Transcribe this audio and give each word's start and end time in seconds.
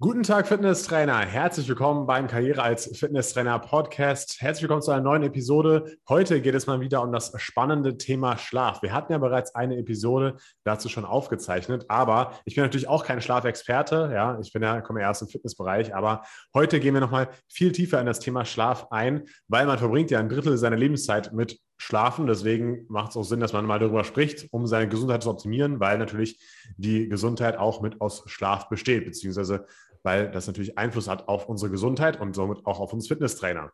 Guten 0.00 0.22
Tag, 0.22 0.46
Fitnesstrainer. 0.46 1.26
Herzlich 1.26 1.68
willkommen 1.68 2.06
beim 2.06 2.28
Karriere 2.28 2.62
als 2.62 2.96
Fitnesstrainer 2.96 3.58
Podcast. 3.58 4.40
Herzlich 4.40 4.62
willkommen 4.62 4.80
zu 4.80 4.92
einer 4.92 5.02
neuen 5.02 5.24
Episode. 5.24 5.96
Heute 6.08 6.40
geht 6.40 6.54
es 6.54 6.68
mal 6.68 6.80
wieder 6.80 7.02
um 7.02 7.10
das 7.10 7.32
spannende 7.38 7.98
Thema 7.98 8.38
Schlaf. 8.38 8.80
Wir 8.80 8.92
hatten 8.92 9.10
ja 9.10 9.18
bereits 9.18 9.56
eine 9.56 9.76
Episode 9.76 10.36
dazu 10.62 10.88
schon 10.88 11.04
aufgezeichnet, 11.04 11.86
aber 11.88 12.38
ich 12.44 12.54
bin 12.54 12.62
natürlich 12.62 12.86
auch 12.86 13.04
kein 13.04 13.20
Schlafexperte. 13.20 14.12
Ja, 14.14 14.38
ich 14.40 14.52
bin 14.52 14.62
ja, 14.62 14.80
komme 14.82 15.00
ja 15.00 15.08
erst 15.08 15.22
im 15.22 15.28
Fitnessbereich, 15.28 15.92
aber 15.92 16.22
heute 16.54 16.78
gehen 16.78 16.94
wir 16.94 17.00
nochmal 17.00 17.30
viel 17.48 17.72
tiefer 17.72 17.98
in 17.98 18.06
das 18.06 18.20
Thema 18.20 18.44
Schlaf 18.44 18.86
ein, 18.92 19.24
weil 19.48 19.66
man 19.66 19.78
verbringt 19.78 20.12
ja 20.12 20.20
ein 20.20 20.28
Drittel 20.28 20.58
seiner 20.58 20.76
Lebenszeit 20.76 21.32
mit 21.32 21.58
Schlafen. 21.76 22.26
Deswegen 22.26 22.84
macht 22.88 23.10
es 23.10 23.16
auch 23.16 23.22
Sinn, 23.22 23.40
dass 23.40 23.52
man 23.52 23.64
mal 23.64 23.78
darüber 23.78 24.04
spricht, 24.04 24.48
um 24.52 24.66
seine 24.66 24.88
Gesundheit 24.88 25.22
zu 25.22 25.30
optimieren, 25.30 25.80
weil 25.80 25.98
natürlich 25.98 26.40
die 26.76 27.08
Gesundheit 27.08 27.56
auch 27.56 27.80
mit 27.80 28.00
aus 28.00 28.24
Schlaf 28.26 28.68
besteht, 28.68 29.04
beziehungsweise 29.04 29.64
weil 30.02 30.30
das 30.30 30.46
natürlich 30.46 30.78
Einfluss 30.78 31.08
hat 31.08 31.28
auf 31.28 31.48
unsere 31.48 31.70
Gesundheit 31.70 32.20
und 32.20 32.34
somit 32.34 32.66
auch 32.66 32.80
auf 32.80 32.92
uns 32.92 33.08
Fitnesstrainer. 33.08 33.72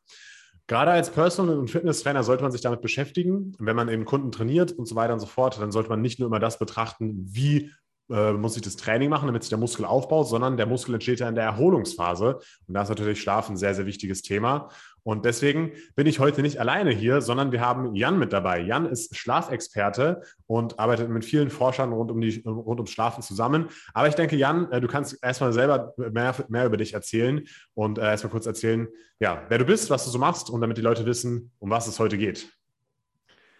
Gerade 0.66 0.92
als 0.92 1.10
Personal- 1.10 1.58
und 1.58 1.70
Fitnesstrainer 1.70 2.24
sollte 2.24 2.42
man 2.42 2.52
sich 2.52 2.62
damit 2.62 2.80
beschäftigen. 2.80 3.54
Wenn 3.58 3.76
man 3.76 3.88
eben 3.88 4.06
Kunden 4.06 4.32
trainiert 4.32 4.72
und 4.72 4.86
so 4.86 4.94
weiter 4.96 5.12
und 5.12 5.20
so 5.20 5.26
fort, 5.26 5.60
dann 5.60 5.72
sollte 5.72 5.90
man 5.90 6.00
nicht 6.00 6.18
nur 6.18 6.28
immer 6.28 6.38
das 6.38 6.58
betrachten, 6.58 7.26
wie 7.28 7.70
äh, 8.10 8.32
muss 8.32 8.56
ich 8.56 8.62
das 8.62 8.76
Training 8.76 9.10
machen, 9.10 9.26
damit 9.26 9.42
sich 9.42 9.50
der 9.50 9.58
Muskel 9.58 9.84
aufbaut, 9.84 10.28
sondern 10.28 10.56
der 10.56 10.66
Muskel 10.66 10.94
entsteht 10.94 11.20
ja 11.20 11.28
in 11.28 11.34
der 11.34 11.44
Erholungsphase. 11.44 12.38
Und 12.66 12.74
da 12.74 12.82
ist 12.82 12.88
natürlich 12.88 13.20
Schlaf 13.20 13.48
ein 13.48 13.56
sehr, 13.56 13.74
sehr 13.74 13.86
wichtiges 13.86 14.22
Thema. 14.22 14.68
Und 15.04 15.26
deswegen 15.26 15.72
bin 15.94 16.06
ich 16.06 16.18
heute 16.18 16.42
nicht 16.42 16.58
alleine 16.58 16.90
hier, 16.90 17.20
sondern 17.20 17.52
wir 17.52 17.60
haben 17.60 17.94
Jan 17.94 18.18
mit 18.18 18.32
dabei. 18.32 18.60
Jan 18.60 18.86
ist 18.86 19.14
Schlafexperte 19.14 20.22
und 20.46 20.78
arbeitet 20.78 21.10
mit 21.10 21.24
vielen 21.24 21.50
Forschern 21.50 21.92
rund, 21.92 22.10
um 22.10 22.20
die, 22.20 22.42
rund 22.44 22.80
ums 22.80 22.90
Schlafen 22.90 23.22
zusammen. 23.22 23.68
Aber 23.92 24.08
ich 24.08 24.14
denke, 24.14 24.34
Jan, 24.36 24.72
äh, 24.72 24.80
du 24.80 24.88
kannst 24.88 25.22
erstmal 25.22 25.52
selber 25.52 25.94
mehr, 25.96 26.34
mehr 26.48 26.66
über 26.66 26.78
dich 26.78 26.94
erzählen 26.94 27.44
und 27.74 27.98
äh, 27.98 28.02
erstmal 28.02 28.30
kurz 28.30 28.46
erzählen, 28.46 28.88
ja, 29.20 29.42
wer 29.48 29.58
du 29.58 29.66
bist, 29.66 29.90
was 29.90 30.04
du 30.04 30.10
so 30.10 30.18
machst 30.18 30.48
und 30.48 30.60
damit 30.62 30.78
die 30.78 30.82
Leute 30.82 31.04
wissen, 31.06 31.52
um 31.58 31.70
was 31.70 31.86
es 31.86 32.00
heute 32.00 32.16
geht. 32.16 32.48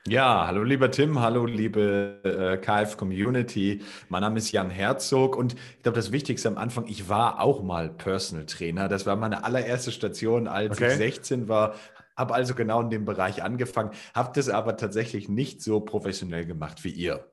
Ja, 0.07 0.47
hallo 0.47 0.65
lieber 0.65 0.91
Tim, 0.91 1.21
hallo 1.21 1.47
liebe 1.47 2.21
äh, 2.25 2.59
KF-Community. 2.59 3.81
Mein 4.11 4.21
Name 4.21 4.37
ist 4.37 4.53
Jan 4.53 4.69
Herzog 4.69 5.35
und 5.35 5.55
ich 5.55 5.83
glaube, 5.83 5.97
das 5.97 6.13
Wichtigste 6.13 6.47
am 6.49 6.59
Anfang, 6.59 6.87
ich 6.89 7.09
war 7.09 7.41
auch 7.41 7.63
mal 7.63 7.89
Personal 7.89 8.45
Trainer. 8.45 8.89
Das 8.89 9.07
war 9.07 9.17
meine 9.17 9.45
allererste 9.45 9.93
Station, 9.93 10.47
als 10.47 10.73
okay. 10.73 10.89
ich 10.89 10.99
16 10.99 11.49
war. 11.49 11.75
Habe 12.17 12.35
also 12.35 12.55
genau 12.55 12.83
in 12.83 12.91
dem 12.91 13.07
Bereich 13.07 13.43
angefangen, 13.43 13.93
habe 14.15 14.31
das 14.35 14.51
aber 14.51 14.77
tatsächlich 14.77 15.31
nicht 15.31 15.63
so 15.63 15.81
professionell 15.81 16.45
gemacht 16.45 16.85
wie 16.85 16.91
ihr. 16.91 17.25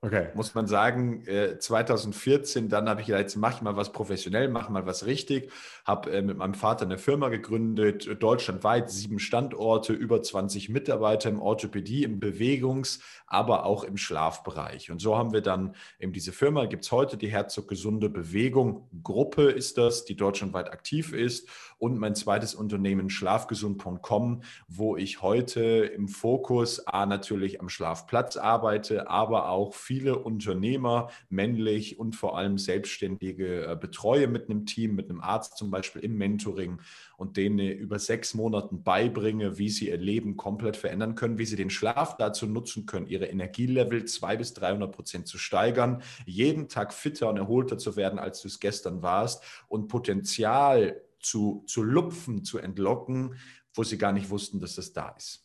Okay. 0.00 0.28
Muss 0.34 0.54
man 0.54 0.68
sagen, 0.68 1.24
2014, 1.24 2.66
äh, 2.66 2.68
dann 2.68 2.88
habe 2.88 3.00
ich 3.00 3.08
jetzt 3.08 3.34
mache 3.34 3.56
ich 3.56 3.62
mal 3.62 3.74
was 3.74 3.90
professionell, 3.90 4.46
mache 4.46 4.70
mal 4.70 4.86
was 4.86 5.06
richtig. 5.06 5.50
Habe 5.84 6.12
äh, 6.12 6.22
mit 6.22 6.36
meinem 6.36 6.54
Vater 6.54 6.84
eine 6.84 6.98
Firma 6.98 7.30
gegründet, 7.30 8.08
deutschlandweit 8.22 8.92
sieben 8.92 9.18
Standorte, 9.18 9.92
über 9.92 10.22
20 10.22 10.68
Mitarbeiter 10.68 11.28
im 11.28 11.42
Orthopädie, 11.42 12.04
im 12.04 12.20
Bewegungs-, 12.20 13.00
aber 13.26 13.66
auch 13.66 13.82
im 13.82 13.96
Schlafbereich. 13.96 14.92
Und 14.92 15.00
so 15.00 15.16
haben 15.16 15.32
wir 15.32 15.40
dann 15.40 15.74
eben 15.98 16.12
diese 16.12 16.30
Firma, 16.30 16.66
gibt 16.66 16.84
es 16.84 16.92
heute 16.92 17.16
die 17.16 17.28
Herzog 17.28 17.66
Gesunde 17.66 18.08
Bewegung 18.08 18.88
Gruppe 19.02 19.50
ist 19.50 19.78
das, 19.78 20.04
die 20.04 20.14
deutschlandweit 20.14 20.70
aktiv 20.70 21.12
ist. 21.12 21.48
Und 21.78 21.98
mein 21.98 22.16
zweites 22.16 22.56
Unternehmen 22.56 23.08
schlafgesund.com, 23.08 24.42
wo 24.66 24.96
ich 24.96 25.22
heute 25.22 25.62
im 25.62 26.08
Fokus 26.08 26.84
A 26.88 27.06
natürlich 27.06 27.60
am 27.60 27.68
Schlafplatz 27.68 28.36
arbeite, 28.36 29.08
aber 29.08 29.48
auch 29.48 29.74
viele 29.74 30.18
Unternehmer, 30.18 31.08
männlich 31.28 31.98
und 32.00 32.16
vor 32.16 32.36
allem 32.36 32.58
Selbstständige 32.58 33.66
äh, 33.66 33.76
betreue 33.76 34.26
mit 34.26 34.50
einem 34.50 34.66
Team, 34.66 34.96
mit 34.96 35.08
einem 35.08 35.20
Arzt 35.20 35.56
zum 35.56 35.70
Beispiel 35.70 36.02
im 36.02 36.18
Mentoring 36.18 36.80
und 37.16 37.36
denen 37.36 37.60
über 37.60 38.00
sechs 38.00 38.34
Monaten 38.34 38.82
beibringe, 38.82 39.58
wie 39.58 39.68
sie 39.68 39.88
ihr 39.88 39.98
Leben 39.98 40.36
komplett 40.36 40.76
verändern 40.76 41.14
können, 41.14 41.38
wie 41.38 41.46
sie 41.46 41.56
den 41.56 41.70
Schlaf 41.70 42.16
dazu 42.16 42.46
nutzen 42.46 42.86
können, 42.86 43.06
ihre 43.06 43.26
Energielevel 43.26 44.04
zwei 44.06 44.36
bis 44.36 44.52
300 44.54 44.90
Prozent 44.90 45.28
zu 45.28 45.38
steigern, 45.38 46.02
jeden 46.26 46.68
Tag 46.68 46.92
fitter 46.92 47.28
und 47.28 47.36
erholter 47.36 47.78
zu 47.78 47.94
werden, 47.94 48.18
als 48.18 48.42
du 48.42 48.48
es 48.48 48.58
gestern 48.58 49.02
warst 49.02 49.44
und 49.68 49.86
Potenzial 49.86 51.00
zu, 51.28 51.64
zu 51.66 51.82
lupfen, 51.82 52.44
zu 52.44 52.58
entlocken, 52.58 53.36
wo 53.74 53.84
sie 53.84 53.98
gar 53.98 54.12
nicht 54.12 54.30
wussten, 54.30 54.60
dass 54.60 54.74
das 54.76 54.92
da 54.92 55.10
ist. 55.10 55.44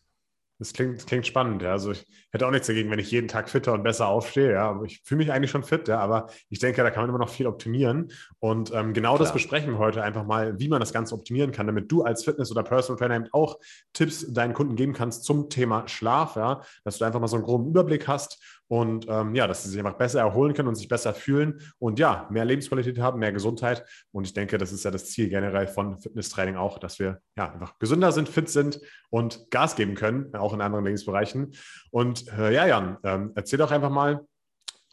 Das 0.59 0.71
klingt, 0.71 0.97
das 0.97 1.05
klingt 1.07 1.27
spannend, 1.27 1.61
ja. 1.61 1.71
Also 1.71 1.91
ich 1.91 2.05
hätte 2.31 2.47
auch 2.47 2.51
nichts 2.51 2.67
dagegen, 2.67 2.89
wenn 2.89 2.99
ich 2.99 3.11
jeden 3.11 3.27
Tag 3.27 3.49
fitter 3.49 3.73
und 3.73 3.83
besser 3.83 4.07
aufstehe, 4.07 4.53
ja. 4.53 4.79
Ich 4.85 5.01
fühle 5.03 5.17
mich 5.17 5.31
eigentlich 5.31 5.51
schon 5.51 5.63
fit, 5.63 5.87
ja, 5.87 5.99
aber 5.99 6.27
ich 6.49 6.59
denke, 6.59 6.83
da 6.83 6.89
kann 6.89 7.03
man 7.03 7.09
immer 7.09 7.19
noch 7.19 7.29
viel 7.29 7.47
optimieren. 7.47 8.11
Und 8.39 8.71
ähm, 8.73 8.93
genau 8.93 9.15
Klar. 9.15 9.19
das 9.25 9.33
besprechen 9.33 9.71
wir 9.71 9.79
heute 9.79 10.03
einfach 10.03 10.25
mal, 10.25 10.57
wie 10.59 10.69
man 10.69 10.79
das 10.79 10.93
Ganze 10.93 11.15
optimieren 11.15 11.51
kann, 11.51 11.67
damit 11.67 11.91
du 11.91 12.03
als 12.03 12.23
Fitness- 12.23 12.51
oder 12.51 12.63
Personal 12.63 12.97
Trainer 12.97 13.27
auch 13.33 13.59
Tipps 13.91 14.31
deinen 14.31 14.53
Kunden 14.53 14.75
geben 14.75 14.93
kannst 14.93 15.25
zum 15.25 15.49
Thema 15.49 15.87
Schlaf, 15.87 16.35
ja, 16.37 16.61
dass 16.85 16.99
du 16.99 17.05
einfach 17.05 17.19
mal 17.19 17.27
so 17.27 17.35
einen 17.35 17.45
groben 17.45 17.67
Überblick 17.67 18.07
hast 18.07 18.62
und 18.73 19.05
ähm, 19.07 19.35
ja, 19.35 19.45
dass 19.45 19.61
sie 19.61 19.69
sich 19.69 19.77
einfach 19.77 19.99
besser 19.99 20.21
erholen 20.21 20.55
können 20.55 20.67
und 20.67 20.73
sich 20.73 20.87
besser 20.87 21.13
fühlen 21.13 21.61
und 21.77 21.99
ja, 21.99 22.27
mehr 22.31 22.43
Lebensqualität 22.43 22.97
haben, 22.97 23.19
mehr 23.19 23.31
Gesundheit. 23.31 23.85
Und 24.11 24.25
ich 24.25 24.33
denke, 24.33 24.57
das 24.57 24.71
ist 24.71 24.83
ja 24.83 24.89
das 24.89 25.11
Ziel 25.11 25.29
generell 25.29 25.67
von 25.67 25.99
Fitnesstraining 25.99 26.55
auch, 26.55 26.79
dass 26.79 26.97
wir 26.97 27.21
ja 27.37 27.53
einfach 27.53 27.77
gesünder 27.77 28.11
sind, 28.11 28.29
fit 28.29 28.49
sind 28.49 28.81
und 29.11 29.45
Gas 29.51 29.75
geben 29.75 29.93
können, 29.93 30.33
auch 30.33 30.55
in 30.55 30.61
anderen 30.61 30.85
Lebensbereichen. 30.85 31.51
Und 31.91 32.27
äh, 32.35 32.51
ja, 32.51 32.65
Jan, 32.65 32.97
ähm, 33.03 33.31
erzähl 33.35 33.59
doch 33.59 33.69
einfach 33.69 33.91
mal, 33.91 34.25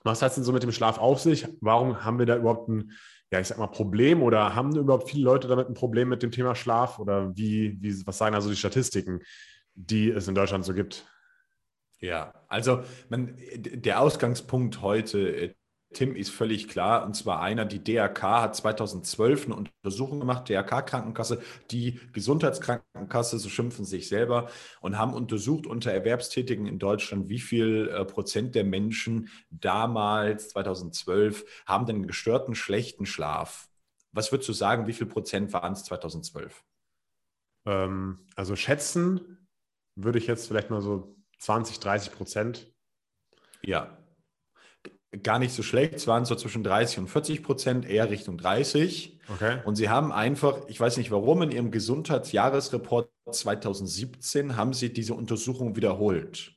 was 0.04 0.20
hat 0.20 0.28
es 0.28 0.34
denn 0.34 0.44
so 0.44 0.52
mit 0.52 0.62
dem 0.62 0.72
Schlaf 0.72 0.98
auf 0.98 1.18
sich? 1.18 1.48
Warum 1.62 2.04
haben 2.04 2.18
wir 2.18 2.26
da 2.26 2.36
überhaupt 2.36 2.68
ein, 2.68 2.90
ja, 3.32 3.40
ich 3.40 3.46
sag 3.46 3.56
mal, 3.56 3.68
Problem 3.68 4.22
oder 4.22 4.54
haben 4.54 4.76
überhaupt 4.76 5.08
viele 5.08 5.24
Leute 5.24 5.48
damit 5.48 5.70
ein 5.70 5.74
Problem 5.74 6.10
mit 6.10 6.22
dem 6.22 6.32
Thema 6.32 6.54
Schlaf? 6.54 6.98
Oder 6.98 7.34
wie, 7.34 7.78
wie 7.80 8.06
was 8.06 8.18
sagen 8.18 8.34
also 8.34 8.50
die 8.50 8.56
Statistiken, 8.56 9.20
die 9.74 10.10
es 10.10 10.28
in 10.28 10.34
Deutschland 10.34 10.66
so 10.66 10.74
gibt? 10.74 11.06
Ja, 12.00 12.32
also 12.48 12.82
man, 13.10 13.36
der 13.56 14.00
Ausgangspunkt 14.00 14.80
heute, 14.80 15.36
äh, 15.36 15.54
Tim, 15.92 16.14
ist 16.14 16.30
völlig 16.30 16.68
klar. 16.68 17.04
Und 17.04 17.14
zwar 17.14 17.40
einer, 17.40 17.64
die 17.64 17.82
DRK 17.82 18.42
hat 18.42 18.56
2012 18.56 19.46
eine 19.46 19.56
Untersuchung 19.56 20.20
gemacht, 20.20 20.48
DRK-Krankenkasse, 20.48 21.42
die 21.70 21.98
Gesundheitskrankenkasse, 22.12 23.38
so 23.38 23.48
schimpfen 23.48 23.84
sich 23.84 24.08
selber, 24.08 24.48
und 24.80 24.98
haben 24.98 25.14
untersucht 25.14 25.66
unter 25.66 25.92
Erwerbstätigen 25.92 26.66
in 26.66 26.78
Deutschland, 26.78 27.28
wie 27.28 27.40
viel 27.40 27.88
äh, 27.88 28.04
Prozent 28.04 28.54
der 28.54 28.64
Menschen 28.64 29.28
damals, 29.50 30.50
2012, 30.50 31.44
haben 31.66 31.86
den 31.86 32.06
gestörten, 32.06 32.54
schlechten 32.54 33.04
Schlaf. 33.04 33.68
Was 34.12 34.32
würdest 34.32 34.48
du 34.48 34.52
sagen, 34.52 34.86
wie 34.86 34.92
viel 34.92 35.06
Prozent 35.06 35.52
waren 35.52 35.72
es 35.72 35.84
2012? 35.84 36.64
Ähm, 37.66 38.26
also 38.36 38.54
schätzen 38.56 39.48
würde 39.96 40.18
ich 40.18 40.28
jetzt 40.28 40.46
vielleicht 40.46 40.70
mal 40.70 40.80
so 40.80 41.19
20, 41.40 41.80
30 41.80 42.12
Prozent. 42.12 42.72
Ja, 43.62 43.98
gar 45.22 45.38
nicht 45.38 45.52
so 45.52 45.62
schlecht. 45.62 45.94
Es 45.94 46.06
waren 46.06 46.24
so 46.24 46.34
zwischen 46.36 46.62
30 46.62 47.00
und 47.00 47.08
40 47.08 47.42
Prozent, 47.42 47.88
eher 47.88 48.10
Richtung 48.10 48.38
30. 48.38 49.18
Okay. 49.32 49.58
Und 49.64 49.76
sie 49.76 49.88
haben 49.88 50.12
einfach, 50.12 50.68
ich 50.68 50.78
weiß 50.78 50.96
nicht 50.96 51.10
warum, 51.10 51.42
in 51.42 51.50
ihrem 51.50 51.70
Gesundheitsjahresreport 51.70 53.10
2017 53.30 54.56
haben 54.56 54.72
sie 54.72 54.92
diese 54.92 55.14
Untersuchung 55.14 55.76
wiederholt. 55.76 56.52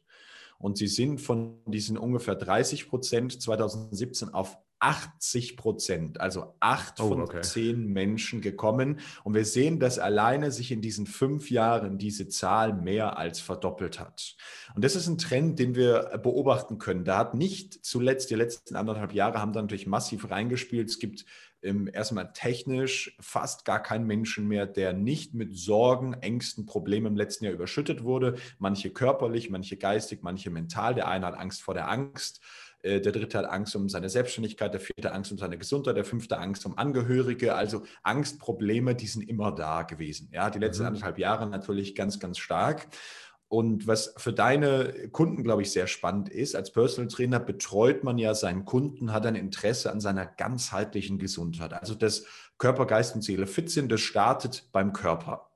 Und 0.59 0.77
sie 0.77 0.87
sind 0.87 1.19
von 1.19 1.59
diesen 1.65 1.97
ungefähr 1.97 2.35
30 2.35 2.89
Prozent 2.89 3.41
2017 3.41 4.29
auf 4.29 4.57
80 4.83 5.55
Prozent, 5.55 6.19
also 6.19 6.55
acht 6.59 6.99
oh, 6.99 7.07
von 7.07 7.21
okay. 7.21 7.41
zehn 7.41 7.87
Menschen 7.87 8.41
gekommen. 8.41 8.99
Und 9.23 9.33
wir 9.33 9.45
sehen, 9.45 9.79
dass 9.79 9.97
alleine 9.97 10.51
sich 10.51 10.71
in 10.71 10.81
diesen 10.81 11.07
fünf 11.07 11.49
Jahren 11.49 11.97
diese 11.97 12.27
Zahl 12.27 12.73
mehr 12.73 13.17
als 13.17 13.39
verdoppelt 13.39 14.01
hat. 14.01 14.35
Und 14.75 14.83
das 14.83 14.97
ist 14.97 15.07
ein 15.07 15.17
Trend, 15.17 15.57
den 15.57 15.75
wir 15.75 16.19
beobachten 16.21 16.79
können. 16.79 17.05
Da 17.05 17.17
hat 17.17 17.33
nicht 17.33 17.85
zuletzt 17.85 18.29
die 18.29 18.35
letzten 18.35 18.75
anderthalb 18.75 19.13
Jahre 19.13 19.39
haben 19.39 19.53
da 19.53 19.61
natürlich 19.61 19.87
massiv 19.87 20.29
reingespielt. 20.29 20.89
Es 20.89 20.99
gibt 20.99 21.25
ähm, 21.61 21.89
erstmal 21.91 22.33
technisch 22.33 23.15
fast 23.21 23.63
gar 23.63 23.81
keinen 23.81 24.05
Menschen 24.05 24.47
mehr, 24.47 24.65
der 24.65 24.91
nicht 24.91 25.33
mit 25.33 25.57
Sorgen, 25.57 26.13
Ängsten, 26.13 26.65
Problemen 26.65 27.07
im 27.07 27.15
letzten 27.15 27.45
Jahr 27.45 27.53
überschüttet 27.53 28.03
wurde. 28.03 28.35
Manche 28.59 28.89
körperlich, 28.89 29.49
manche 29.49 29.77
geistig, 29.77 30.19
manche 30.23 30.49
mental. 30.49 30.93
Der 30.93 31.07
eine 31.07 31.25
hat 31.25 31.37
Angst 31.37 31.63
vor 31.63 31.73
der 31.73 31.89
Angst. 31.89 32.41
Äh, 32.83 33.01
der 33.01 33.11
dritte 33.11 33.39
hat 33.39 33.45
Angst 33.45 33.75
um 33.75 33.89
seine 33.89 34.09
Selbstständigkeit, 34.09 34.73
der 34.73 34.81
vierte 34.81 35.11
Angst 35.13 35.31
um 35.31 35.37
seine 35.39 35.57
Gesundheit, 35.57 35.97
der 35.97 36.05
fünfte 36.05 36.37
Angst 36.37 36.65
um 36.65 36.77
Angehörige. 36.77 37.55
Also 37.55 37.83
Angstprobleme, 38.03 38.93
die 38.93 39.07
sind 39.07 39.27
immer 39.27 39.51
da 39.51 39.81
gewesen. 39.81 40.29
Ja, 40.31 40.49
die 40.51 40.59
letzten 40.59 40.83
mhm. 40.83 40.89
anderthalb 40.89 41.17
Jahre 41.17 41.47
natürlich 41.47 41.95
ganz, 41.95 42.19
ganz 42.19 42.37
stark. 42.37 42.87
Und 43.47 43.85
was 43.85 44.15
für 44.17 44.33
deine 44.33 45.09
Kunden, 45.11 45.43
glaube 45.43 45.61
ich, 45.61 45.71
sehr 45.71 45.85
spannend 45.85 46.27
ist, 46.27 46.55
als 46.55 46.71
Personal 46.71 47.07
Trainer 47.07 47.39
betreut 47.39 48.03
man 48.03 48.17
ja 48.17 48.33
seinen 48.33 48.65
Kunden, 48.65 49.13
hat 49.13 49.27
ein 49.27 49.35
Interesse 49.35 49.91
an 49.91 50.01
seiner 50.01 50.25
ganzheitlichen 50.25 51.19
Gesundheit. 51.19 51.73
Also 51.73 51.93
dass 51.93 52.25
Körper, 52.57 52.87
Geist 52.87 53.13
und 53.13 53.21
Seele 53.21 53.45
fit 53.45 53.69
sind, 53.69 53.91
das 53.91 54.01
startet 54.01 54.69
beim 54.71 54.91
Körper. 54.91 55.51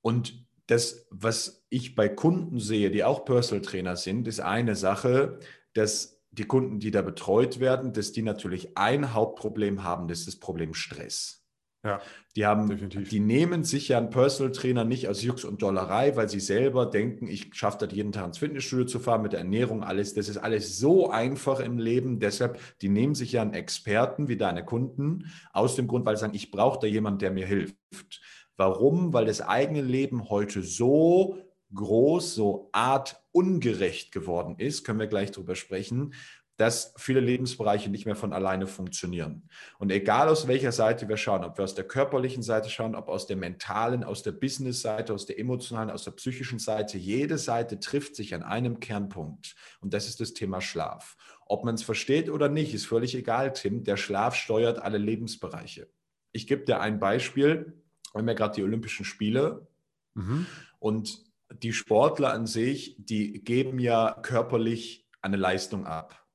Und 0.00 0.46
das, 0.68 1.06
was 1.10 1.64
ich 1.70 1.96
bei 1.96 2.08
Kunden 2.08 2.60
sehe, 2.60 2.90
die 2.90 3.02
auch 3.02 3.24
Personal 3.24 3.62
Trainer 3.62 3.96
sind, 3.96 4.28
ist 4.28 4.40
eine 4.40 4.76
Sache, 4.76 5.40
dass 5.74 6.11
die 6.32 6.44
Kunden, 6.44 6.80
die 6.80 6.90
da 6.90 7.02
betreut 7.02 7.60
werden, 7.60 7.92
dass 7.92 8.12
die 8.12 8.22
natürlich 8.22 8.76
ein 8.76 9.12
Hauptproblem 9.14 9.84
haben, 9.84 10.08
das 10.08 10.20
ist 10.20 10.28
das 10.28 10.36
Problem 10.36 10.74
Stress. 10.74 11.42
Ja, 11.84 12.00
die 12.36 12.46
haben, 12.46 12.68
definitiv. 12.68 13.08
die 13.08 13.18
nehmen 13.18 13.64
sich 13.64 13.88
ja 13.88 13.98
einen 13.98 14.10
Personal 14.10 14.52
Trainer 14.52 14.84
nicht 14.84 15.08
aus 15.08 15.20
Jux 15.22 15.44
und 15.44 15.62
Dollerei, 15.62 16.14
weil 16.14 16.28
sie 16.28 16.38
selber 16.38 16.86
denken, 16.86 17.26
ich 17.26 17.52
schaffe 17.54 17.78
das 17.84 17.92
jeden 17.92 18.12
Tag 18.12 18.26
ins 18.26 18.38
Fitnessstudio 18.38 18.86
zu 18.86 19.00
fahren 19.00 19.22
mit 19.22 19.32
der 19.32 19.40
Ernährung, 19.40 19.82
alles, 19.82 20.14
das 20.14 20.28
ist 20.28 20.36
alles 20.36 20.78
so 20.78 21.10
einfach 21.10 21.58
im 21.58 21.78
Leben. 21.78 22.20
Deshalb, 22.20 22.60
die 22.82 22.88
nehmen 22.88 23.16
sich 23.16 23.32
ja 23.32 23.42
einen 23.42 23.54
Experten 23.54 24.28
wie 24.28 24.36
deine 24.36 24.64
Kunden 24.64 25.32
aus 25.52 25.74
dem 25.74 25.88
Grund, 25.88 26.06
weil 26.06 26.16
sie 26.16 26.20
sagen, 26.20 26.36
ich 26.36 26.52
brauche 26.52 26.78
da 26.78 26.86
jemanden, 26.86 27.18
der 27.18 27.32
mir 27.32 27.46
hilft. 27.46 27.76
Warum? 28.56 29.12
Weil 29.12 29.24
das 29.24 29.40
eigene 29.40 29.82
Leben 29.82 30.30
heute 30.30 30.62
so 30.62 31.36
groß, 31.74 32.34
so 32.36 32.68
art 32.70 33.21
ungerecht 33.32 34.12
geworden 34.12 34.56
ist, 34.58 34.84
können 34.84 35.00
wir 35.00 35.06
gleich 35.06 35.30
drüber 35.30 35.54
sprechen, 35.56 36.14
dass 36.58 36.94
viele 36.96 37.20
Lebensbereiche 37.20 37.90
nicht 37.90 38.04
mehr 38.04 38.14
von 38.14 38.32
alleine 38.32 38.66
funktionieren. 38.66 39.48
Und 39.78 39.90
egal 39.90 40.28
aus 40.28 40.46
welcher 40.46 40.70
Seite 40.70 41.08
wir 41.08 41.16
schauen, 41.16 41.44
ob 41.44 41.58
wir 41.58 41.64
aus 41.64 41.74
der 41.74 41.88
körperlichen 41.88 42.42
Seite 42.42 42.68
schauen, 42.68 42.94
ob 42.94 43.08
aus 43.08 43.26
der 43.26 43.36
mentalen, 43.36 44.04
aus 44.04 44.22
der 44.22 44.32
Business-Seite, 44.32 45.14
aus 45.14 45.26
der 45.26 45.38
emotionalen, 45.38 45.90
aus 45.90 46.04
der 46.04 46.12
psychischen 46.12 46.58
Seite, 46.58 46.98
jede 46.98 47.38
Seite 47.38 47.80
trifft 47.80 48.14
sich 48.14 48.34
an 48.34 48.42
einem 48.42 48.80
Kernpunkt. 48.80 49.56
Und 49.80 49.94
das 49.94 50.06
ist 50.06 50.20
das 50.20 50.34
Thema 50.34 50.60
Schlaf. 50.60 51.16
Ob 51.46 51.64
man 51.64 51.74
es 51.74 51.82
versteht 51.82 52.30
oder 52.30 52.48
nicht, 52.48 52.74
ist 52.74 52.86
völlig 52.86 53.14
egal, 53.14 53.54
Tim. 53.54 53.82
Der 53.82 53.96
Schlaf 53.96 54.36
steuert 54.36 54.78
alle 54.78 54.98
Lebensbereiche. 54.98 55.88
Ich 56.32 56.46
gebe 56.46 56.64
dir 56.64 56.80
ein 56.80 57.00
Beispiel. 57.00 57.72
Wir 58.12 58.18
haben 58.18 58.28
ja 58.28 58.34
gerade 58.34 58.54
die 58.54 58.62
Olympischen 58.62 59.04
Spiele. 59.04 59.66
Mhm. 60.14 60.46
Und 60.78 61.31
die 61.62 61.72
Sportler 61.72 62.32
an 62.32 62.46
sich, 62.46 62.96
die 62.98 63.44
geben 63.44 63.78
ja 63.78 64.18
körperlich 64.22 65.06
eine 65.20 65.36
Leistung 65.36 65.86
ab. 65.86 66.26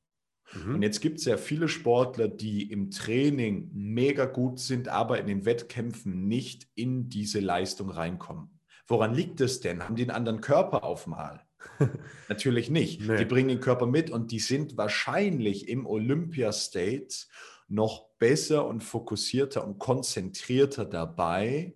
Mhm. 0.54 0.76
Und 0.76 0.82
jetzt 0.82 1.02
gibt 1.02 1.20
es 1.20 1.26
ja 1.26 1.38
viele 1.38 1.68
Sportler, 1.68 2.28
die 2.28 2.72
im 2.72 2.90
Training 2.90 3.70
mega 3.74 4.26
gut 4.26 4.60
sind, 4.60 4.88
aber 4.88 5.20
in 5.20 5.28
den 5.28 5.46
Wettkämpfen 5.46 6.28
nicht 6.28 6.68
in 6.76 7.10
diese 7.10 7.40
Leistung 7.40 7.90
reinkommen. 7.90 8.60
Woran 8.88 9.14
liegt 9.14 9.42
es 9.42 9.60
denn? 9.60 9.84
Haben 9.84 9.96
die 9.96 10.04
einen 10.04 10.12
anderen 10.12 10.42
Körper 10.42 10.84
auf 10.84 11.08
mal? 11.08 11.42
Natürlich 12.30 12.70
nicht. 12.70 13.02
Nee. 13.02 13.18
Die 13.18 13.26
bringen 13.26 13.50
den 13.50 13.60
Körper 13.60 13.86
mit 13.86 14.10
und 14.10 14.32
die 14.32 14.40
sind 14.40 14.78
wahrscheinlich 14.78 15.68
im 15.68 15.86
Olympia-State 15.86 17.28
noch 17.68 18.08
besser 18.18 18.66
und 18.66 18.84
fokussierter 18.84 19.68
und 19.68 19.78
konzentrierter 19.78 20.86
dabei 20.86 21.74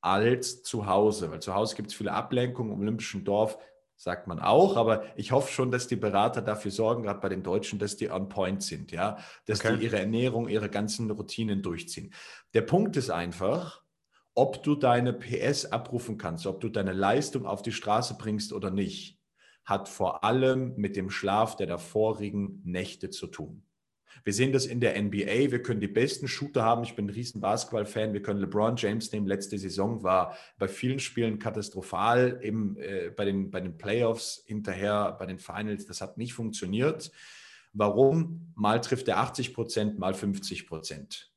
als 0.00 0.62
zu 0.62 0.86
Hause. 0.86 1.30
Weil 1.30 1.40
zu 1.40 1.54
Hause 1.54 1.76
gibt 1.76 1.90
es 1.90 1.94
viele 1.94 2.12
Ablenkungen 2.12 2.72
im 2.72 2.80
Olympischen 2.80 3.24
Dorf 3.24 3.58
sagt 4.00 4.26
man 4.26 4.40
auch, 4.40 4.78
aber 4.78 5.04
ich 5.18 5.30
hoffe 5.30 5.52
schon, 5.52 5.70
dass 5.70 5.86
die 5.86 5.96
Berater 5.96 6.40
dafür 6.40 6.70
sorgen, 6.70 7.02
gerade 7.02 7.20
bei 7.20 7.28
den 7.28 7.42
Deutschen, 7.42 7.78
dass 7.78 7.98
die 7.98 8.10
on 8.10 8.30
point 8.30 8.62
sind, 8.62 8.92
ja, 8.92 9.18
dass 9.44 9.60
okay. 9.60 9.76
die 9.76 9.84
ihre 9.84 9.98
Ernährung, 9.98 10.48
ihre 10.48 10.70
ganzen 10.70 11.10
Routinen 11.10 11.60
durchziehen. 11.60 12.14
Der 12.54 12.62
Punkt 12.62 12.96
ist 12.96 13.10
einfach, 13.10 13.82
ob 14.34 14.62
du 14.62 14.74
deine 14.74 15.12
PS 15.12 15.66
abrufen 15.66 16.16
kannst, 16.16 16.46
ob 16.46 16.62
du 16.62 16.70
deine 16.70 16.94
Leistung 16.94 17.44
auf 17.44 17.60
die 17.60 17.72
Straße 17.72 18.16
bringst 18.16 18.54
oder 18.54 18.70
nicht, 18.70 19.20
hat 19.66 19.86
vor 19.86 20.24
allem 20.24 20.76
mit 20.76 20.96
dem 20.96 21.10
Schlaf 21.10 21.56
der 21.56 21.66
davorigen 21.66 22.62
Nächte 22.64 23.10
zu 23.10 23.26
tun. 23.26 23.66
Wir 24.24 24.32
sehen 24.32 24.52
das 24.52 24.66
in 24.66 24.80
der 24.80 25.00
NBA. 25.00 25.50
Wir 25.50 25.62
können 25.62 25.80
die 25.80 25.88
besten 25.88 26.28
Shooter 26.28 26.62
haben. 26.62 26.82
Ich 26.84 26.94
bin 26.94 27.06
ein 27.06 27.10
riesen 27.10 27.40
Basketball-Fan. 27.40 28.12
Wir 28.12 28.22
können 28.22 28.40
LeBron 28.40 28.76
James 28.76 29.12
nehmen. 29.12 29.26
Letzte 29.26 29.58
Saison 29.58 30.02
war 30.02 30.36
bei 30.58 30.68
vielen 30.68 30.98
Spielen 30.98 31.38
katastrophal. 31.38 32.38
Im, 32.42 32.76
äh, 32.78 33.10
bei, 33.10 33.24
den, 33.24 33.50
bei 33.50 33.60
den 33.60 33.78
Playoffs 33.78 34.42
hinterher, 34.46 35.16
bei 35.18 35.26
den 35.26 35.38
Finals. 35.38 35.86
Das 35.86 36.00
hat 36.00 36.18
nicht 36.18 36.34
funktioniert. 36.34 37.10
Warum? 37.72 38.52
Mal 38.54 38.80
trifft 38.80 39.08
er 39.08 39.18
80 39.18 39.54
Prozent, 39.54 39.98
mal 39.98 40.14
50 40.14 40.66
Prozent. 40.66 41.30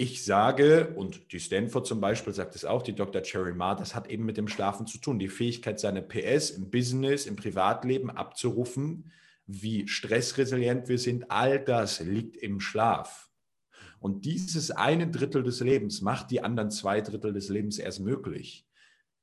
Ich 0.00 0.24
sage, 0.24 0.94
und 0.94 1.32
die 1.32 1.40
Stanford 1.40 1.84
zum 1.84 2.00
Beispiel 2.00 2.32
sagt 2.32 2.54
es 2.54 2.64
auch, 2.64 2.82
die 2.82 2.94
Dr. 2.94 3.20
Cherry 3.20 3.52
Ma, 3.52 3.74
das 3.74 3.96
hat 3.96 4.08
eben 4.08 4.24
mit 4.24 4.36
dem 4.36 4.46
Schlafen 4.46 4.86
zu 4.86 4.98
tun. 4.98 5.18
Die 5.18 5.28
Fähigkeit, 5.28 5.80
seine 5.80 6.02
PS 6.02 6.50
im 6.50 6.70
Business, 6.70 7.26
im 7.26 7.34
Privatleben 7.34 8.08
abzurufen, 8.08 9.10
wie 9.48 9.88
stressresilient 9.88 10.88
wir 10.88 10.98
sind, 10.98 11.30
all 11.30 11.58
das 11.58 12.00
liegt 12.00 12.36
im 12.36 12.60
Schlaf. 12.60 13.30
Und 13.98 14.26
dieses 14.26 14.70
eine 14.70 15.10
Drittel 15.10 15.42
des 15.42 15.60
Lebens 15.60 16.02
macht 16.02 16.30
die 16.30 16.42
anderen 16.42 16.70
zwei 16.70 17.00
Drittel 17.00 17.32
des 17.32 17.48
Lebens 17.48 17.78
erst 17.78 18.00
möglich. 18.00 18.66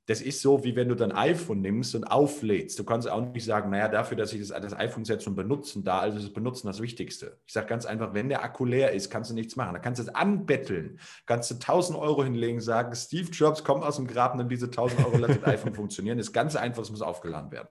Das 0.08 0.22
ist 0.22 0.42
so, 0.42 0.64
wie 0.64 0.76
wenn 0.76 0.90
du 0.90 0.96
dein 0.96 1.12
iPhone 1.12 1.62
nimmst 1.62 1.96
und 1.96 2.04
auflädst. 2.04 2.78
Du 2.78 2.84
kannst 2.84 3.10
auch 3.10 3.22
nicht 3.22 3.46
sagen, 3.46 3.72
naja, 3.72 3.88
dafür, 3.88 4.18
dass 4.18 4.34
ich 4.34 4.48
das, 4.48 4.50
das 4.50 4.74
iPhone 4.74 5.04
jetzt 5.04 5.24
zum 5.24 5.36
Benutzen 5.36 5.84
da, 5.84 6.00
also 6.00 6.20
das 6.20 6.32
Benutzen 6.32 6.68
das 6.68 6.82
Wichtigste. 6.82 7.40
Ich 7.46 7.54
sage 7.54 7.68
ganz 7.68 7.86
einfach, 7.86 8.14
wenn 8.14 8.30
der 8.30 8.44
Akku 8.44 8.66
leer 8.66 8.92
ist, 8.92 9.10
kannst 9.10 9.32
du 9.32 9.36
nichts 9.36 9.56
machen. 9.56 9.74
Da 9.74 9.80
kannst 9.80 10.00
du 10.00 10.04
es 10.04 10.14
anbetteln, 10.14 11.00
kannst 11.26 11.50
du 11.50 11.56
1000 11.56 11.98
Euro 11.98 12.24
hinlegen, 12.24 12.62
sagen, 12.62 12.94
Steve 12.96 13.32
Jobs, 13.32 13.64
komm 13.64 13.82
aus 13.82 13.96
dem 13.96 14.06
Graben, 14.06 14.38
dann 14.38 14.50
diese 14.50 14.68
1000 14.68 15.06
Euro 15.06 15.18
lass 15.18 15.40
das 15.40 15.48
iPhone 15.48 15.74
funktionieren. 15.76 16.18
Das 16.18 16.28
ist 16.28 16.34
ganz 16.34 16.56
einfach, 16.56 16.84
es 16.84 16.92
muss 16.92 17.02
aufgeladen 17.02 17.52
werden. 17.52 17.70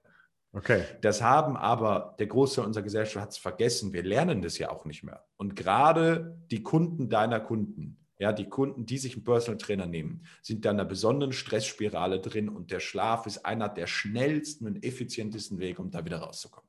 Okay. 0.55 0.85
Das 1.01 1.21
haben 1.21 1.57
aber 1.57 2.15
der 2.21 2.29
Großteil 2.29 2.65
unserer 2.65 2.85
Gesellschaft 2.85 3.21
hat 3.21 3.33
es 3.33 3.39
vergessen. 3.39 3.93
Wir 3.93 4.05
lernen 4.05 4.41
das 4.41 4.57
ja 4.57 4.71
auch 4.71 4.85
nicht 4.85 5.03
mehr. 5.03 5.25
Und 5.37 5.57
gerade 5.57 6.39
die 6.51 6.63
Kunden 6.63 7.09
deiner 7.09 7.41
Kunden, 7.41 7.99
ja, 8.19 8.33
die 8.33 8.49
Kunden, 8.49 8.87
die 8.87 8.99
sich 8.99 9.15
einen 9.15 9.25
Personal 9.25 9.59
Trainer 9.59 9.87
nehmen, 9.87 10.25
sind 10.43 10.65
da 10.65 10.71
in 10.71 10.79
einer 10.79 10.89
besonderen 10.89 11.33
Stressspirale 11.33 12.21
drin 12.21 12.49
und 12.49 12.71
der 12.71 12.79
Schlaf 12.79 13.27
ist 13.27 13.45
einer 13.45 13.69
der 13.69 13.89
schnellsten 13.89 14.67
und 14.67 14.85
effizientesten 14.85 15.59
Wege, 15.59 15.83
um 15.83 15.91
da 15.91 16.05
wieder 16.05 16.19
rauszukommen. 16.19 16.64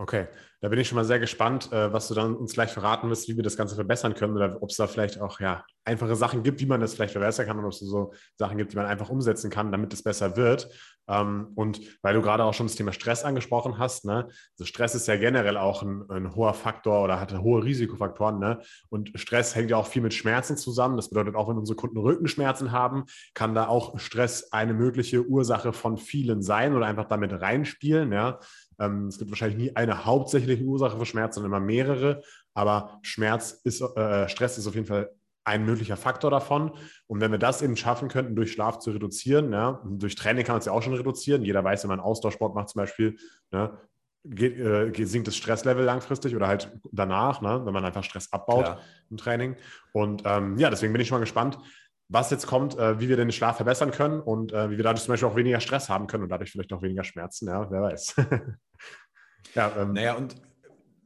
Okay, 0.00 0.28
da 0.62 0.70
bin 0.70 0.78
ich 0.78 0.88
schon 0.88 0.96
mal 0.96 1.04
sehr 1.04 1.18
gespannt, 1.18 1.70
äh, 1.72 1.92
was 1.92 2.08
du 2.08 2.14
dann 2.14 2.34
uns 2.34 2.54
gleich 2.54 2.70
verraten 2.70 3.10
wirst, 3.10 3.28
wie 3.28 3.36
wir 3.36 3.42
das 3.42 3.58
Ganze 3.58 3.74
verbessern 3.74 4.14
können 4.14 4.34
oder 4.34 4.56
ob 4.62 4.70
es 4.70 4.76
da 4.78 4.86
vielleicht 4.86 5.20
auch 5.20 5.40
ja, 5.40 5.62
einfache 5.84 6.16
Sachen 6.16 6.42
gibt, 6.42 6.58
wie 6.60 6.66
man 6.66 6.80
das 6.80 6.94
vielleicht 6.94 7.12
verbessern 7.12 7.46
kann 7.46 7.58
und 7.58 7.66
ob 7.66 7.72
es 7.72 7.80
so 7.80 8.14
Sachen 8.38 8.56
gibt, 8.56 8.72
die 8.72 8.76
man 8.76 8.86
einfach 8.86 9.10
umsetzen 9.10 9.50
kann, 9.50 9.70
damit 9.70 9.92
es 9.92 10.02
besser 10.02 10.38
wird. 10.38 10.70
Ähm, 11.06 11.48
und 11.54 11.80
weil 12.02 12.14
du 12.14 12.22
gerade 12.22 12.44
auch 12.44 12.54
schon 12.54 12.66
das 12.66 12.76
Thema 12.76 12.92
Stress 12.92 13.24
angesprochen 13.24 13.78
hast, 13.78 14.04
ne? 14.04 14.28
Also 14.52 14.64
Stress 14.64 14.94
ist 14.94 15.08
ja 15.08 15.16
generell 15.16 15.56
auch 15.56 15.82
ein, 15.82 16.08
ein 16.08 16.34
hoher 16.34 16.54
Faktor 16.54 17.02
oder 17.02 17.20
hat 17.20 17.36
hohe 17.36 17.64
Risikofaktoren. 17.64 18.38
Ne? 18.38 18.60
Und 18.88 19.10
Stress 19.16 19.54
hängt 19.54 19.70
ja 19.70 19.76
auch 19.76 19.86
viel 19.86 20.02
mit 20.02 20.14
Schmerzen 20.14 20.56
zusammen. 20.56 20.96
Das 20.96 21.10
bedeutet, 21.10 21.34
auch 21.34 21.48
wenn 21.48 21.58
unsere 21.58 21.76
Kunden 21.76 21.98
Rückenschmerzen 21.98 22.70
haben, 22.70 23.04
kann 23.34 23.54
da 23.54 23.66
auch 23.66 23.98
Stress 23.98 24.52
eine 24.52 24.72
mögliche 24.72 25.26
Ursache 25.26 25.72
von 25.72 25.96
vielen 25.96 26.42
sein 26.42 26.74
oder 26.74 26.86
einfach 26.86 27.06
damit 27.06 27.32
reinspielen. 27.32 28.12
Ja? 28.12 28.38
Ähm, 28.80 29.06
es 29.06 29.18
gibt 29.18 29.30
wahrscheinlich 29.30 29.58
nie 29.58 29.76
eine 29.76 30.04
hauptsächliche 30.04 30.64
Ursache 30.64 30.98
für 30.98 31.06
Schmerz, 31.06 31.36
sondern 31.36 31.52
immer 31.52 31.60
mehrere. 31.60 32.22
Aber 32.54 32.98
Schmerz 33.02 33.60
ist, 33.64 33.80
äh, 33.80 34.28
Stress 34.28 34.58
ist 34.58 34.66
auf 34.66 34.74
jeden 34.74 34.86
Fall 34.86 35.10
ein 35.44 35.64
möglicher 35.64 35.96
Faktor 35.96 36.30
davon. 36.30 36.72
Und 37.06 37.20
wenn 37.20 37.30
wir 37.30 37.38
das 37.38 37.62
eben 37.62 37.76
schaffen 37.76 38.08
könnten, 38.08 38.36
durch 38.36 38.52
Schlaf 38.52 38.78
zu 38.78 38.90
reduzieren, 38.90 39.52
ja, 39.52 39.80
durch 39.84 40.14
Training 40.14 40.44
kann 40.44 40.54
man 40.54 40.60
es 40.60 40.66
ja 40.66 40.72
auch 40.72 40.82
schon 40.82 40.94
reduzieren. 40.94 41.44
Jeder 41.44 41.64
weiß, 41.64 41.84
wenn 41.84 41.88
man 41.88 42.00
Ausdauersport 42.00 42.54
macht 42.54 42.70
zum 42.70 42.80
Beispiel, 42.80 43.16
ne, 43.50 43.78
geht, 44.24 44.58
äh, 44.58 45.04
sinkt 45.04 45.28
das 45.28 45.36
Stresslevel 45.36 45.84
langfristig 45.84 46.36
oder 46.36 46.46
halt 46.46 46.70
danach, 46.92 47.40
ne, 47.40 47.62
wenn 47.64 47.72
man 47.72 47.84
einfach 47.84 48.04
Stress 48.04 48.32
abbaut 48.32 48.64
Klar. 48.64 48.80
im 49.10 49.16
Training. 49.16 49.56
Und 49.92 50.22
ähm, 50.24 50.58
ja, 50.58 50.70
deswegen 50.70 50.92
bin 50.92 51.00
ich 51.00 51.08
schon 51.08 51.16
mal 51.16 51.20
gespannt, 51.20 51.58
was 52.10 52.30
jetzt 52.30 52.46
kommt, 52.46 52.76
äh, 52.76 53.00
wie 53.00 53.08
wir 53.08 53.16
den 53.16 53.30
Schlaf 53.30 53.56
verbessern 53.56 53.92
können 53.92 54.20
und 54.20 54.52
äh, 54.52 54.68
wie 54.70 54.76
wir 54.76 54.84
dadurch 54.84 55.04
zum 55.04 55.12
Beispiel 55.12 55.28
auch 55.28 55.36
weniger 55.36 55.60
Stress 55.60 55.88
haben 55.88 56.08
können 56.08 56.24
und 56.24 56.28
dadurch 56.28 56.50
vielleicht 56.50 56.72
auch 56.72 56.82
weniger 56.82 57.04
Schmerzen, 57.04 57.48
ja, 57.48 57.70
wer 57.70 57.82
weiß. 57.82 58.16
ja, 59.54 59.72
ähm, 59.78 59.92
naja, 59.92 60.14
und 60.14 60.34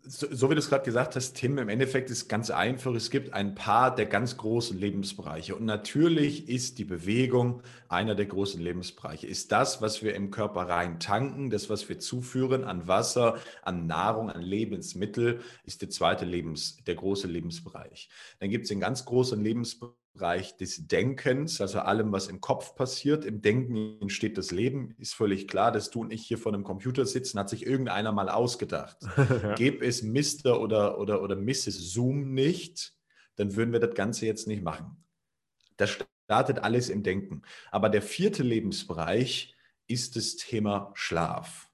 so, 0.06 0.26
so, 0.30 0.50
wie 0.50 0.54
du 0.54 0.58
es 0.58 0.68
gerade 0.68 0.84
gesagt 0.84 1.16
hast, 1.16 1.34
Tim, 1.34 1.56
im 1.56 1.70
Endeffekt 1.70 2.10
ist 2.10 2.28
ganz 2.28 2.50
einfach. 2.50 2.92
Es 2.94 3.10
gibt 3.10 3.32
ein 3.32 3.54
paar 3.54 3.94
der 3.94 4.04
ganz 4.04 4.36
großen 4.36 4.78
Lebensbereiche. 4.78 5.56
Und 5.56 5.64
natürlich 5.64 6.46
ist 6.48 6.78
die 6.78 6.84
Bewegung 6.84 7.62
einer 7.88 8.14
der 8.14 8.26
großen 8.26 8.60
Lebensbereiche. 8.60 9.26
Ist 9.26 9.50
das, 9.50 9.80
was 9.80 10.02
wir 10.02 10.14
im 10.14 10.30
Körper 10.30 10.68
rein 10.68 11.00
tanken, 11.00 11.48
das, 11.48 11.70
was 11.70 11.88
wir 11.88 11.98
zuführen 12.00 12.64
an 12.64 12.86
Wasser, 12.86 13.38
an 13.62 13.86
Nahrung, 13.86 14.30
an 14.30 14.42
Lebensmittel, 14.42 15.40
ist 15.64 15.80
der 15.80 15.88
zweite 15.88 16.26
Lebens, 16.26 16.76
der 16.86 16.96
große 16.96 17.26
Lebensbereich. 17.26 18.10
Dann 18.40 18.50
gibt 18.50 18.64
es 18.64 18.68
den 18.68 18.80
ganz 18.80 19.06
großen 19.06 19.42
Lebensbereich 19.42 20.03
Bereich 20.14 20.56
des 20.56 20.86
Denkens, 20.86 21.60
also 21.60 21.80
allem, 21.80 22.12
was 22.12 22.28
im 22.28 22.40
Kopf 22.40 22.76
passiert. 22.76 23.24
Im 23.24 23.42
Denken 23.42 24.00
entsteht 24.00 24.38
das 24.38 24.52
Leben. 24.52 24.94
Ist 24.98 25.14
völlig 25.14 25.48
klar, 25.48 25.72
dass 25.72 25.90
du 25.90 26.02
und 26.02 26.12
ich 26.12 26.24
hier 26.24 26.38
vor 26.38 26.54
einem 26.54 26.62
Computer 26.62 27.04
sitzen, 27.04 27.38
hat 27.38 27.48
sich 27.48 27.66
irgendeiner 27.66 28.12
mal 28.12 28.28
ausgedacht. 28.28 28.96
ja. 29.16 29.54
Gäbe 29.54 29.84
es 29.84 30.04
Mr. 30.04 30.60
oder, 30.60 30.98
oder, 30.98 31.20
oder 31.20 31.34
Mrs. 31.34 31.92
Zoom 31.92 32.32
nicht, 32.32 32.94
dann 33.34 33.56
würden 33.56 33.72
wir 33.72 33.80
das 33.80 33.94
Ganze 33.94 34.26
jetzt 34.26 34.46
nicht 34.46 34.62
machen. 34.62 35.04
Das 35.76 35.98
startet 36.26 36.60
alles 36.60 36.90
im 36.90 37.02
Denken. 37.02 37.42
Aber 37.72 37.88
der 37.88 38.02
vierte 38.02 38.44
Lebensbereich 38.44 39.56
ist 39.88 40.14
das 40.14 40.36
Thema 40.36 40.92
Schlaf. 40.94 41.68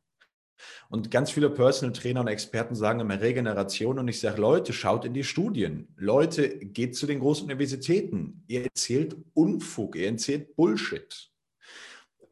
Und 0.91 1.13
ganz 1.13 1.31
viele 1.31 1.51
Personal 1.51 1.93
Trainer 1.93 2.21
und 2.21 2.27
Experten 2.27 2.75
sagen 2.75 2.99
immer 2.99 3.21
Regeneration. 3.21 4.01
Und 4.01 4.09
ich 4.09 4.19
sage, 4.19 4.41
Leute, 4.41 4.73
schaut 4.73 5.05
in 5.05 5.15
die 5.15 5.23
Studien. 5.23 5.87
Leute, 5.97 6.49
geht 6.49 6.97
zu 6.97 7.07
den 7.07 7.21
großen 7.21 7.45
Universitäten. 7.45 8.43
Ihr 8.49 8.65
erzählt 8.65 9.17
Unfug, 9.33 9.95
ihr 9.95 10.09
erzählt 10.09 10.57
Bullshit. 10.57 11.31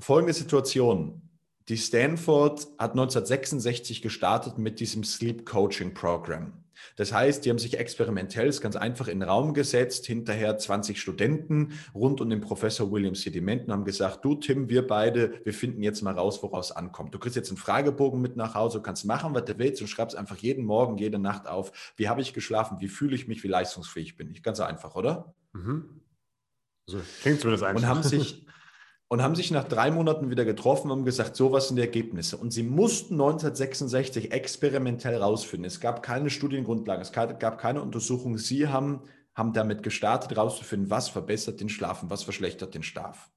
Folgende 0.01 0.35
Situation. 0.35 1.23
Die 1.69 1.77
Stanford 1.77 2.67
hat 2.79 2.93
1966 2.93 4.03
gestartet 4.03 4.59
mit 4.59 4.81
diesem 4.81 5.05
Sleep 5.05 5.47
Coaching 5.47 5.95
Program. 5.95 6.53
Das 6.97 7.13
heißt, 7.13 7.45
die 7.45 7.51
haben 7.51 7.59
sich 7.59 7.79
experimentell 7.79 8.49
ganz 8.61 8.77
einfach 8.77 9.09
in 9.09 9.21
den 9.21 9.29
Raum 9.29 9.55
gesetzt, 9.55 10.07
hinterher 10.07 10.59
20 10.59 11.01
Studenten 11.01 11.73
rund 11.95 12.21
um 12.21 12.31
den 12.31 12.41
Professor 12.41 12.91
William 12.91 13.15
Sediment 13.15 13.67
und 13.67 13.73
haben 13.73 13.85
gesagt, 13.85 14.25
du 14.25 14.35
Tim, 14.35 14.69
wir 14.69 14.87
beide, 14.87 15.41
wir 15.45 15.55
finden 15.55 15.83
jetzt 15.83 16.03
mal 16.03 16.15
raus, 16.15 16.43
woraus 16.43 16.73
ankommt. 16.73 17.15
Du 17.15 17.19
kriegst 17.19 17.37
jetzt 17.37 17.51
einen 17.51 17.59
Fragebogen 17.59 18.21
mit 18.21 18.37
nach 18.37 18.55
Hause, 18.55 18.79
du 18.79 18.83
kannst 18.83 19.05
machen, 19.05 19.35
was 19.35 19.45
du 19.45 19.59
willst 19.59 19.81
und 19.81 19.89
schreibst 19.89 20.17
einfach 20.17 20.37
jeden 20.37 20.65
Morgen, 20.65 20.99
jede 20.99 21.19
Nacht 21.19 21.47
auf, 21.47 21.95
wie 21.97 22.09
habe 22.09 22.21
ich 22.21 22.33
geschlafen, 22.33 22.79
wie 22.81 22.89
fühle 22.89 23.15
ich 23.15 23.29
mich, 23.29 23.43
wie 23.45 23.49
leistungsfähig 23.49 24.17
bin 24.17 24.31
ich. 24.31 24.43
Ganz 24.43 24.61
einfach, 24.61 24.95
oder? 24.95 25.35
Mhm. 25.53 26.01
So 26.87 26.99
klingt 27.21 27.41
zumindest 27.41 27.65
einfach. 27.65 27.83
Und 27.83 27.89
haben 27.89 28.03
sich, 28.03 28.47
und 29.09 29.23
haben 29.23 29.35
sich 29.35 29.51
nach 29.51 29.65
drei 29.65 29.91
Monaten 29.91 30.31
wieder 30.31 30.45
getroffen 30.45 30.91
und 30.91 30.99
haben 30.99 31.05
gesagt, 31.05 31.35
so 31.35 31.51
was 31.51 31.69
sind 31.69 31.77
die 31.77 31.83
Ergebnisse. 31.83 32.37
Und 32.37 32.53
sie 32.53 32.63
mussten 32.63 33.15
1966 33.15 34.33
experimentell 34.33 35.17
rausfinden. 35.17 35.67
Es 35.67 35.81
gab 35.81 36.03
keine 36.03 36.29
Studiengrundlagen, 36.29 37.03
es 37.03 37.13
gab 37.13 37.59
keine 37.59 37.81
Untersuchung. 37.81 38.37
Sie 38.37 38.69
haben, 38.69 39.01
haben 39.35 39.55
damit 39.55 39.83
gestartet, 39.83 40.37
rauszufinden, 40.37 40.91
was 40.91 41.09
verbessert 41.09 41.61
den 41.61 41.71
Schlaf 41.71 42.03
und 42.03 42.11
was 42.11 42.23
verschlechtert 42.23 42.75
den 42.75 42.83
Schlaf. 42.83 43.31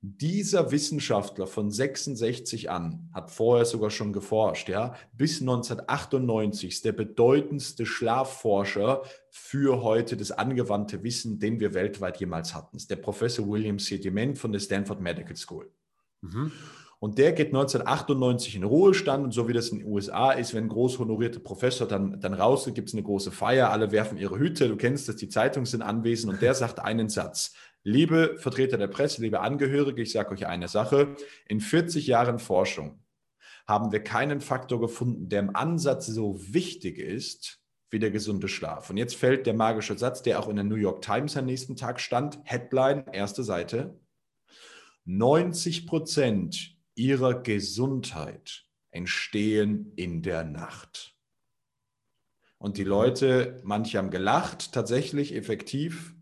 Dieser 0.00 0.70
Wissenschaftler 0.70 1.48
von 1.48 1.72
66 1.72 2.70
an 2.70 3.10
hat 3.12 3.32
vorher 3.32 3.64
sogar 3.64 3.90
schon 3.90 4.12
geforscht, 4.12 4.68
ja, 4.68 4.94
bis 5.12 5.40
1998 5.40 6.68
ist 6.68 6.84
der 6.84 6.92
bedeutendste 6.92 7.84
Schlafforscher 7.84 9.02
für 9.30 9.82
heute 9.82 10.16
das 10.16 10.30
angewandte 10.30 11.02
Wissen, 11.02 11.40
den 11.40 11.58
wir 11.58 11.74
weltweit 11.74 12.20
jemals 12.20 12.54
hatten. 12.54 12.76
Das 12.76 12.84
ist 12.84 12.90
der 12.90 12.96
Professor 12.96 13.48
William 13.48 13.80
Sediment 13.80 14.38
von 14.38 14.52
der 14.52 14.60
Stanford 14.60 15.00
Medical 15.00 15.34
School. 15.34 15.68
Mhm. 16.20 16.52
Und 17.00 17.18
der 17.18 17.32
geht 17.32 17.48
1998 17.48 18.56
in 18.56 18.64
Ruhestand 18.64 19.24
und 19.24 19.30
so 19.32 19.46
wie 19.46 19.52
das 19.52 19.68
in 19.68 19.78
den 19.78 19.88
USA 19.88 20.32
ist, 20.32 20.52
wenn 20.52 20.64
ein 20.64 20.68
groß 20.68 20.98
honorierter 20.98 21.38
Professor 21.38 21.86
dann, 21.86 22.20
dann 22.20 22.34
rausgeht, 22.34 22.74
gibt 22.74 22.88
es 22.88 22.94
eine 22.94 23.04
große 23.04 23.30
Feier, 23.30 23.70
alle 23.70 23.92
werfen 23.92 24.18
ihre 24.18 24.36
Hüte, 24.36 24.68
du 24.68 24.76
kennst 24.76 25.08
das, 25.08 25.14
die 25.14 25.28
Zeitungen 25.28 25.66
sind 25.66 25.82
anwesend 25.82 26.32
und 26.32 26.42
der 26.42 26.54
sagt 26.54 26.80
einen 26.80 27.08
Satz. 27.08 27.54
Liebe 27.88 28.36
Vertreter 28.36 28.76
der 28.76 28.88
Presse, 28.88 29.22
liebe 29.22 29.40
Angehörige, 29.40 30.02
ich 30.02 30.12
sage 30.12 30.32
euch 30.32 30.46
eine 30.46 30.68
Sache. 30.68 31.16
In 31.46 31.58
40 31.58 32.06
Jahren 32.06 32.38
Forschung 32.38 33.02
haben 33.66 33.92
wir 33.92 34.04
keinen 34.04 34.42
Faktor 34.42 34.78
gefunden, 34.78 35.30
der 35.30 35.40
im 35.40 35.56
Ansatz 35.56 36.04
so 36.04 36.38
wichtig 36.52 36.98
ist 36.98 37.62
wie 37.88 37.98
der 37.98 38.10
gesunde 38.10 38.46
Schlaf. 38.46 38.90
Und 38.90 38.98
jetzt 38.98 39.16
fällt 39.16 39.46
der 39.46 39.54
magische 39.54 39.96
Satz, 39.96 40.20
der 40.20 40.38
auch 40.38 40.48
in 40.48 40.56
der 40.56 40.66
New 40.66 40.74
York 40.74 41.00
Times 41.00 41.34
am 41.38 41.46
nächsten 41.46 41.76
Tag 41.76 41.98
stand, 41.98 42.38
Headline, 42.44 43.06
erste 43.10 43.42
Seite. 43.42 43.98
90 45.06 45.86
Prozent 45.86 46.76
ihrer 46.94 47.40
Gesundheit 47.40 48.66
entstehen 48.90 49.94
in 49.96 50.20
der 50.20 50.44
Nacht. 50.44 51.16
Und 52.58 52.76
die 52.76 52.84
Leute, 52.84 53.62
manche 53.64 53.96
haben 53.96 54.10
gelacht, 54.10 54.72
tatsächlich 54.72 55.34
effektiv, 55.34 56.17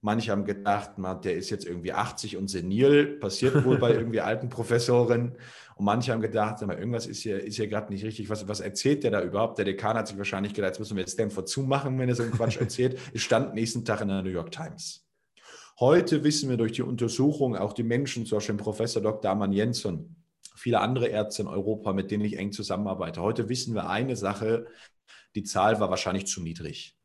Manche 0.00 0.30
haben 0.30 0.44
gedacht, 0.44 0.96
man, 0.96 1.20
der 1.22 1.34
ist 1.34 1.50
jetzt 1.50 1.66
irgendwie 1.66 1.92
80 1.92 2.36
und 2.36 2.48
senil, 2.48 3.18
passiert 3.18 3.64
wohl 3.64 3.78
bei 3.78 3.92
irgendwie 3.94 4.20
alten 4.20 4.48
Professoren. 4.48 5.36
Und 5.74 5.84
manche 5.84 6.12
haben 6.12 6.20
gedacht, 6.20 6.64
mal, 6.66 6.78
irgendwas 6.78 7.06
ist 7.06 7.22
hier, 7.22 7.42
ist 7.42 7.56
hier 7.56 7.66
gerade 7.66 7.92
nicht 7.92 8.04
richtig. 8.04 8.30
Was, 8.30 8.46
was 8.46 8.60
erzählt 8.60 9.02
der 9.02 9.10
da 9.10 9.22
überhaupt? 9.22 9.58
Der 9.58 9.64
Dekan 9.64 9.96
hat 9.96 10.08
sich 10.08 10.16
wahrscheinlich 10.16 10.54
gedacht, 10.54 10.70
jetzt 10.70 10.78
müssen 10.78 10.96
wir 10.96 11.00
jetzt 11.00 11.14
Stanford 11.14 11.48
zumachen, 11.48 11.98
wenn 11.98 12.08
er 12.08 12.14
so 12.14 12.22
einen 12.22 12.32
Quatsch 12.32 12.56
erzählt. 12.60 12.98
Es 13.12 13.22
stand 13.22 13.54
nächsten 13.54 13.84
Tag 13.84 14.00
in 14.00 14.08
der 14.08 14.22
New 14.22 14.30
York 14.30 14.52
Times. 14.52 15.04
Heute 15.80 16.24
wissen 16.24 16.50
wir 16.50 16.56
durch 16.56 16.72
die 16.72 16.82
Untersuchung, 16.82 17.56
auch 17.56 17.72
die 17.72 17.84
Menschen, 17.84 18.26
zum 18.26 18.38
Beispiel 18.38 18.56
Professor 18.56 19.00
Dr. 19.00 19.30
Amann 19.30 19.52
Jensen, 19.52 20.16
viele 20.56 20.80
andere 20.80 21.06
Ärzte 21.06 21.42
in 21.42 21.48
Europa, 21.48 21.92
mit 21.92 22.10
denen 22.10 22.24
ich 22.24 22.36
eng 22.36 22.50
zusammenarbeite. 22.50 23.22
Heute 23.22 23.48
wissen 23.48 23.74
wir 23.74 23.88
eine 23.88 24.16
Sache, 24.16 24.66
die 25.36 25.44
Zahl 25.44 25.78
war 25.78 25.90
wahrscheinlich 25.90 26.26
zu 26.26 26.42
niedrig. 26.42 26.97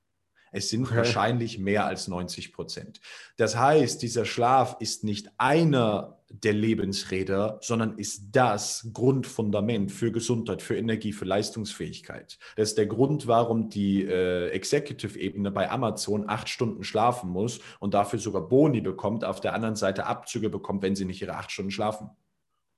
Es 0.53 0.69
sind 0.69 0.86
okay. 0.86 0.98
wahrscheinlich 0.98 1.57
mehr 1.57 1.86
als 1.86 2.07
90 2.07 2.53
Prozent. 2.53 3.01
Das 3.38 3.57
heißt, 3.57 4.01
dieser 4.01 4.24
Schlaf 4.24 4.77
ist 4.79 5.03
nicht 5.03 5.29
einer 5.38 6.19
der 6.29 6.53
Lebensräder, 6.53 7.60
sondern 7.62 7.98
ist 7.98 8.27
das 8.31 8.89
Grundfundament 8.93 9.91
für 9.91 10.12
Gesundheit, 10.12 10.62
für 10.62 10.77
Energie, 10.77 11.12
für 11.12 11.25
Leistungsfähigkeit. 11.25 12.38
Das 12.55 12.69
ist 12.69 12.77
der 12.77 12.86
Grund, 12.86 13.27
warum 13.27 13.69
die 13.69 14.03
äh, 14.03 14.50
Executive-Ebene 14.50 15.51
bei 15.51 15.69
Amazon 15.69 16.29
acht 16.29 16.50
Stunden 16.50 16.83
schlafen 16.83 17.29
muss 17.29 17.60
und 17.79 17.93
dafür 17.93 18.19
sogar 18.19 18.48
Boni 18.48 18.81
bekommt, 18.81 19.25
auf 19.25 19.41
der 19.41 19.53
anderen 19.53 19.75
Seite 19.75 20.05
Abzüge 20.05 20.50
bekommt, 20.50 20.83
wenn 20.83 20.95
sie 20.95 21.05
nicht 21.05 21.22
ihre 21.22 21.36
acht 21.36 21.51
Stunden 21.51 21.72
schlafen. 21.72 22.10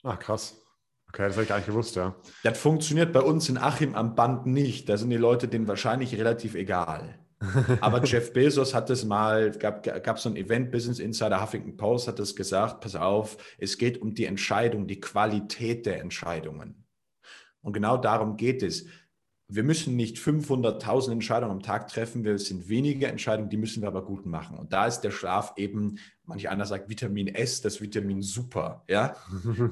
Ah, 0.03 0.15
krass. 0.15 0.61
Okay, 1.09 1.27
das 1.27 1.33
habe 1.33 1.43
ich 1.43 1.49
gar 1.49 1.57
nicht 1.57 1.67
gewusst, 1.67 1.95
ja. 1.95 2.15
Das 2.43 2.57
funktioniert 2.57 3.13
bei 3.13 3.21
uns 3.21 3.47
in 3.47 3.57
Achim 3.57 3.95
am 3.95 4.15
Band 4.15 4.45
nicht. 4.45 4.89
Da 4.89 4.97
sind 4.97 5.09
die 5.09 5.17
Leute 5.17 5.47
denen 5.47 5.67
wahrscheinlich 5.67 6.17
relativ 6.17 6.55
egal. 6.55 7.19
Aber 7.81 8.03
Jeff 8.03 8.31
Bezos 8.33 8.73
hat 8.73 8.89
es 8.89 9.03
mal, 9.03 9.51
gab, 9.51 9.83
gab 9.83 10.19
so 10.19 10.29
ein 10.29 10.37
Event, 10.37 10.71
Business 10.71 10.99
Insider, 10.99 11.41
Huffington 11.41 11.75
Post 11.75 12.07
hat 12.07 12.19
es 12.19 12.35
gesagt, 12.35 12.81
pass 12.81 12.95
auf, 12.95 13.37
es 13.57 13.77
geht 13.77 14.01
um 14.01 14.13
die 14.13 14.25
Entscheidung, 14.25 14.87
die 14.87 14.99
Qualität 14.99 15.85
der 15.85 15.99
Entscheidungen. 15.99 16.85
Und 17.61 17.73
genau 17.73 17.97
darum 17.97 18.37
geht 18.37 18.63
es 18.63 18.85
wir 19.47 19.63
müssen 19.63 19.95
nicht 19.95 20.17
500.000 20.17 21.11
Entscheidungen 21.11 21.51
am 21.51 21.61
Tag 21.61 21.87
treffen, 21.87 22.23
wir 22.23 22.39
sind 22.39 22.67
wenige 22.67 23.07
Entscheidungen, 23.07 23.49
die 23.49 23.57
müssen 23.57 23.81
wir 23.81 23.87
aber 23.87 24.03
gut 24.03 24.25
machen. 24.25 24.57
Und 24.57 24.73
da 24.73 24.87
ist 24.87 25.01
der 25.01 25.11
Schlaf 25.11 25.53
eben, 25.57 25.99
manch 26.23 26.49
einer 26.49 26.65
sagt 26.65 26.89
Vitamin 26.89 27.27
S, 27.27 27.61
das 27.61 27.79
Vitamin 27.79 28.23
Super. 28.23 28.83
Ja? 28.87 29.15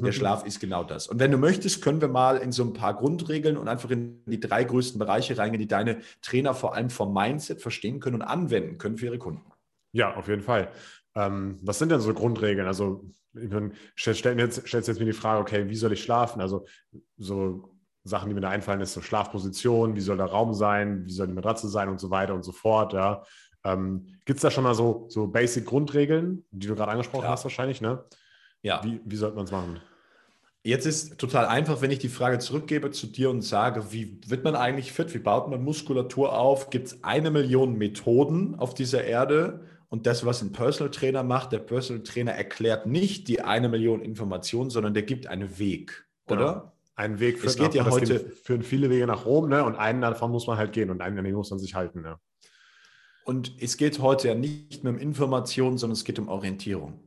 Der 0.01 0.11
Schlaf 0.11 0.45
ist 0.45 0.59
genau 0.59 0.83
das. 0.83 1.07
Und 1.07 1.19
wenn 1.19 1.31
du 1.31 1.37
möchtest, 1.37 1.81
können 1.81 2.01
wir 2.01 2.07
mal 2.07 2.37
in 2.37 2.51
so 2.51 2.63
ein 2.63 2.73
paar 2.73 2.93
Grundregeln 2.95 3.57
und 3.57 3.67
einfach 3.67 3.89
in 3.89 4.21
die 4.27 4.39
drei 4.39 4.63
größten 4.63 4.99
Bereiche 4.99 5.37
reingehen, 5.39 5.61
die 5.61 5.67
deine 5.67 6.01
Trainer 6.21 6.53
vor 6.53 6.75
allem 6.75 6.91
vom 6.91 7.11
Mindset 7.11 7.59
verstehen 7.59 7.99
können 7.99 8.17
und 8.17 8.21
anwenden 8.21 8.77
können 8.77 8.97
für 8.97 9.07
ihre 9.07 9.17
Kunden. 9.17 9.51
Ja, 9.91 10.15
auf 10.15 10.27
jeden 10.27 10.43
Fall. 10.43 10.69
Ähm, 11.15 11.57
was 11.61 11.79
sind 11.79 11.91
denn 11.91 11.99
so 11.99 12.13
Grundregeln? 12.13 12.67
Also, 12.67 13.03
ich 13.33 13.49
meine, 13.49 13.71
stellst 13.97 14.23
jetzt, 14.23 14.67
stellst 14.67 14.87
jetzt 14.87 14.99
mir 14.99 15.05
die 15.05 15.13
Frage, 15.13 15.41
okay, 15.41 15.67
wie 15.67 15.75
soll 15.75 15.93
ich 15.93 16.03
schlafen? 16.03 16.41
Also, 16.41 16.65
so 17.17 17.72
Sachen, 18.03 18.29
die 18.29 18.35
mir 18.35 18.41
da 18.41 18.49
einfallen, 18.49 18.81
ist 18.81 18.93
so 18.93 19.01
Schlafposition, 19.01 19.95
wie 19.95 20.01
soll 20.01 20.17
der 20.17 20.25
Raum 20.25 20.53
sein, 20.53 21.05
wie 21.05 21.11
soll 21.11 21.27
die 21.27 21.33
Matratze 21.33 21.69
sein 21.69 21.89
und 21.89 21.99
so 21.99 22.09
weiter 22.09 22.33
und 22.33 22.43
so 22.43 22.51
fort. 22.51 22.93
Ja. 22.93 23.23
Ähm, 23.63 24.07
Gibt 24.25 24.37
es 24.37 24.41
da 24.41 24.51
schon 24.51 24.63
mal 24.63 24.75
so, 24.75 25.05
so 25.09 25.27
Basic-Grundregeln, 25.27 26.45
die 26.51 26.67
du 26.67 26.75
gerade 26.75 26.91
angesprochen 26.91 27.21
Klar. 27.21 27.33
hast, 27.33 27.45
wahrscheinlich, 27.45 27.79
ne? 27.79 28.03
Ja. 28.61 28.83
Wie, 28.83 28.99
wie 29.05 29.15
sollte 29.15 29.35
man 29.35 29.45
es 29.45 29.51
machen? 29.51 29.79
Jetzt 30.65 30.85
ist 30.85 31.17
total 31.17 31.45
einfach, 31.45 31.81
wenn 31.81 31.91
ich 31.91 31.99
die 31.99 32.09
Frage 32.09 32.39
zurückgebe 32.39 32.91
zu 32.91 33.07
dir 33.07 33.29
und 33.29 33.41
sage, 33.41 33.91
wie 33.91 34.21
wird 34.27 34.45
man 34.45 34.55
eigentlich 34.55 34.93
fit? 34.93 35.13
Wie 35.13 35.19
baut 35.19 35.49
man 35.49 35.61
Muskulatur 35.61 36.37
auf? 36.37 36.69
Gibt 36.69 36.87
es 36.87 37.03
eine 37.03 37.31
Million 37.31 37.77
Methoden 37.77 38.55
auf 38.55 38.73
dieser 38.73 39.03
Erde? 39.03 39.65
Und 39.89 40.07
das, 40.07 40.25
was 40.25 40.41
ein 40.41 40.53
Personal 40.53 40.89
Trainer 40.89 41.21
macht, 41.21 41.51
der 41.51 41.59
Personal 41.59 42.03
Trainer 42.03 42.31
erklärt 42.31 42.85
nicht 42.85 43.27
die 43.27 43.41
eine 43.41 43.67
Million 43.67 44.01
Informationen, 44.01 44.69
sondern 44.69 44.93
der 44.93 45.03
gibt 45.03 45.27
einen 45.27 45.59
Weg, 45.59 46.05
genau. 46.27 46.71
Ein 46.95 47.19
Weg 47.19 47.39
führt 47.39 47.51
es 47.51 47.57
geht 47.57 47.69
nach, 47.69 47.73
ja 47.73 47.85
heute 47.89 48.19
führen 48.19 48.61
viele 48.61 48.89
Wege 48.89 49.07
nach 49.07 49.25
Rom, 49.25 49.49
ne? 49.49 49.63
Und 49.63 49.75
einen 49.75 50.01
davon 50.01 50.31
muss 50.31 50.45
man 50.45 50.57
halt 50.57 50.73
gehen 50.73 50.89
und 50.89 51.01
einen 51.01 51.17
an 51.17 51.25
den 51.25 51.33
muss 51.33 51.49
man 51.49 51.59
sich 51.59 51.73
halten. 51.73 52.01
Ne? 52.01 52.19
Und 53.25 53.55
es 53.59 53.77
geht 53.77 53.99
heute 53.99 54.27
ja 54.27 54.35
nicht 54.35 54.83
mehr 54.83 54.93
um 54.93 54.99
Informationen, 54.99 55.77
sondern 55.77 55.93
es 55.93 56.03
geht 56.03 56.19
um 56.19 56.27
Orientierung. 56.27 56.99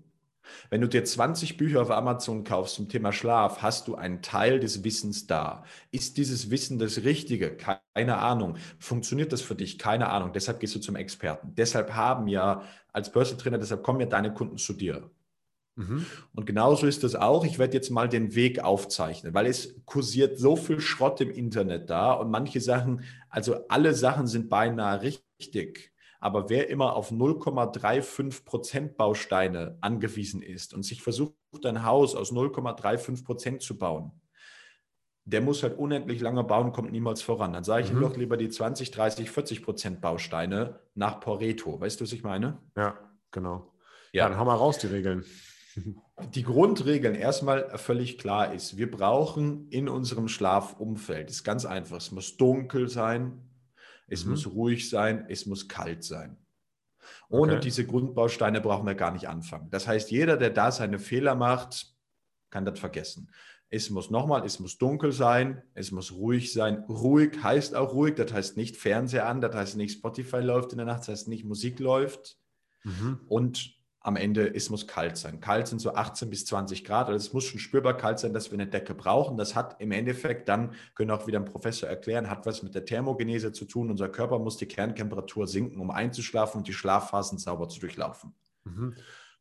Wenn 0.70 0.80
du 0.80 0.88
dir 0.88 1.04
20 1.04 1.56
Bücher 1.56 1.82
auf 1.82 1.90
Amazon 1.90 2.44
kaufst 2.44 2.76
zum 2.76 2.88
Thema 2.88 3.12
Schlaf, 3.12 3.62
hast 3.62 3.88
du 3.88 3.96
einen 3.96 4.22
Teil 4.22 4.60
des 4.60 4.84
Wissens 4.84 5.26
da. 5.26 5.64
Ist 5.90 6.16
dieses 6.16 6.50
Wissen 6.50 6.78
das 6.78 7.02
Richtige? 7.02 7.56
Keine 7.56 8.18
Ahnung. 8.18 8.56
Funktioniert 8.78 9.32
das 9.32 9.42
für 9.42 9.54
dich? 9.54 9.78
Keine 9.78 10.08
Ahnung. 10.08 10.32
Deshalb 10.32 10.60
gehst 10.60 10.74
du 10.74 10.78
zum 10.78 10.96
Experten. 10.96 11.54
Deshalb 11.54 11.94
haben 11.94 12.28
ja 12.28 12.62
als 12.92 13.10
Personal 13.10 13.42
Trainer, 13.42 13.58
deshalb 13.58 13.82
kommen 13.82 14.00
ja 14.00 14.06
deine 14.06 14.32
Kunden 14.32 14.56
zu 14.56 14.72
dir. 14.72 15.10
Mhm. 15.76 16.06
Und 16.34 16.46
genauso 16.46 16.86
ist 16.86 17.04
das 17.04 17.14
auch. 17.14 17.44
Ich 17.44 17.58
werde 17.58 17.74
jetzt 17.74 17.90
mal 17.90 18.08
den 18.08 18.34
Weg 18.34 18.64
aufzeichnen, 18.64 19.34
weil 19.34 19.46
es 19.46 19.82
kursiert 19.84 20.38
so 20.38 20.56
viel 20.56 20.80
Schrott 20.80 21.20
im 21.20 21.30
Internet 21.30 21.90
da 21.90 22.12
und 22.14 22.30
manche 22.30 22.60
Sachen, 22.60 23.04
also 23.28 23.56
alle 23.68 23.94
Sachen 23.94 24.26
sind 24.26 24.48
beinahe 24.48 25.02
richtig. 25.02 25.92
Aber 26.18 26.48
wer 26.48 26.70
immer 26.70 26.96
auf 26.96 27.12
0,35 27.12 28.44
Prozent 28.44 28.96
Bausteine 28.96 29.76
angewiesen 29.82 30.40
ist 30.42 30.72
und 30.72 30.82
sich 30.82 31.02
versucht, 31.02 31.34
ein 31.64 31.84
Haus 31.84 32.14
aus 32.14 32.32
0,35 32.32 33.24
Prozent 33.24 33.62
zu 33.62 33.78
bauen, 33.78 34.12
der 35.24 35.42
muss 35.42 35.62
halt 35.62 35.76
unendlich 35.76 36.20
lange 36.20 36.42
bauen, 36.44 36.72
kommt 36.72 36.90
niemals 36.90 37.20
voran. 37.20 37.52
Dann 37.52 37.64
sage 37.64 37.84
ich 37.84 37.90
mhm. 37.90 37.98
ihm 37.98 38.00
doch 38.00 38.16
lieber 38.16 38.38
die 38.38 38.48
20, 38.48 38.92
30, 38.92 39.30
40 39.30 39.62
Prozent 39.62 40.00
Bausteine 40.00 40.80
nach 40.94 41.20
Pareto. 41.20 41.78
Weißt 41.78 42.00
du, 42.00 42.04
was 42.04 42.12
ich 42.12 42.22
meine? 42.22 42.58
Ja, 42.76 42.98
genau. 43.30 43.72
Ja, 44.12 44.22
ja 44.22 44.28
dann 44.30 44.38
haben 44.38 44.46
wir 44.46 44.54
raus 44.54 44.78
die 44.78 44.86
Regeln 44.86 45.24
die 46.34 46.42
Grundregeln 46.42 47.14
erstmal 47.14 47.76
völlig 47.78 48.18
klar 48.18 48.52
ist, 48.54 48.76
wir 48.76 48.90
brauchen 48.90 49.68
in 49.70 49.88
unserem 49.88 50.28
Schlafumfeld, 50.28 51.30
ist 51.30 51.44
ganz 51.44 51.64
einfach, 51.64 51.98
es 51.98 52.10
muss 52.12 52.36
dunkel 52.36 52.88
sein, 52.88 53.42
es 54.08 54.24
mhm. 54.24 54.32
muss 54.32 54.46
ruhig 54.46 54.88
sein, 54.88 55.26
es 55.28 55.46
muss 55.46 55.68
kalt 55.68 56.04
sein. 56.04 56.36
Ohne 57.28 57.54
okay. 57.54 57.62
diese 57.62 57.86
Grundbausteine 57.86 58.60
brauchen 58.60 58.86
wir 58.86 58.94
gar 58.94 59.12
nicht 59.12 59.28
anfangen. 59.28 59.70
Das 59.70 59.86
heißt, 59.86 60.10
jeder, 60.10 60.36
der 60.36 60.50
da 60.50 60.72
seine 60.72 60.98
Fehler 60.98 61.34
macht, 61.34 61.94
kann 62.50 62.64
das 62.64 62.78
vergessen. 62.78 63.30
Es 63.68 63.90
muss 63.90 64.10
nochmal, 64.10 64.44
es 64.44 64.60
muss 64.60 64.78
dunkel 64.78 65.12
sein, 65.12 65.62
es 65.74 65.90
muss 65.90 66.12
ruhig 66.12 66.52
sein. 66.52 66.84
Ruhig 66.88 67.42
heißt 67.42 67.74
auch 67.74 67.92
ruhig, 67.92 68.14
das 68.14 68.32
heißt 68.32 68.56
nicht 68.56 68.76
Fernseher 68.76 69.26
an, 69.26 69.40
das 69.40 69.54
heißt 69.54 69.76
nicht 69.76 69.98
Spotify 69.98 70.38
läuft 70.38 70.72
in 70.72 70.78
der 70.78 70.86
Nacht, 70.86 71.00
das 71.00 71.08
heißt 71.08 71.28
nicht 71.28 71.44
Musik 71.44 71.80
läuft. 71.80 72.38
Mhm. 72.84 73.20
Und 73.28 73.76
am 74.06 74.14
Ende, 74.14 74.54
es 74.54 74.70
muss 74.70 74.86
kalt 74.86 75.16
sein. 75.16 75.40
Kalt 75.40 75.66
sind 75.66 75.80
so 75.80 75.92
18 75.92 76.30
bis 76.30 76.46
20 76.46 76.84
Grad, 76.84 77.08
also 77.08 77.26
es 77.26 77.32
muss 77.32 77.42
schon 77.42 77.58
spürbar 77.58 77.96
kalt 77.96 78.20
sein, 78.20 78.32
dass 78.32 78.52
wir 78.52 78.54
eine 78.56 78.68
Decke 78.68 78.94
brauchen. 78.94 79.36
Das 79.36 79.56
hat 79.56 79.80
im 79.80 79.90
Endeffekt, 79.90 80.48
dann 80.48 80.74
können 80.94 81.10
auch 81.10 81.26
wieder 81.26 81.40
ein 81.40 81.44
Professor 81.44 81.88
erklären, 81.88 82.30
hat 82.30 82.46
was 82.46 82.62
mit 82.62 82.76
der 82.76 82.84
Thermogenese 82.84 83.50
zu 83.50 83.64
tun. 83.64 83.90
Unser 83.90 84.08
Körper 84.08 84.38
muss 84.38 84.58
die 84.58 84.66
Kerntemperatur 84.66 85.48
sinken, 85.48 85.80
um 85.80 85.90
einzuschlafen 85.90 86.58
und 86.58 86.68
die 86.68 86.72
Schlafphasen 86.72 87.38
sauber 87.38 87.68
zu 87.68 87.80
durchlaufen. 87.80 88.32
Mhm. 88.62 88.94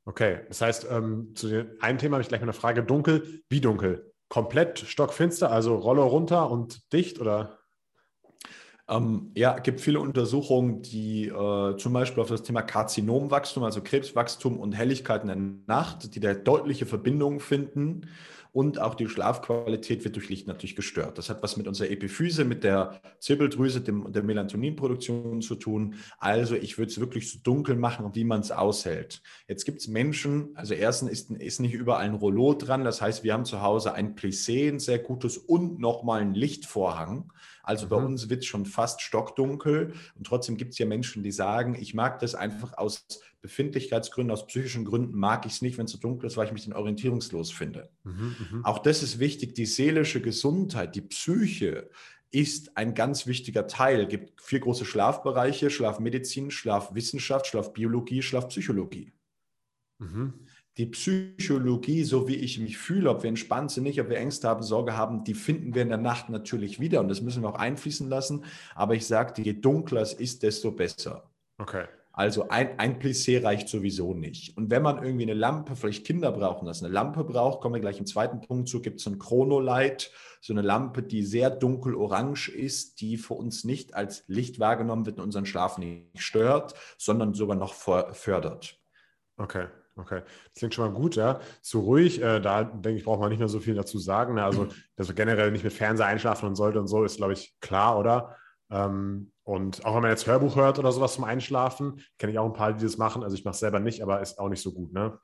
Okay, 0.04 0.40
das 0.48 0.62
heißt, 0.62 0.88
ähm, 0.90 1.36
zu 1.36 1.68
einen 1.80 2.00
Thema 2.00 2.16
habe 2.16 2.24
ich 2.24 2.28
gleich 2.28 2.42
mal 2.42 2.46
eine 2.46 2.54
Frage. 2.54 2.84
Dunkel, 2.84 3.44
wie 3.50 3.62
dunkel? 3.62 4.14
Komplett 4.30 4.80
stockfinster, 4.80 5.52
also 5.52 5.76
Rolle 5.76 6.02
runter 6.02 6.50
und 6.50 6.92
dicht 6.92 7.20
oder? 7.20 7.60
Ähm, 8.88 9.32
ja, 9.36 9.56
es 9.58 9.64
gibt 9.64 9.82
viele 9.82 10.00
Untersuchungen, 10.00 10.84
die 10.84 11.28
äh, 11.28 11.78
zum 11.78 11.94
Beispiel 11.94 12.22
auf 12.22 12.30
das 12.30 12.44
Thema 12.44 12.62
Karzinomwachstum, 12.62 13.64
also 13.64 13.82
Krebswachstum 13.82 14.60
und 14.60 14.74
Helligkeit 14.74 15.24
in 15.24 15.28
der 15.28 15.38
Nacht, 15.68 16.14
die 16.14 16.20
da 16.20 16.34
deutliche 16.36 16.86
Verbindungen 16.86 17.40
finden 17.40 18.08
und 18.56 18.80
auch 18.80 18.96
die 18.96 19.10
Schlafqualität 19.10 20.06
wird 20.06 20.16
durch 20.16 20.30
Licht 20.30 20.48
natürlich 20.48 20.78
gestört. 20.78 21.18
Das 21.18 21.30
hat 21.30 21.44
was 21.44 21.58
mit 21.58 21.68
unserer 21.68 21.90
Epiphyse, 21.90 22.46
mit 22.46 22.64
der 22.64 23.02
Zirbeldrüse, 23.20 23.82
dem, 23.82 24.14
der 24.14 24.24
Melatoninproduktion 24.24 25.42
zu 25.42 25.56
tun. 25.56 25.96
Also 26.20 26.56
ich 26.56 26.78
würde 26.78 26.90
es 26.90 27.00
wirklich 27.00 27.30
so 27.30 27.40
dunkel 27.44 27.76
machen, 27.76 28.12
wie 28.14 28.24
man 28.24 28.40
es 28.40 28.52
aushält. 28.52 29.22
Jetzt 29.50 29.66
gibt 29.66 29.82
es 29.82 29.90
Menschen, 29.90 30.52
also 30.56 30.74
erstens 30.74 31.12
ist, 31.12 31.32
ist 31.32 31.60
nicht 31.60 31.74
überall 31.74 32.06
ein 32.06 32.14
Rollo 32.14 32.54
dran. 32.54 32.86
Das 32.86 33.02
heißt, 33.02 33.26
wir 33.26 33.34
haben 33.34 33.44
zu 33.44 33.62
Hause 33.62 33.94
ein 33.94 34.16
Plissé, 34.16 34.70
ein 34.70 34.80
sehr 34.80 35.00
gutes 35.00 35.38
und 35.38 35.80
nochmal 35.80 36.22
einen 36.22 36.34
Lichtvorhang. 36.34 37.34
Also 37.66 37.88
bei 37.88 38.00
mhm. 38.00 38.06
uns 38.06 38.30
wird 38.30 38.42
es 38.42 38.46
schon 38.46 38.66
fast 38.66 39.02
stockdunkel 39.02 39.94
und 40.16 40.28
trotzdem 40.28 40.56
gibt 40.56 40.74
es 40.74 40.78
ja 40.78 40.86
Menschen, 40.86 41.24
die 41.24 41.32
sagen, 41.32 41.76
ich 41.80 41.94
mag 41.94 42.20
das 42.20 42.36
einfach 42.36 42.78
aus 42.78 43.06
Befindlichkeitsgründen, 43.42 44.32
aus 44.32 44.48
psychischen 44.48 44.86
Gründen 44.86 45.18
mag 45.18 45.46
ich 45.46 45.54
es 45.54 45.62
nicht, 45.62 45.78
wenn 45.78 45.86
es 45.86 45.92
so 45.92 45.98
dunkel 45.98 46.28
ist, 46.28 46.38
weil 46.38 46.48
ich 46.48 46.54
mich 46.54 46.66
dann 46.66 46.74
orientierungslos 46.74 47.52
finde. 47.52 47.90
Mhm, 48.04 48.36
mhm, 48.52 48.66
Auch 48.66 48.80
das 48.80 49.04
ist 49.04 49.20
wichtig, 49.20 49.56
die 49.56 49.66
seelische 49.66 50.22
Gesundheit, 50.22 50.96
die 50.96 51.02
Psyche 51.02 51.90
ist 52.32 52.76
ein 52.78 52.94
ganz 52.94 53.28
wichtiger 53.28 53.66
Teil. 53.68 54.02
Es 54.02 54.10
gibt 54.10 54.42
vier 54.42 54.60
große 54.60 54.86
Schlafbereiche, 54.86 55.70
Schlafmedizin, 55.70 56.52
Schlafwissenschaft, 56.52 57.48
Schlafbiologie, 57.48 58.22
Schlafpsychologie. 58.22 59.14
Mhm 60.00 60.45
die 60.78 60.88
Psychologie, 60.88 62.04
so 62.04 62.28
wie 62.28 62.36
ich 62.36 62.60
mich 62.60 62.78
fühle, 62.78 63.10
ob 63.10 63.24
wir 63.24 63.30
entspannt 63.30 63.72
sind, 63.72 63.84
nicht, 63.84 64.02
ob 64.02 64.10
wir 64.10 64.18
Ängste 64.18 64.50
haben, 64.50 64.62
Sorge 64.62 64.98
haben, 64.98 65.24
die 65.24 65.34
finden 65.34 65.74
wir 65.74 65.82
in 65.82 65.90
der 65.90 65.98
Nacht 65.98 66.30
natürlich 66.30 66.80
wieder 66.80 67.00
und 67.00 67.08
das 67.08 67.22
müssen 67.22 67.44
wir 67.44 67.50
auch 67.50 67.60
einfließen 67.60 68.10
lassen. 68.10 68.44
Aber 68.76 68.94
ich 68.96 69.08
sage, 69.08 69.42
je 69.42 69.54
dunkler 69.54 70.02
es 70.02 70.14
ist, 70.14 70.44
desto 70.44 70.72
besser. 70.72 71.30
Okay. 71.58 71.86
Also 72.12 72.48
ein, 72.48 72.80
ein 72.80 73.00
Plissé 73.00 73.44
reicht 73.44 73.68
sowieso 73.68 74.14
nicht. 74.14 74.56
Und 74.58 74.70
wenn 74.70 74.82
man 74.82 75.04
irgendwie 75.04 75.24
eine 75.24 75.34
Lampe, 75.34 75.76
vielleicht 75.76 76.06
Kinder 76.06 76.32
brauchen 76.32 76.66
das, 76.66 76.82
eine 76.82 76.94
Lampe 76.94 77.26
braucht, 77.26 77.60
kommen 77.62 77.76
wir 77.76 77.82
gleich 77.82 78.00
im 78.00 78.06
zweiten 78.06 78.40
Punkt 78.40 78.70
zu, 78.70 78.82
gibt 78.82 79.02
es 79.02 79.08
ein 79.08 79.20
Chronolight, 79.20 80.12
so 80.40 80.54
eine 80.54 80.62
Lampe, 80.62 81.04
die 81.04 81.24
sehr 81.24 81.50
dunkel-orange 81.50 82.50
ist, 82.50 83.02
die 83.02 83.18
für 83.18 83.34
uns 83.34 83.66
nicht 83.66 83.96
als 83.96 84.24
Licht 84.28 84.60
wahrgenommen 84.60 85.06
wird 85.06 85.18
und 85.18 85.26
unseren 85.26 85.46
Schlaf 85.46 85.78
nicht 85.78 86.22
stört, 86.22 86.74
sondern 86.98 87.34
sogar 87.34 87.58
noch 87.58 87.74
fördert. 87.74 88.80
Okay. 89.36 89.68
Okay, 89.98 90.22
das 90.26 90.54
klingt 90.56 90.74
schon 90.74 90.92
mal 90.92 91.00
gut, 91.00 91.16
ja. 91.16 91.40
Zu 91.62 91.80
ruhig, 91.80 92.22
äh, 92.22 92.42
da 92.42 92.66
denke 92.66 92.98
ich, 93.00 93.06
braucht 93.06 93.22
man 93.22 93.30
nicht 93.30 93.40
mehr 93.40 93.48
so 93.48 93.62
viel 93.62 93.76
dazu 93.76 93.98
sagen. 93.98 94.36
Ne? 94.36 94.44
Also, 94.44 94.68
dass 94.98 95.08
man 95.08 95.16
generell 95.16 95.52
nicht 95.52 95.64
mit 95.64 95.74
Fernseher 95.74 96.08
einschlafen 96.08 96.56
sollte 96.56 96.80
und 96.80 96.88
so, 96.88 97.04
ist, 97.04 97.18
glaube 97.18 97.34
ich, 97.34 97.56
klar, 97.62 97.98
oder? 97.98 98.36
Ähm, 98.70 99.32
und 99.44 99.86
auch 99.86 99.96
wenn 99.96 100.02
man 100.02 100.12
jetzt 100.12 100.28
Hörbuch 100.28 100.56
hört 100.56 100.80
oder 100.80 100.92
sowas 100.92 101.14
zum 101.14 101.24
Einschlafen, 101.24 102.02
kenne 102.18 102.34
ich 102.34 102.40
auch 102.40 102.46
ein 102.46 102.54
paar, 102.54 102.74
die 102.74 102.84
das 102.84 102.98
machen. 102.98 103.24
Also, 103.24 103.36
ich 103.36 103.46
mache 103.46 103.54
es 103.54 103.60
selber 103.60 103.80
nicht, 103.80 104.02
aber 104.02 104.22
ist 104.22 104.38
auch 104.38 104.50
nicht 104.50 104.62
so 104.62 104.74
gut, 104.74 104.92
ne? 104.92 105.18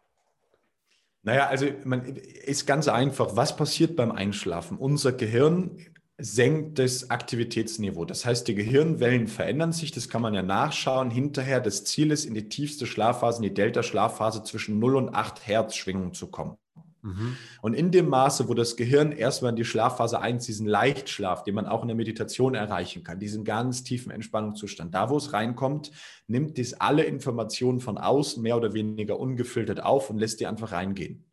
Naja, 1.23 1.47
also 1.47 1.67
man 1.84 2.03
ist 2.03 2.65
ganz 2.65 2.88
einfach. 2.88 3.36
Was 3.36 3.55
passiert 3.55 3.95
beim 3.95 4.12
Einschlafen? 4.12 4.77
Unser 4.77 5.12
Gehirn 5.12 5.77
senkt 6.21 6.77
das 6.77 7.10
Aktivitätsniveau. 7.10 8.05
Das 8.05 8.25
heißt, 8.25 8.47
die 8.47 8.55
Gehirnwellen 8.55 9.27
verändern 9.27 9.71
sich, 9.71 9.91
das 9.91 10.07
kann 10.07 10.21
man 10.21 10.34
ja 10.34 10.43
nachschauen. 10.43 11.10
Hinterher, 11.10 11.60
das 11.60 11.84
Ziel 11.84 12.12
ist, 12.12 12.25
in 12.25 12.36
die 12.36 12.47
tiefste 12.47 12.86
Schlafphase, 12.86 13.39
in 13.39 13.49
die 13.49 13.53
Delta-Schlafphase 13.53 14.43
zwischen 14.43 14.79
0 14.79 14.95
und 14.95 15.15
8 15.15 15.47
Hertz 15.47 15.75
Schwingungen 15.75 16.13
zu 16.13 16.27
kommen. 16.27 16.57
Mhm. 17.01 17.36
Und 17.62 17.73
in 17.73 17.89
dem 17.89 18.07
Maße, 18.10 18.47
wo 18.47 18.53
das 18.53 18.75
Gehirn 18.75 19.12
erstmal 19.12 19.49
in 19.49 19.55
die 19.55 19.65
Schlafphase 19.65 20.21
1, 20.21 20.45
diesen 20.45 20.67
Leichtschlaf, 20.67 21.43
den 21.43 21.55
man 21.55 21.65
auch 21.65 21.81
in 21.81 21.88
der 21.88 21.97
Meditation 21.97 22.53
erreichen 22.53 23.03
kann, 23.03 23.19
diesen 23.19 23.43
ganz 23.43 23.84
tiefen 23.84 24.12
Entspannungszustand, 24.12 24.93
da 24.93 25.10
wo 25.10 25.17
es 25.17 25.34
reinkommt, 25.34 25.91
nimmt 26.27 26.57
dies 26.57 26.75
alle 26.75 27.03
Informationen 27.03 27.79
von 27.79 27.97
außen 27.97 28.43
mehr 28.43 28.57
oder 28.57 28.73
weniger 28.73 29.19
ungefiltert 29.19 29.81
auf 29.81 30.12
und 30.12 30.19
lässt 30.19 30.39
die 30.39 30.47
einfach 30.47 30.71
reingehen. 30.71 31.25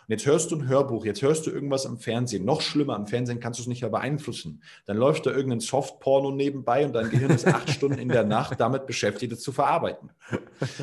Und 0.00 0.12
jetzt 0.12 0.26
hörst 0.26 0.50
du 0.50 0.56
ein 0.56 0.68
Hörbuch, 0.68 1.04
jetzt 1.04 1.22
hörst 1.22 1.46
du 1.46 1.50
irgendwas 1.50 1.86
am 1.86 1.98
Fernsehen. 1.98 2.44
Noch 2.44 2.60
schlimmer, 2.60 2.96
am 2.96 3.06
Fernsehen 3.06 3.40
kannst 3.40 3.58
du 3.58 3.62
es 3.62 3.66
nicht 3.68 3.82
mehr 3.82 3.90
beeinflussen. 3.90 4.62
Dann 4.86 4.96
läuft 4.96 5.26
da 5.26 5.30
irgendein 5.30 5.60
Softporno 5.60 6.30
nebenbei 6.30 6.84
und 6.84 6.92
dein 6.92 7.10
Gehirn 7.10 7.30
ist 7.30 7.46
acht 7.46 7.70
Stunden 7.82 7.98
in 7.98 8.08
der 8.08 8.24
Nacht 8.24 8.60
damit 8.60 8.86
beschäftigt, 8.86 9.32
es 9.32 9.40
zu 9.40 9.52
verarbeiten. 9.52 10.10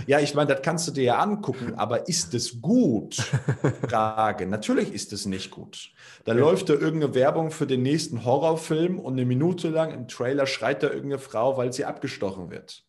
Ja, 0.07 0.19
ich 0.19 0.35
meine, 0.35 0.53
das 0.53 0.61
kannst 0.61 0.87
du 0.87 0.91
dir 0.91 1.03
ja 1.03 1.19
angucken, 1.19 1.73
aber 1.75 2.07
ist 2.07 2.33
es 2.33 2.61
gut? 2.61 3.15
Frage. 3.87 4.45
Natürlich 4.47 4.93
ist 4.93 5.13
es 5.13 5.25
nicht 5.25 5.51
gut. 5.51 5.91
Da 6.25 6.33
ja. 6.33 6.39
läuft 6.39 6.69
da 6.69 6.73
irgendeine 6.73 7.15
Werbung 7.15 7.51
für 7.51 7.67
den 7.67 7.81
nächsten 7.81 8.25
Horrorfilm 8.25 8.99
und 8.99 9.13
eine 9.13 9.25
Minute 9.25 9.69
lang 9.69 9.91
im 9.91 10.07
Trailer 10.07 10.45
schreit 10.45 10.83
da 10.83 10.87
irgendeine 10.87 11.19
Frau, 11.19 11.57
weil 11.57 11.73
sie 11.73 11.85
abgestochen 11.85 12.49
wird. 12.49 12.83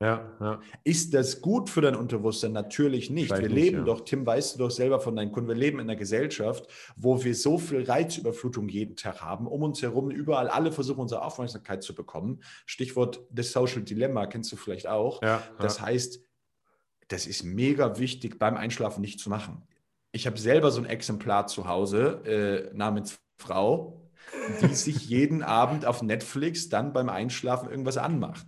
Ja, 0.00 0.32
ja. 0.40 0.60
Ist 0.84 1.12
das 1.12 1.40
gut 1.40 1.68
für 1.68 1.80
dein 1.80 1.96
Unterbewusstsein? 1.96 2.52
Natürlich 2.52 3.10
nicht. 3.10 3.36
wir 3.36 3.48
leben 3.48 3.78
ja. 3.78 3.84
doch, 3.84 4.02
Tim, 4.02 4.24
weißt 4.24 4.54
du 4.54 4.60
doch 4.60 4.70
selber 4.70 5.00
von 5.00 5.16
deinen 5.16 5.32
Kunden, 5.32 5.48
wir 5.48 5.56
leben 5.56 5.80
in 5.80 5.90
einer 5.90 5.96
Gesellschaft, 5.96 6.68
wo 6.96 7.24
wir 7.24 7.34
so 7.34 7.58
viel 7.58 7.82
Reizüberflutung 7.82 8.68
jeden 8.68 8.94
Tag 8.94 9.22
haben, 9.22 9.48
um 9.48 9.62
uns 9.64 9.82
herum, 9.82 10.10
überall 10.10 10.48
alle 10.48 10.70
versuchen, 10.70 11.00
unsere 11.00 11.22
Aufmerksamkeit 11.22 11.82
zu 11.82 11.96
bekommen. 11.96 12.42
Stichwort 12.64 13.26
das 13.30 13.50
Social 13.50 13.82
Dilemma, 13.82 14.26
kennst 14.26 14.52
du 14.52 14.56
vielleicht 14.56 14.86
auch. 14.86 15.20
Ja, 15.20 15.42
das 15.58 15.80
heißt, 15.80 16.20
das 17.08 17.26
ist 17.26 17.42
mega 17.42 17.98
wichtig 17.98 18.38
beim 18.38 18.56
Einschlafen 18.56 19.00
nicht 19.00 19.18
zu 19.18 19.30
machen. 19.30 19.66
Ich 20.12 20.26
habe 20.26 20.38
selber 20.38 20.70
so 20.70 20.80
ein 20.80 20.86
Exemplar 20.86 21.48
zu 21.48 21.66
Hause 21.66 22.70
äh, 22.72 22.74
namens 22.74 23.18
Frau, 23.36 24.08
die 24.62 24.74
sich 24.74 25.08
jeden 25.08 25.42
Abend 25.42 25.86
auf 25.86 26.02
Netflix 26.02 26.68
dann 26.68 26.92
beim 26.92 27.08
Einschlafen 27.08 27.68
irgendwas 27.68 27.96
anmacht. 27.96 28.46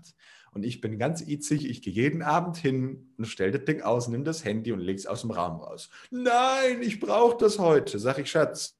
Und 0.53 0.65
ich 0.65 0.81
bin 0.81 0.99
ganz 0.99 1.21
itzig, 1.21 1.69
ich 1.69 1.83
gehe 1.83 1.93
jeden 1.93 2.23
Abend 2.23 2.57
hin 2.57 3.13
und 3.17 3.27
stelle 3.27 3.53
das 3.53 3.65
Ding 3.65 3.83
aus, 3.83 4.09
nimm 4.09 4.25
das 4.25 4.45
Handy 4.45 4.73
und 4.73 4.81
lege 4.81 4.99
es 4.99 5.07
aus 5.07 5.21
dem 5.21 5.31
Raum 5.31 5.61
raus. 5.61 5.91
Nein, 6.11 6.83
ich 6.83 6.99
brauche 6.99 7.37
das 7.39 7.59
heute. 7.59 7.99
Sag 7.99 8.19
ich, 8.19 8.31
Schatz, 8.31 8.77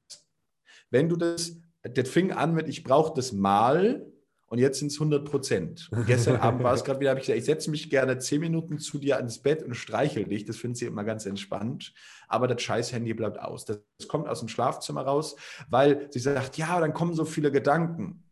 wenn 0.89 1.07
du 1.07 1.15
das, 1.15 1.57
das 1.83 2.09
fing 2.09 2.31
an 2.31 2.53
mit, 2.53 2.67
ich 2.67 2.83
brauche 2.83 3.13
das 3.15 3.31
mal 3.31 4.05
und 4.51 4.57
jetzt 4.57 4.79
sind 4.79 4.91
es 4.91 4.95
100 4.95 5.23
Prozent. 5.23 5.89
Gestern 6.07 6.35
Abend 6.35 6.61
war 6.61 6.73
es 6.73 6.83
gerade 6.83 6.99
wieder, 6.99 7.11
habe 7.11 7.21
ich 7.21 7.27
gesagt, 7.27 7.39
ich 7.39 7.45
setze 7.45 7.71
mich 7.71 7.89
gerne 7.89 8.17
zehn 8.17 8.41
Minuten 8.41 8.79
zu 8.79 8.97
dir 8.97 9.15
ans 9.15 9.37
Bett 9.37 9.63
und 9.63 9.75
streichel 9.75 10.25
dich. 10.25 10.43
Das 10.43 10.57
finde 10.57 10.77
sie 10.77 10.87
immer 10.87 11.05
ganz 11.05 11.25
entspannt. 11.25 11.93
Aber 12.27 12.49
das 12.49 12.61
scheiß 12.61 12.91
Handy 12.91 13.13
bleibt 13.13 13.39
aus. 13.39 13.63
Das 13.63 13.79
kommt 14.09 14.27
aus 14.27 14.39
dem 14.39 14.49
Schlafzimmer 14.49 15.03
raus, 15.03 15.37
weil 15.69 16.07
sie 16.11 16.19
sagt, 16.19 16.57
ja, 16.57 16.81
dann 16.81 16.93
kommen 16.93 17.13
so 17.13 17.23
viele 17.23 17.49
Gedanken. 17.49 18.25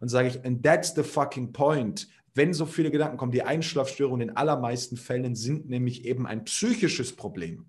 Und 0.00 0.08
sage 0.08 0.28
ich, 0.28 0.44
and 0.44 0.64
that's 0.64 0.92
the 0.94 1.04
fucking 1.04 1.52
point 1.52 2.08
wenn 2.34 2.54
so 2.54 2.66
viele 2.66 2.90
Gedanken 2.90 3.16
kommen. 3.16 3.32
Die 3.32 3.42
Einschlafstörungen 3.42 4.22
in 4.22 4.28
den 4.28 4.36
allermeisten 4.36 4.96
Fällen 4.96 5.34
sind 5.34 5.68
nämlich 5.68 6.04
eben 6.04 6.26
ein 6.26 6.44
psychisches 6.44 7.14
Problem, 7.14 7.66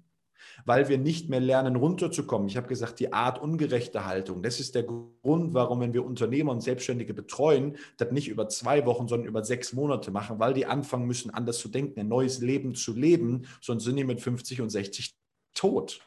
weil 0.66 0.90
wir 0.90 0.98
nicht 0.98 1.30
mehr 1.30 1.40
lernen, 1.40 1.76
runterzukommen. 1.76 2.48
Ich 2.48 2.58
habe 2.58 2.68
gesagt, 2.68 3.00
die 3.00 3.14
Art 3.14 3.40
ungerechte 3.40 4.06
Haltung, 4.06 4.44
das 4.44 4.60
ist 4.60 4.76
der 4.76 4.84
Grund, 4.84 5.54
warum, 5.54 5.80
wenn 5.80 5.94
wir 5.94 6.06
Unternehmer 6.06 6.52
und 6.52 6.62
Selbstständige 6.62 7.14
betreuen, 7.14 7.78
das 7.98 8.12
nicht 8.12 8.28
über 8.28 8.48
zwei 8.50 8.86
Wochen, 8.86 9.08
sondern 9.08 9.28
über 9.28 9.44
sechs 9.44 9.74
Monate 9.74 10.12
machen, 10.12 10.40
weil 10.40 10.54
die 10.54 10.66
anfangen 10.66 11.08
müssen, 11.08 11.32
anders 11.32 11.60
zu 11.60 11.70
denken, 11.70 12.00
ein 12.00 12.08
neues 12.08 12.40
Leben 12.40 12.76
zu 12.76 12.94
leben, 12.94 13.48
sonst 13.62 13.84
sind 13.84 13.96
die 13.96 14.04
mit 14.04 14.22
50 14.22 14.62
und 14.62 14.70
60 14.70 15.16
tot. 15.54 16.02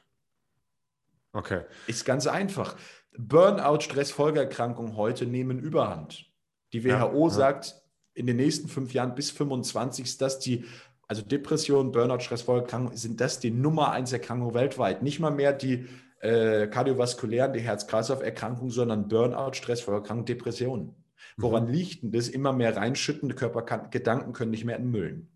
Okay. 1.33 1.63
Ist 1.89 2.05
ganz 2.05 2.27
einfach. 2.27 2.77
Burnout, 3.17 3.81
Stressfolgeerkrankungen 3.81 4.97
heute 4.97 5.27
nehmen 5.27 5.59
Überhand. 5.59 6.31
Die 6.73 6.85
WHO 6.85 6.89
ja, 6.89 7.13
ja. 7.13 7.29
sagt, 7.31 7.84
in 8.15 8.27
den 8.27 8.37
nächsten 8.37 8.69
fünf 8.69 8.95
Jahren 8.95 9.15
bis 9.15 9.31
25 9.31 10.05
ist 10.05 10.23
das 10.23 10.39
die, 10.39 10.65
also 11.07 11.23
Depression, 11.23 11.93
Burnout, 11.93 12.21
Stressfolgeerkrankungen, 12.21 12.97
sind 12.97 13.21
das 13.21 13.41
die 13.41 13.51
Nummer 13.51 13.91
eins 13.91 14.13
Erkrankungen 14.13 14.55
weltweit. 14.55 15.03
Nicht 15.03 15.21
mal 15.21 15.31
mehr 15.31 15.53
die 15.53 15.87
äh, 16.21 16.69
kardiovaskulären, 16.69 17.53
die 17.53 17.61
Herz-Kreislauf-Erkrankungen, 17.61 18.71
sondern 18.71 19.09
Burnout, 19.09 19.55
Stressfolgeerkrankungen, 19.55 20.27
Depressionen. 20.27 20.95
Woran 21.37 21.67
mhm. 21.67 21.73
liegt 21.73 22.03
denn 22.03 22.13
das? 22.13 22.29
Immer 22.29 22.53
mehr 22.53 22.77
reinschüttende 22.77 23.35
Körpergedanken 23.35 24.33
können 24.33 24.51
nicht 24.51 24.65
mehr 24.65 24.77
entmüllen. 24.77 25.31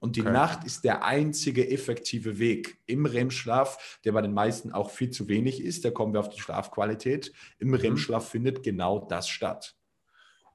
Und 0.00 0.16
die 0.16 0.20
okay. 0.20 0.32
Nacht 0.32 0.64
ist 0.64 0.84
der 0.84 1.04
einzige 1.04 1.70
effektive 1.70 2.38
Weg 2.38 2.78
im 2.84 3.06
REM-Schlaf, 3.06 4.00
der 4.04 4.12
bei 4.12 4.20
den 4.20 4.34
meisten 4.34 4.72
auch 4.72 4.90
viel 4.90 5.10
zu 5.10 5.28
wenig 5.28 5.62
ist. 5.62 5.84
Da 5.84 5.90
kommen 5.90 6.12
wir 6.12 6.20
auf 6.20 6.28
die 6.28 6.40
Schlafqualität. 6.40 7.32
Im 7.58 7.68
mhm. 7.68 7.74
REM-Schlaf 7.76 8.28
findet 8.28 8.62
genau 8.62 8.98
das 8.98 9.28
statt. 9.28 9.74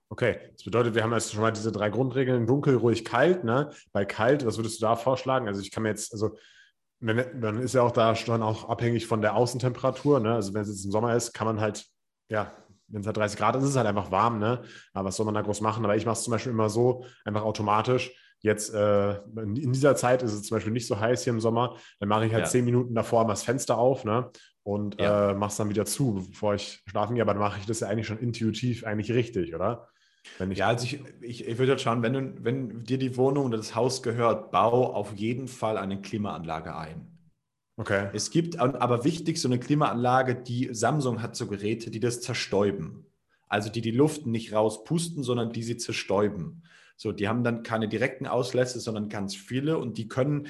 Okay, 0.10 0.40
das 0.54 0.64
bedeutet, 0.64 0.96
wir 0.96 1.04
haben 1.04 1.14
jetzt 1.14 1.32
schon 1.32 1.42
mal 1.42 1.52
diese 1.52 1.72
drei 1.72 1.90
Grundregeln: 1.90 2.48
dunkel, 2.48 2.76
ruhig, 2.76 3.06
kalt. 3.06 3.44
Ne? 3.44 3.72
Bei 3.92 4.06
kalt, 4.06 4.46
was 4.46 4.58
würdest 4.58 4.82
du 4.82 4.86
da 4.86 4.96
vorschlagen? 4.96 5.48
Also, 5.48 5.62
ich 5.62 5.72
kann 5.72 5.84
mir 5.84 5.90
jetzt, 5.90 6.14
also, 6.14 6.38
dann 7.00 7.62
ist 7.62 7.76
ja 7.76 7.84
auch 7.84 7.92
da 7.92 8.16
schon 8.16 8.42
auch 8.44 8.68
abhängig 8.68 9.08
von 9.08 9.22
der 9.22 9.36
Außentemperatur. 9.36 10.20
Ne? 10.20 10.34
Also, 10.34 10.54
wenn 10.54 10.64
es 10.64 10.70
jetzt 10.70 10.86
im 10.86 10.92
Sommer 10.92 11.16
ist, 11.16 11.34
kann 11.34 11.48
man 11.48 11.62
halt, 11.62 11.86
ja, 12.30 12.52
wenn 12.88 13.02
es 13.02 13.08
halt 13.08 13.18
30 13.18 13.38
Grad 13.38 13.56
ist, 13.56 13.64
ist 13.64 13.70
es 13.70 13.76
halt 13.76 13.88
einfach 13.88 14.12
warm. 14.12 14.40
Ne? 14.40 14.64
Aber 14.94 15.08
was 15.08 15.16
soll 15.16 15.26
man 15.26 15.36
da 15.36 15.42
groß 15.42 15.62
machen? 15.62 15.86
Aber 15.86 15.96
ich 15.96 16.06
mache 16.06 16.18
es 16.18 16.24
zum 16.24 16.32
Beispiel 16.32 16.52
immer 16.52 16.70
so, 16.70 17.06
einfach 17.24 17.44
automatisch 17.44 18.12
Jetzt 18.42 18.74
äh, 18.74 19.16
in 19.36 19.74
dieser 19.74 19.96
Zeit 19.96 20.24
ist 20.24 20.34
es 20.34 20.44
zum 20.44 20.56
Beispiel 20.56 20.72
nicht 20.72 20.88
so 20.88 21.00
heiß 21.00 21.24
hier 21.24 21.34
im 21.34 21.42
Sommer. 21.42 21.76
Dann 22.00 22.08
mache 22.08 22.26
ich 22.26 22.34
halt 22.34 22.46
ja. 22.46 22.50
zehn 22.50 22.64
Minuten 22.64 22.96
davor 22.96 23.24
mal 23.26 23.34
das 23.34 23.44
Fenster 23.44 23.78
auf 23.78 24.06
ne? 24.06 24.32
und 24.64 25.00
ja. 25.00 25.32
äh, 25.32 25.34
mache 25.34 25.52
es 25.52 25.58
dann 25.58 25.70
wieder 25.70 25.86
zu, 25.86 26.26
bevor 26.30 26.54
ich 26.56 26.82
schlafen 26.88 27.16
gehe. 27.16 27.24
Aber 27.24 27.34
dann 27.34 27.42
mache 27.42 27.60
ich 27.60 27.66
das 27.66 27.82
ja 27.82 27.90
eigentlich 27.90 28.08
schon 28.08 28.20
intuitiv 28.20 28.86
eigentlich 28.86 29.12
richtig, 29.12 29.54
oder? 29.54 29.90
Ja, 30.52 30.68
also 30.68 30.86
ich, 30.86 31.00
ich, 31.22 31.48
ich 31.48 31.58
würde 31.58 31.74
halt 31.74 31.82
schauen, 31.82 32.02
wenn, 32.02 32.14
du, 32.14 32.44
wenn 32.44 32.84
dir 32.84 32.98
die 32.98 33.18
Wohnung 33.18 33.46
oder 33.46 33.58
das 33.58 33.76
Haus 33.76 34.04
gehört, 34.04 34.52
bau 34.52 34.94
auf 34.94 35.14
jeden 35.16 35.48
Fall 35.48 35.78
eine 35.78 36.02
Klimaanlage 36.02 36.76
ein. 36.76 37.08
Okay. 37.78 38.10
Es 38.12 38.30
gibt 38.30 38.60
aber 38.60 39.06
wichtig 39.06 39.40
so 39.40 39.48
eine 39.48 39.60
Klimaanlage, 39.60 40.36
die 40.36 40.70
Samsung 40.74 41.22
hat 41.22 41.38
so 41.38 41.48
Geräte, 41.48 41.90
die 41.92 42.02
das 42.02 42.20
zerstäuben. 42.20 43.06
Also 43.48 43.70
die 43.70 43.82
die 43.82 43.92
Luft 43.92 44.26
nicht 44.26 44.54
rauspusten, 44.54 45.24
sondern 45.24 45.52
die 45.54 45.64
sie 45.64 45.78
zerstäuben. 45.78 46.64
So, 46.98 47.14
die 47.14 47.30
haben 47.30 47.46
dann 47.46 47.64
keine 47.64 47.88
direkten 47.88 48.28
Auslässe, 48.28 48.82
sondern 48.82 49.08
ganz 49.08 49.34
viele 49.34 49.78
und 49.78 49.98
die 49.98 50.10
können, 50.10 50.48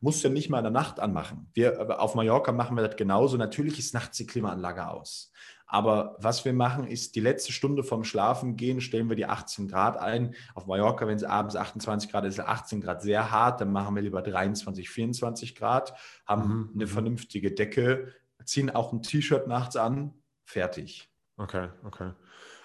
musst 0.00 0.22
du 0.22 0.28
ja 0.28 0.34
nicht 0.34 0.50
mal 0.50 0.58
in 0.58 0.64
der 0.64 0.72
Nacht 0.72 1.00
anmachen. 1.00 1.50
Wir 1.54 2.00
auf 2.00 2.14
Mallorca 2.14 2.52
machen 2.52 2.76
wir 2.76 2.86
das 2.86 2.96
genauso. 2.96 3.36
Natürlich 3.36 3.78
ist 3.78 3.94
nachts 3.94 4.16
die 4.16 4.26
Klimaanlage 4.26 4.88
aus. 4.88 5.32
Aber 5.72 6.16
was 6.18 6.44
wir 6.44 6.52
machen, 6.52 6.86
ist 6.86 7.14
die 7.14 7.20
letzte 7.20 7.50
Stunde 7.50 7.82
vom 7.82 8.04
Schlafen 8.04 8.56
gehen, 8.56 8.82
stellen 8.82 9.08
wir 9.08 9.16
die 9.16 9.24
18 9.24 9.68
Grad 9.68 9.96
ein. 9.96 10.34
Auf 10.54 10.66
Mallorca, 10.66 11.06
wenn 11.06 11.16
es 11.16 11.24
abends 11.24 11.56
28 11.56 12.10
Grad 12.10 12.26
ist, 12.26 12.34
ist 12.38 12.44
18 12.44 12.82
Grad 12.82 13.00
sehr 13.00 13.30
hart, 13.30 13.62
dann 13.62 13.72
machen 13.72 13.94
wir 13.94 14.02
lieber 14.02 14.20
23, 14.20 14.90
24 14.90 15.54
Grad, 15.54 15.94
haben 16.26 16.42
mhm. 16.42 16.70
eine 16.74 16.84
mhm. 16.84 16.88
vernünftige 16.88 17.52
Decke, 17.52 18.12
ziehen 18.44 18.68
auch 18.68 18.92
ein 18.92 19.00
T-Shirt 19.00 19.46
nachts 19.46 19.76
an, 19.76 20.12
fertig. 20.44 21.08
Okay, 21.38 21.70
okay. 21.84 22.12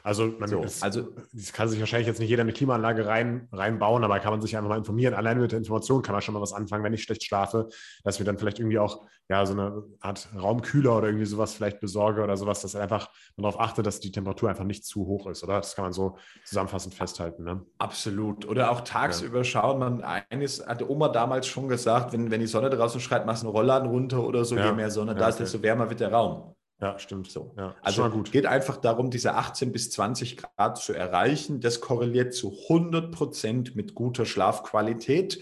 Also, 0.08 0.34
man, 0.40 0.48
so, 0.48 0.64
ist, 0.64 0.82
also 0.82 1.10
das 1.34 1.52
kann 1.52 1.68
sich 1.68 1.82
wahrscheinlich 1.82 2.08
jetzt 2.08 2.22
nicht 2.22 2.30
jeder 2.30 2.44
eine 2.44 2.54
Klimaanlage 2.54 3.06
rein, 3.06 3.50
reinbauen, 3.52 4.06
aber 4.06 4.22
kann 4.22 4.32
man 4.32 4.42
sich 4.42 4.56
einfach 4.56 4.70
mal 4.70 4.78
informieren. 4.78 5.14
Allein 5.14 5.38
mit 5.38 5.52
der 5.52 5.60
Information 5.60 6.02
kann 6.02 6.14
man 6.14 6.22
schon 6.22 6.34
mal 6.34 6.40
was 6.40 6.54
anfangen, 6.54 6.82
wenn 6.86 6.94
ich 6.94 7.04
schlecht 7.04 7.26
schlafe, 7.26 7.68
dass 8.06 8.18
wir 8.18 8.26
dann 8.26 8.38
vielleicht 8.38 8.60
irgendwie 8.60 8.80
auch 8.80 9.06
ja, 9.28 9.46
so 9.46 9.52
eine 9.52 9.84
Art 10.00 10.30
Raumkühler 10.34 10.98
oder 10.98 11.08
irgendwie 11.08 11.26
sowas 11.26 11.56
vielleicht 11.56 11.82
besorge 11.82 12.24
oder 12.24 12.38
sowas, 12.38 12.62
dass 12.62 12.78
einfach 12.78 13.10
man 13.36 13.44
darauf 13.44 13.60
achtet, 13.60 13.86
dass 13.86 14.00
die 14.00 14.14
Temperatur 14.14 14.50
einfach 14.50 14.64
nicht 14.64 14.86
zu 14.86 15.06
hoch 15.06 15.28
ist, 15.28 15.44
oder? 15.44 15.58
Das 15.58 15.76
kann 15.76 15.84
man 15.84 15.92
so 15.92 16.18
zusammenfassend 16.46 16.96
festhalten. 16.96 17.44
Ne? 17.44 17.66
Absolut. 17.78 18.48
Oder 18.48 18.72
auch 18.72 18.82
tagsüber 18.82 19.40
ja. 19.40 19.44
schauen. 19.44 19.80
Man, 19.80 20.04
eines 20.04 20.66
hatte 20.66 20.90
Oma 20.90 21.10
damals 21.10 21.48
schon 21.48 21.68
gesagt, 21.68 22.14
wenn, 22.14 22.32
wenn 22.32 22.40
die 22.40 22.48
Sonne 22.48 22.70
draußen 22.70 23.02
schreit, 23.02 23.26
machst 23.26 23.44
du 23.44 23.48
einen 23.48 23.58
Rollladen 23.58 23.90
runter 23.90 24.24
oder 24.24 24.46
so, 24.46 24.56
ja. 24.56 24.68
je 24.68 24.72
mehr 24.72 24.90
Sonne 24.90 25.12
ja, 25.12 25.18
da 25.18 25.28
ist, 25.28 25.42
desto 25.42 25.62
wärmer 25.62 25.90
wird 25.90 26.00
der 26.00 26.14
Raum. 26.14 26.56
Ja, 26.80 27.00
stimmt. 27.00 27.32
So. 27.32 27.54
Ja, 27.58 27.76
also 27.82 28.08
gut. 28.10 28.32
geht 28.32 28.46
einfach 28.46 28.78
darum, 28.78 29.10
diese 29.10 29.34
18 29.34 29.72
bis 29.72 29.90
20 29.92 30.38
Grad 30.38 30.78
zu 30.78 30.94
erreichen. 30.94 31.60
Das 31.60 31.82
korreliert 31.82 32.34
zu 32.34 32.56
100 32.70 33.12
Prozent 33.12 33.76
mit 33.76 33.96
guter 33.96 34.26
Schlafqualität. 34.26 35.40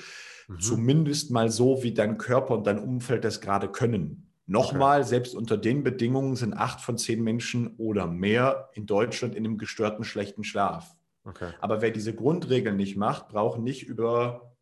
Mhm. 0.47 0.59
Zumindest 0.59 1.31
mal 1.31 1.49
so, 1.49 1.83
wie 1.83 1.93
dein 1.93 2.17
Körper 2.17 2.55
und 2.55 2.67
dein 2.67 2.79
Umfeld 2.79 3.25
das 3.25 3.41
gerade 3.41 3.67
können. 3.67 4.31
Nochmal, 4.47 5.01
okay. 5.01 5.09
selbst 5.09 5.35
unter 5.35 5.57
den 5.57 5.83
Bedingungen 5.83 6.35
sind 6.35 6.53
acht 6.53 6.79
von 6.79 6.97
zehn 6.97 7.23
Menschen 7.23 7.75
oder 7.77 8.05
mehr 8.05 8.69
in 8.73 8.85
Deutschland 8.85 9.35
in 9.35 9.43
einem 9.43 9.57
gestörten, 9.57 10.03
schlechten 10.03 10.43
Schlaf. 10.43 10.95
Okay. 11.23 11.51
Aber 11.59 11.81
wer 11.81 11.89
diese 11.89 12.13
Grundregeln 12.13 12.77
nicht 12.77 12.95
macht, 12.95 13.27
braucht 13.29 13.59
nicht 13.59 13.87
über 13.87 14.55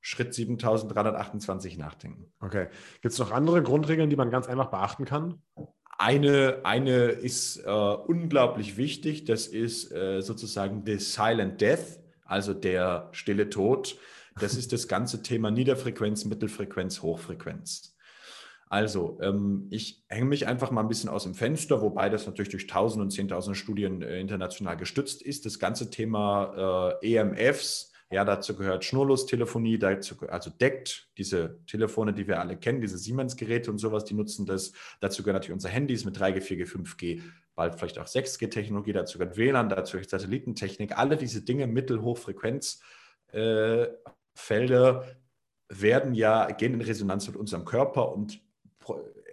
Schritt 0.00 0.32
7328 0.32 1.76
nachdenken. 1.76 2.32
Okay. 2.40 2.68
Gibt 3.02 3.12
es 3.12 3.18
noch 3.18 3.30
andere 3.30 3.62
Grundregeln, 3.62 4.08
die 4.08 4.16
man 4.16 4.30
ganz 4.30 4.48
einfach 4.48 4.70
beachten 4.70 5.04
kann? 5.04 5.42
Eine, 6.02 6.60
eine 6.62 7.08
ist 7.08 7.58
äh, 7.58 7.70
unglaublich 7.70 8.78
wichtig, 8.78 9.26
das 9.26 9.46
ist 9.46 9.92
äh, 9.92 10.22
sozusagen 10.22 10.82
the 10.86 10.96
silent 10.96 11.60
death, 11.60 12.00
also 12.24 12.54
der 12.54 13.10
stille 13.12 13.50
Tod. 13.50 13.98
Das 14.40 14.54
ist 14.54 14.72
das 14.72 14.88
ganze 14.88 15.22
Thema 15.22 15.50
Niederfrequenz, 15.50 16.24
Mittelfrequenz, 16.24 17.02
Hochfrequenz. 17.02 17.94
Also, 18.70 19.18
ähm, 19.20 19.66
ich 19.68 20.02
hänge 20.08 20.24
mich 20.24 20.46
einfach 20.46 20.70
mal 20.70 20.80
ein 20.80 20.88
bisschen 20.88 21.10
aus 21.10 21.24
dem 21.24 21.34
Fenster, 21.34 21.82
wobei 21.82 22.08
das 22.08 22.24
natürlich 22.24 22.48
durch 22.48 22.66
tausend 22.66 23.02
und 23.02 23.10
zehntausend 23.10 23.58
Studien 23.58 24.00
äh, 24.00 24.20
international 24.20 24.78
gestützt 24.78 25.20
ist. 25.20 25.44
Das 25.44 25.58
ganze 25.58 25.90
Thema 25.90 26.96
äh, 27.02 27.16
EMFs, 27.16 27.89
ja, 28.12 28.24
dazu 28.24 28.56
gehört 28.56 28.84
Schnurlostelefonie, 28.84 29.78
dazu, 29.78 30.16
also 30.28 30.50
deckt 30.50 31.08
diese 31.16 31.60
Telefone, 31.66 32.12
die 32.12 32.26
wir 32.26 32.40
alle 32.40 32.56
kennen, 32.56 32.80
diese 32.80 32.98
Siemens-Geräte 32.98 33.70
und 33.70 33.78
sowas, 33.78 34.04
die 34.04 34.14
nutzen 34.14 34.46
das. 34.46 34.72
Dazu 34.98 35.22
gehört 35.22 35.36
natürlich 35.36 35.54
unser 35.54 35.68
Handys 35.68 36.04
mit 36.04 36.18
3G, 36.18 36.40
4G, 36.40 36.66
5G, 36.66 37.22
bald 37.54 37.76
vielleicht 37.76 38.00
auch 38.00 38.06
6G-Technologie, 38.06 38.92
dazu 38.92 39.18
gehört 39.18 39.36
WLAN, 39.36 39.68
dazu 39.68 39.92
gehört 39.92 40.10
Satellitentechnik. 40.10 40.98
Alle 40.98 41.16
diese 41.16 41.42
Dinge, 41.42 41.68
Mittel-Hochfrequenzfelder, 41.68 44.34
äh, 44.36 45.02
werden 45.72 46.14
ja, 46.14 46.50
gehen 46.50 46.74
in 46.74 46.80
Resonanz 46.80 47.28
mit 47.28 47.36
unserem 47.36 47.64
Körper 47.64 48.12
und 48.12 48.42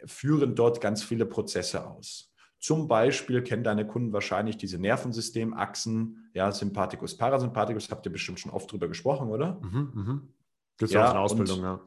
führen 0.06 0.54
dort 0.54 0.82
ganz 0.82 1.04
viele 1.04 1.26
Prozesse 1.26 1.84
aus. 1.84 2.27
Zum 2.60 2.88
Beispiel 2.88 3.44
kennen 3.44 3.64
deine 3.64 3.86
Kunden 3.86 4.14
wahrscheinlich 4.14 4.58
diese 4.58 4.80
Nervensystemachsen, 4.80 6.30
ja, 6.34 6.52
Sympathikus, 6.52 7.16
Parasympathikus, 7.18 7.90
habt 7.92 8.06
ihr 8.06 8.12
bestimmt 8.12 8.40
schon 8.40 8.52
oft 8.52 8.72
drüber 8.72 8.88
gesprochen, 8.88 9.30
oder? 9.30 9.60
Mhm, 9.62 9.92
mhm. 9.94 10.34
Gibt 10.78 10.90
es 10.90 10.94
ja, 10.94 11.06
auch 11.06 11.12
eine 11.12 11.20
Ausbildung, 11.20 11.62
ja. 11.62 11.82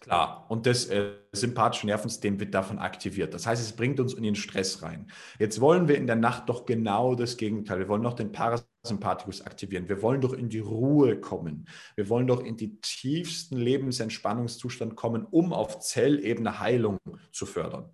Klar, 0.00 0.46
und 0.48 0.66
das 0.66 0.86
äh, 0.86 1.14
sympathische 1.32 1.86
Nervensystem 1.86 2.38
wird 2.38 2.54
davon 2.54 2.78
aktiviert. 2.78 3.34
Das 3.34 3.46
heißt, 3.46 3.60
es 3.60 3.74
bringt 3.74 3.98
uns 3.98 4.14
in 4.14 4.22
den 4.22 4.36
Stress 4.36 4.82
rein. 4.82 5.08
Jetzt 5.38 5.60
wollen 5.60 5.88
wir 5.88 5.96
in 5.96 6.06
der 6.06 6.16
Nacht 6.16 6.48
doch 6.48 6.64
genau 6.64 7.16
das 7.16 7.36
Gegenteil. 7.36 7.80
Wir 7.80 7.88
wollen 7.88 8.02
doch 8.02 8.12
den 8.12 8.30
Parasympathikus 8.30 9.42
aktivieren. 9.42 9.88
Wir 9.88 10.02
wollen 10.02 10.20
doch 10.20 10.32
in 10.32 10.48
die 10.48 10.60
Ruhe 10.60 11.20
kommen. 11.20 11.66
Wir 11.96 12.08
wollen 12.08 12.28
doch 12.28 12.40
in 12.40 12.56
die 12.56 12.80
tiefsten 12.80 13.56
Lebensentspannungszustand 13.56 14.94
kommen, 14.94 15.24
um 15.24 15.52
auf 15.52 15.80
Zellebene 15.80 16.60
Heilung 16.60 16.98
zu 17.32 17.44
fördern 17.44 17.90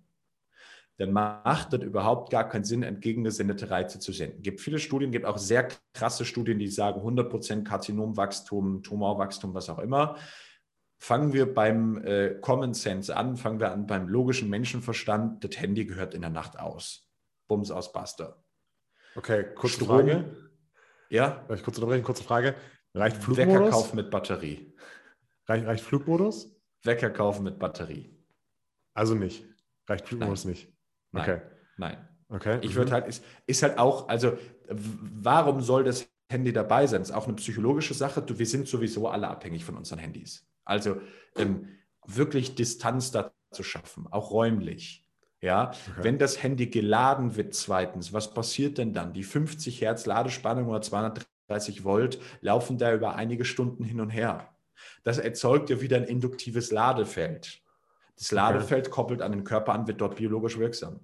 dann 0.97 1.11
macht 1.11 1.73
das 1.73 1.81
überhaupt 1.81 2.31
gar 2.31 2.47
keinen 2.47 2.63
Sinn, 2.63 2.83
entgegengesendete 2.83 3.69
Reize 3.69 3.99
zu 3.99 4.11
senden. 4.11 4.37
Es 4.37 4.43
gibt 4.43 4.61
viele 4.61 4.79
Studien, 4.79 5.11
gibt 5.11 5.25
auch 5.25 5.37
sehr 5.37 5.67
krasse 5.93 6.23
Studien, 6.23 6.59
die 6.59 6.67
sagen 6.67 7.01
100% 7.01 7.63
Karzinomwachstum, 7.63 8.83
Tumorwachstum, 8.83 9.53
was 9.53 9.69
auch 9.69 9.79
immer. 9.79 10.17
Fangen 10.99 11.33
wir 11.33 11.53
beim 11.53 11.97
äh, 12.05 12.35
Common 12.39 12.73
Sense 12.73 13.15
an, 13.15 13.35
fangen 13.35 13.59
wir 13.59 13.71
an 13.71 13.87
beim 13.87 14.07
logischen 14.07 14.49
Menschenverstand. 14.49 15.43
Das 15.43 15.59
Handy 15.59 15.85
gehört 15.85 16.13
in 16.13 16.21
der 16.21 16.29
Nacht 16.29 16.59
aus. 16.59 17.09
Bums 17.47 17.71
aus 17.71 17.91
Buster. 17.91 18.43
Okay, 19.15 19.45
kurze 19.55 19.75
Strom, 19.77 19.87
Frage. 19.87 20.49
Ja? 21.09 21.43
Darf 21.47 21.57
ich 21.57 21.63
kurz 21.63 21.77
unterbrechen? 21.77 22.03
Kurze 22.03 22.23
Frage. 22.23 22.55
Reicht 22.93 23.17
Flugmodus? 23.17 23.47
Wecker 23.57 23.69
kaufen 23.69 23.95
mit 23.95 24.11
Batterie. 24.11 24.75
Reicht, 25.47 25.65
reicht 25.65 25.83
Flugmodus? 25.83 26.55
Wecker 26.83 27.09
kaufen 27.09 27.43
mit 27.43 27.59
Batterie. 27.59 28.17
Also 28.93 29.15
nicht. 29.15 29.45
Reicht 29.87 30.07
Flugmodus 30.07 30.45
Nein. 30.45 30.53
nicht. 30.53 30.72
Nein. 31.13 31.23
Okay. 31.23 31.41
Nein. 31.77 31.97
Okay. 32.29 32.59
Ich 32.61 32.75
würde 32.75 32.89
mhm. 32.89 32.93
halt, 32.93 33.07
ist, 33.07 33.23
ist 33.45 33.63
halt 33.63 33.77
auch, 33.77 34.09
also 34.09 34.37
warum 34.69 35.61
soll 35.61 35.83
das 35.83 36.09
Handy 36.29 36.51
dabei 36.51 36.87
sein? 36.87 37.01
Das 37.01 37.09
ist 37.09 37.15
auch 37.15 37.27
eine 37.27 37.35
psychologische 37.35 37.93
Sache. 37.93 38.21
Du, 38.21 38.39
wir 38.39 38.45
sind 38.45 38.67
sowieso 38.67 39.07
alle 39.07 39.27
abhängig 39.27 39.63
von 39.63 39.77
unseren 39.77 39.99
Handys. 39.99 40.45
Also 40.65 40.99
ähm, 41.37 41.69
wirklich 42.05 42.55
Distanz 42.55 43.11
dazu 43.11 43.63
schaffen, 43.63 44.07
auch 44.09 44.31
räumlich. 44.31 45.07
Ja, 45.41 45.71
okay. 45.71 46.03
wenn 46.03 46.17
das 46.17 46.41
Handy 46.41 46.67
geladen 46.67 47.35
wird, 47.35 47.53
zweitens, 47.53 48.13
was 48.13 48.33
passiert 48.33 48.77
denn 48.77 48.93
dann? 48.93 49.11
Die 49.11 49.23
50 49.23 49.81
Hertz 49.81 50.05
Ladespannung 50.05 50.69
oder 50.69 50.81
230 50.81 51.83
Volt 51.83 52.19
laufen 52.39 52.77
da 52.77 52.93
über 52.93 53.15
einige 53.15 53.43
Stunden 53.43 53.83
hin 53.83 53.99
und 53.99 54.09
her. 54.09 54.55
Das 55.03 55.17
erzeugt 55.17 55.69
ja 55.69 55.81
wieder 55.81 55.97
ein 55.97 56.05
induktives 56.05 56.71
Ladefeld. 56.71 57.61
Das 58.17 58.31
Ladefeld 58.31 58.89
koppelt 58.89 59.21
an 59.21 59.31
den 59.31 59.43
Körper 59.43 59.73
an, 59.73 59.87
wird 59.87 60.01
dort 60.01 60.17
biologisch 60.17 60.57
wirksam. 60.57 60.99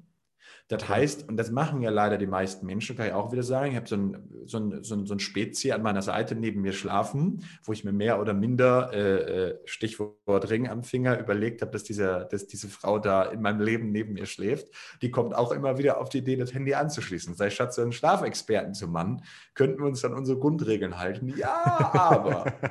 Das 0.70 0.88
heißt, 0.88 1.28
und 1.28 1.36
das 1.38 1.50
machen 1.50 1.82
ja 1.82 1.90
leider 1.90 2.20
die 2.20 2.28
meisten 2.28 2.68
Menschen, 2.68 2.96
kann 2.96 3.08
ich 3.08 3.14
auch 3.14 3.32
wieder 3.32 3.42
sagen, 3.42 3.72
ich 3.72 3.76
habe 3.76 3.88
so 3.88 3.96
ein, 3.96 4.30
so 4.46 4.60
ein, 4.60 4.84
so 4.84 4.94
ein, 4.94 5.08
so 5.08 5.16
ein 5.16 5.20
Spezi 5.20 5.72
an 5.72 5.82
meiner 5.82 6.04
Seite 6.04 6.36
neben 6.36 6.62
mir 6.62 6.74
schlafen, 6.74 7.44
wo 7.64 7.74
ich 7.74 7.84
mir 7.84 7.92
mehr 7.92 8.22
oder 8.22 8.36
minder, 8.36 8.92
äh, 8.94 9.48
äh 9.48 9.60
Stichwort 9.66 10.48
Ring 10.52 10.70
am 10.70 10.84
Finger, 10.84 11.20
überlegt 11.20 11.64
habe, 11.64 11.72
dass, 11.72 11.84
dieser, 11.84 12.26
dass 12.26 12.46
diese 12.46 12.68
Frau 12.68 13.00
da 13.00 13.24
in 13.24 13.42
meinem 13.42 13.62
Leben 13.62 13.92
neben 13.92 14.14
mir 14.14 14.28
schläft. 14.28 14.68
Die 15.02 15.10
kommt 15.10 15.34
auch 15.34 15.52
immer 15.52 15.80
wieder 15.80 16.00
auf 16.00 16.10
die 16.10 16.20
Idee, 16.20 16.36
das 16.36 16.54
Handy 16.54 16.76
anzuschließen. 16.76 17.34
Sei 17.34 17.50
statt 17.50 17.74
so 17.74 17.82
einen 17.82 17.92
Schlafexperten 17.92 18.76
zu 18.76 18.88
Mann, 18.88 19.24
könnten 19.56 19.80
wir 19.80 19.88
uns 19.88 20.06
an 20.06 20.14
unsere 20.14 20.38
Grundregeln 20.38 21.00
halten. 21.00 21.34
Ja, 21.36 21.92
aber. 21.94 22.46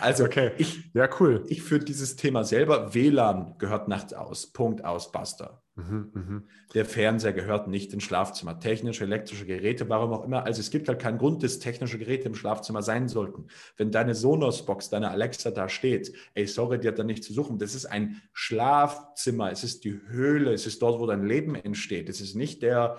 Also, 0.00 0.24
okay. 0.24 0.52
ich, 0.56 0.90
ja, 0.94 1.08
cool. 1.20 1.44
Ich 1.48 1.62
führe 1.62 1.84
dieses 1.84 2.16
Thema 2.16 2.44
selber. 2.44 2.94
WLAN 2.94 3.56
gehört 3.58 3.88
nachts 3.88 4.14
aus. 4.14 4.46
Punkt 4.52 4.84
aus, 4.84 5.12
basta. 5.12 5.63
Mhm, 5.76 6.10
mh. 6.14 6.42
Der 6.74 6.84
Fernseher 6.84 7.32
gehört 7.32 7.66
nicht 7.66 7.92
ins 7.92 8.04
Schlafzimmer. 8.04 8.60
Technische, 8.60 9.04
elektrische 9.04 9.44
Geräte, 9.44 9.88
warum 9.88 10.12
auch 10.12 10.24
immer. 10.24 10.44
Also 10.44 10.60
es 10.60 10.70
gibt 10.70 10.88
halt 10.88 11.00
keinen 11.00 11.18
Grund, 11.18 11.42
dass 11.42 11.58
technische 11.58 11.98
Geräte 11.98 12.28
im 12.28 12.36
Schlafzimmer 12.36 12.82
sein 12.82 13.08
sollten. 13.08 13.48
Wenn 13.76 13.90
deine 13.90 14.14
Sonos-Box, 14.14 14.90
deine 14.90 15.10
Alexa 15.10 15.50
da 15.50 15.68
steht, 15.68 16.12
ey, 16.34 16.46
sorry, 16.46 16.78
die 16.78 16.86
hat 16.86 16.98
da 16.98 17.02
nicht 17.02 17.24
zu 17.24 17.32
suchen. 17.32 17.58
Das 17.58 17.74
ist 17.74 17.86
ein 17.86 18.22
Schlafzimmer. 18.32 19.50
Es 19.50 19.64
ist 19.64 19.84
die 19.84 20.00
Höhle. 20.06 20.52
Es 20.52 20.66
ist 20.66 20.80
dort, 20.80 21.00
wo 21.00 21.06
dein 21.06 21.26
Leben 21.26 21.56
entsteht. 21.56 22.08
Es 22.08 22.20
ist 22.20 22.36
nicht 22.36 22.62
der, 22.62 22.98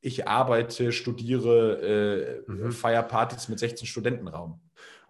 ich 0.00 0.26
arbeite, 0.26 0.90
studiere, 0.90 2.42
äh, 2.48 2.50
mhm. 2.50 2.72
Feierpartys 2.72 3.48
mit 3.48 3.60
16 3.60 3.86
Studentenraum. 3.86 4.60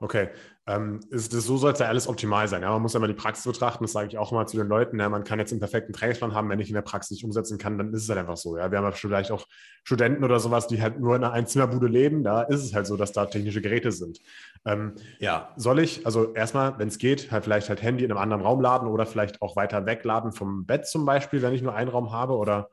Okay, 0.00 0.30
ähm, 0.70 1.00
ist 1.10 1.34
das, 1.34 1.44
so 1.44 1.56
soll 1.56 1.72
es 1.72 1.80
ja 1.80 1.88
alles 1.88 2.06
optimal 2.06 2.46
sein. 2.46 2.62
Ja? 2.62 2.70
Man 2.70 2.82
muss 2.82 2.92
ja 2.94 3.00
mal 3.00 3.08
die 3.08 3.14
Praxis 3.14 3.44
betrachten, 3.44 3.82
das 3.82 3.92
sage 3.92 4.06
ich 4.06 4.18
auch 4.18 4.30
immer 4.30 4.46
zu 4.46 4.56
den 4.56 4.68
Leuten. 4.68 5.00
Ja? 5.00 5.08
Man 5.08 5.24
kann 5.24 5.40
jetzt 5.40 5.50
einen 5.50 5.58
perfekten 5.58 5.92
Trainingsplan 5.92 6.32
haben, 6.32 6.48
wenn 6.48 6.60
ich 6.60 6.68
in 6.68 6.74
der 6.74 6.82
Praxis 6.82 7.10
nicht 7.10 7.24
umsetzen 7.24 7.58
kann, 7.58 7.76
dann 7.76 7.92
ist 7.92 8.04
es 8.04 8.08
halt 8.08 8.20
einfach 8.20 8.36
so. 8.36 8.56
Ja? 8.56 8.70
Wir 8.70 8.78
haben 8.78 8.84
ja 8.84 8.92
vielleicht 8.92 9.32
auch 9.32 9.46
Studenten 9.82 10.22
oder 10.22 10.38
sowas, 10.38 10.68
die 10.68 10.80
halt 10.80 11.00
nur 11.00 11.16
in 11.16 11.24
einer 11.24 11.32
Einzimmerbude 11.32 11.88
leben. 11.88 12.22
Da 12.22 12.42
ist 12.42 12.62
es 12.62 12.72
halt 12.72 12.86
so, 12.86 12.96
dass 12.96 13.10
da 13.10 13.26
technische 13.26 13.60
Geräte 13.60 13.90
sind. 13.90 14.20
Ähm, 14.64 14.94
ja. 15.18 15.52
Soll 15.56 15.80
ich, 15.80 16.06
also 16.06 16.34
erstmal, 16.34 16.78
wenn 16.78 16.88
es 16.88 16.98
geht, 16.98 17.32
halt 17.32 17.44
vielleicht 17.44 17.68
halt 17.68 17.82
Handy 17.82 18.04
in 18.04 18.12
einem 18.12 18.20
anderen 18.20 18.42
Raum 18.42 18.60
laden 18.60 18.86
oder 18.86 19.06
vielleicht 19.06 19.42
auch 19.42 19.56
weiter 19.56 19.86
wegladen 19.86 20.30
vom 20.30 20.66
Bett 20.66 20.86
zum 20.86 21.04
Beispiel, 21.04 21.42
wenn 21.42 21.52
ich 21.52 21.62
nur 21.62 21.74
einen 21.74 21.90
Raum 21.90 22.12
habe 22.12 22.36
oder 22.36 22.68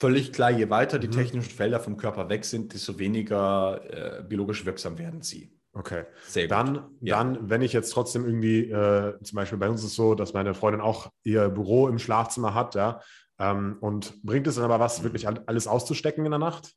Völlig 0.00 0.32
klar, 0.32 0.52
je 0.52 0.70
weiter 0.70 1.00
die 1.00 1.08
mhm. 1.08 1.12
technischen 1.12 1.50
Felder 1.50 1.80
vom 1.80 1.96
Körper 1.96 2.28
weg 2.28 2.44
sind, 2.44 2.72
desto 2.72 3.00
weniger 3.00 3.80
äh, 3.90 4.22
biologisch 4.22 4.64
wirksam 4.64 4.96
werden 4.96 5.22
sie. 5.22 5.50
Okay. 5.78 6.04
Sehr 6.26 6.44
gut. 6.44 6.50
Dann, 6.50 6.84
ja. 7.00 7.18
dann, 7.18 7.48
wenn 7.48 7.62
ich 7.62 7.72
jetzt 7.72 7.90
trotzdem 7.90 8.26
irgendwie, 8.26 8.70
äh, 8.70 9.18
zum 9.22 9.36
Beispiel 9.36 9.58
bei 9.58 9.70
uns 9.70 9.80
ist 9.80 9.90
es 9.90 9.94
so, 9.94 10.14
dass 10.14 10.32
meine 10.34 10.54
Freundin 10.54 10.80
auch 10.80 11.10
ihr 11.22 11.48
Büro 11.48 11.88
im 11.88 11.98
Schlafzimmer 11.98 12.52
hat, 12.52 12.74
ja, 12.74 13.00
ähm, 13.38 13.76
und 13.80 14.20
bringt 14.22 14.46
es 14.48 14.56
dann 14.56 14.64
aber 14.64 14.80
was, 14.80 15.04
wirklich 15.04 15.28
alles 15.28 15.68
auszustecken 15.68 16.24
in 16.24 16.32
der 16.32 16.40
Nacht? 16.40 16.74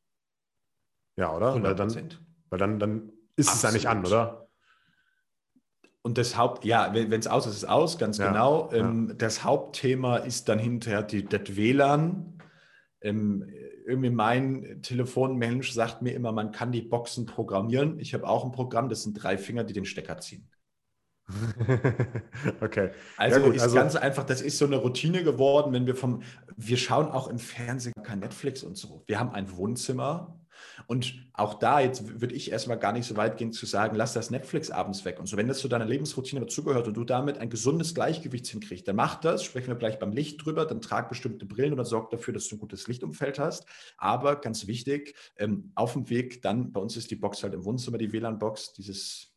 Ja, 1.16 1.34
oder? 1.34 1.54
100%. 1.54 1.62
Weil 1.62 1.74
dann, 1.74 2.18
weil 2.50 2.58
dann, 2.58 2.78
dann 2.78 3.12
ist 3.34 3.48
Absolut. 3.48 3.56
es 3.56 3.62
ja 3.62 3.72
nicht 3.72 3.88
an, 3.88 4.06
oder? 4.06 4.48
Und 6.04 6.18
das 6.18 6.36
Haupt, 6.36 6.64
ja, 6.64 6.92
wenn 6.92 7.12
es 7.12 7.28
aus 7.28 7.46
ist, 7.46 7.52
ist 7.52 7.62
es 7.62 7.68
aus, 7.68 7.96
ganz 7.96 8.18
ja, 8.18 8.28
genau. 8.28 8.70
Ähm, 8.72 9.08
ja. 9.08 9.14
Das 9.14 9.44
Hauptthema 9.44 10.16
ist 10.16 10.48
dann 10.48 10.58
hinterher 10.58 11.02
die, 11.02 11.24
das 11.24 11.56
WLAN. 11.56 12.31
Ähm, 13.02 13.48
irgendwie 13.86 14.10
mein 14.10 14.80
Telefonmensch 14.82 15.72
sagt 15.72 16.02
mir 16.02 16.14
immer, 16.14 16.32
man 16.32 16.52
kann 16.52 16.72
die 16.72 16.82
Boxen 16.82 17.26
programmieren. 17.26 17.98
Ich 17.98 18.14
habe 18.14 18.28
auch 18.28 18.44
ein 18.44 18.52
Programm, 18.52 18.88
das 18.88 19.02
sind 19.02 19.14
drei 19.14 19.36
Finger, 19.38 19.64
die 19.64 19.72
den 19.72 19.84
Stecker 19.84 20.18
ziehen. 20.18 20.48
okay. 22.60 22.90
Also 23.16 23.38
ja, 23.38 23.44
gut, 23.44 23.56
ist 23.56 23.62
also 23.62 23.76
ganz 23.76 23.96
einfach, 23.96 24.24
das 24.24 24.40
ist 24.40 24.58
so 24.58 24.66
eine 24.66 24.76
Routine 24.76 25.22
geworden, 25.22 25.72
wenn 25.72 25.86
wir 25.86 25.94
vom, 25.94 26.22
wir 26.56 26.76
schauen 26.76 27.06
auch 27.06 27.28
im 27.28 27.38
Fernsehen 27.38 27.92
kein 28.02 28.20
Netflix 28.20 28.62
und 28.62 28.76
so. 28.76 29.02
Wir 29.06 29.18
haben 29.18 29.30
ein 29.30 29.56
Wohnzimmer, 29.56 30.38
und 30.86 31.14
auch 31.32 31.54
da, 31.54 31.80
jetzt 31.80 32.20
würde 32.20 32.34
ich 32.34 32.52
erstmal 32.52 32.78
gar 32.78 32.92
nicht 32.92 33.06
so 33.06 33.16
weit 33.16 33.38
gehen 33.38 33.52
zu 33.52 33.66
sagen, 33.66 33.96
lass 33.96 34.12
das 34.12 34.30
Netflix 34.30 34.70
abends 34.70 35.04
weg 35.04 35.18
und 35.18 35.26
so. 35.26 35.36
Wenn 35.36 35.48
das 35.48 35.58
zu 35.58 35.68
deiner 35.68 35.86
Lebensroutine 35.86 36.40
dazugehört 36.40 36.88
und 36.88 36.94
du 36.94 37.04
damit 37.04 37.38
ein 37.38 37.50
gesundes 37.50 37.94
Gleichgewicht 37.94 38.46
hinkriegst, 38.46 38.86
dann 38.86 38.96
mach 38.96 39.16
das, 39.16 39.44
sprechen 39.44 39.68
wir 39.68 39.76
gleich 39.76 39.98
beim 39.98 40.12
Licht 40.12 40.44
drüber, 40.44 40.66
dann 40.66 40.80
trag 40.80 41.08
bestimmte 41.08 41.46
Brillen 41.46 41.72
oder 41.72 41.84
sorg 41.84 42.10
dafür, 42.10 42.34
dass 42.34 42.48
du 42.48 42.56
ein 42.56 42.60
gutes 42.60 42.86
Lichtumfeld 42.86 43.38
hast. 43.38 43.66
Aber 43.96 44.36
ganz 44.36 44.66
wichtig, 44.66 45.14
ähm, 45.36 45.72
auf 45.74 45.94
dem 45.94 46.10
Weg 46.10 46.42
dann, 46.42 46.72
bei 46.72 46.80
uns 46.80 46.96
ist 46.96 47.10
die 47.10 47.16
Box 47.16 47.42
halt 47.42 47.54
im 47.54 47.64
Wohnzimmer, 47.64 47.98
die 47.98 48.12
WLAN-Box, 48.12 48.74
dieses 48.74 49.31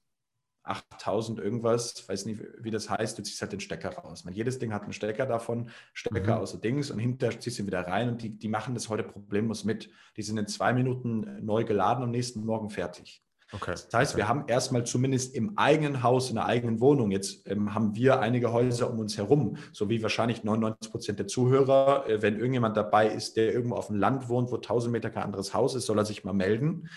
8000 0.66 1.40
irgendwas, 1.40 2.08
weiß 2.08 2.26
nicht, 2.26 2.42
wie 2.60 2.72
das 2.72 2.90
heißt, 2.90 3.18
du 3.18 3.24
ziehst 3.24 3.42
halt 3.42 3.52
den 3.52 3.60
Stecker 3.60 3.90
raus. 3.90 4.24
jedes 4.32 4.60
Ding 4.60 4.74
hat 4.74 4.84
einen 4.84 4.94
Stecker 4.94 5.26
davon, 5.26 5.70
Stecker 5.94 6.36
mhm. 6.36 6.42
außer 6.42 6.58
Dings 6.60 6.92
und 6.92 7.00
hinterher 7.00 7.40
ziehst 7.40 7.58
du 7.58 7.64
ihn 7.64 7.68
wieder 7.68 7.88
rein 7.88 8.10
und 8.10 8.22
die, 8.22 8.30
die 8.30 8.48
machen 8.48 8.74
das 8.74 8.90
heute 8.90 9.04
problemlos 9.04 9.64
mit. 9.64 9.90
Die 10.18 10.24
sind 10.24 10.38
in 10.38 10.48
zwei 10.48 10.74
Minuten 10.74 11.44
neu 11.46 11.64
geladen 11.64 12.04
und 12.04 12.12
nächsten 12.12 12.46
Morgen 12.46 12.70
fertig. 12.70 13.25
Okay. 13.52 13.72
Das 13.72 13.90
heißt, 13.94 14.14
okay. 14.14 14.22
wir 14.22 14.28
haben 14.28 14.46
erstmal 14.48 14.86
zumindest 14.86 15.36
im 15.36 15.58
eigenen 15.58 16.02
Haus, 16.02 16.30
in 16.30 16.36
der 16.36 16.46
eigenen 16.46 16.82
Wohnung, 16.82 17.12
jetzt 17.12 17.48
ähm, 17.48 17.76
haben 17.76 17.96
wir 17.96 18.20
einige 18.20 18.52
Häuser 18.52 18.90
um 18.90 19.00
uns 19.00 19.18
herum, 19.18 19.58
so 19.72 19.88
wie 19.90 20.02
wahrscheinlich 20.02 20.44
99 20.44 20.92
Prozent 20.92 21.20
der 21.20 21.28
Zuhörer. 21.28 22.10
Äh, 22.10 22.22
wenn 22.22 22.36
irgendjemand 22.36 22.76
dabei 22.76 23.08
ist, 23.08 23.38
der 23.38 23.54
irgendwo 23.54 23.76
auf 23.76 23.88
dem 23.88 23.98
Land 23.98 24.30
wohnt, 24.30 24.52
wo 24.52 24.56
1000 24.56 24.92
Meter 24.92 25.10
kein 25.12 25.24
anderes 25.24 25.54
Haus 25.54 25.76
ist, 25.76 25.86
soll 25.86 26.00
er 26.00 26.06
sich 26.06 26.24
mal 26.24 26.34
melden. 26.34 26.90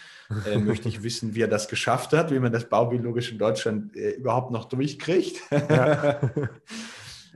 Äh, 0.46 0.58
möchte 0.58 0.88
ich 0.88 1.02
wissen, 1.02 1.34
wie 1.34 1.42
er 1.42 1.48
das 1.48 1.68
geschafft 1.68 2.12
hat, 2.12 2.30
wie 2.30 2.38
man 2.38 2.52
das 2.52 2.68
baubiologisch 2.68 3.30
in 3.30 3.38
Deutschland 3.38 3.94
äh, 3.94 4.12
überhaupt 4.12 4.50
noch 4.50 4.64
durchkriegt. 4.64 5.40
Ja. 5.50 6.20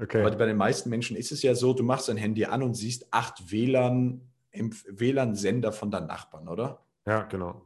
Okay. 0.01 0.23
Aber 0.23 0.35
bei 0.37 0.47
den 0.47 0.57
meisten 0.57 0.91
Menschen 0.91 1.17
ist 1.17 1.33
es 1.33 1.43
ja 1.43 1.55
so, 1.55 1.75
du 1.75 1.85
machst 1.85 2.09
dein 2.09 2.17
Handy 2.17 2.45
an 2.47 2.63
und 2.63 2.75
siehst 2.75 3.13
acht 3.13 3.53
WLAN, 3.53 4.23
WLAN-Sender 4.53 5.71
von 5.71 5.91
deinen 5.91 6.07
Nachbarn, 6.07 6.49
oder? 6.49 6.85
Ja, 7.07 7.23
genau. 7.23 7.63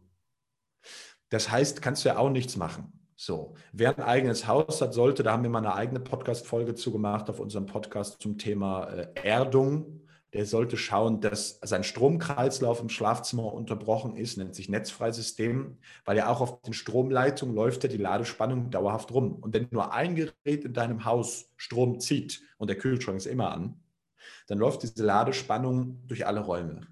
Das 1.30 1.50
heißt, 1.50 1.82
kannst 1.82 2.04
du 2.04 2.10
ja 2.10 2.18
auch 2.18 2.30
nichts 2.30 2.56
machen. 2.56 2.92
So, 3.18 3.54
wer 3.72 3.96
ein 3.96 4.04
eigenes 4.04 4.46
Haus 4.46 4.82
hat, 4.82 4.92
sollte, 4.92 5.22
da 5.22 5.32
haben 5.32 5.42
wir 5.42 5.48
mal 5.48 5.60
eine 5.60 5.74
eigene 5.74 6.00
Podcast-Folge 6.00 6.74
zu 6.74 6.92
gemacht 6.92 7.30
auf 7.30 7.40
unserem 7.40 7.64
Podcast 7.64 8.20
zum 8.20 8.36
Thema 8.36 8.84
äh, 8.88 9.08
Erdung. 9.14 10.02
Der 10.34 10.44
sollte 10.44 10.76
schauen, 10.76 11.22
dass 11.22 11.58
sein 11.62 11.82
Stromkreislauf 11.82 12.82
im 12.82 12.90
Schlafzimmer 12.90 13.54
unterbrochen 13.54 14.16
ist, 14.16 14.36
nennt 14.36 14.54
sich 14.54 14.68
Netzfreisystem, 14.68 15.78
weil 16.04 16.16
ja 16.18 16.28
auch 16.28 16.42
auf 16.42 16.60
den 16.60 16.74
Stromleitungen 16.74 17.54
läuft 17.54 17.84
ja 17.84 17.88
die 17.88 17.96
Ladespannung 17.96 18.70
dauerhaft 18.70 19.10
rum. 19.12 19.36
Und 19.36 19.54
wenn 19.54 19.68
nur 19.70 19.94
ein 19.94 20.14
Gerät 20.14 20.66
in 20.66 20.74
deinem 20.74 21.06
Haus 21.06 21.50
Strom 21.56 22.00
zieht 22.00 22.42
und 22.58 22.68
der 22.68 22.76
Kühlschrank 22.76 23.16
ist 23.16 23.26
immer 23.26 23.50
an, 23.50 23.80
dann 24.46 24.58
läuft 24.58 24.82
diese 24.82 25.04
Ladespannung 25.04 26.02
durch 26.06 26.26
alle 26.26 26.40
Räume. 26.40 26.82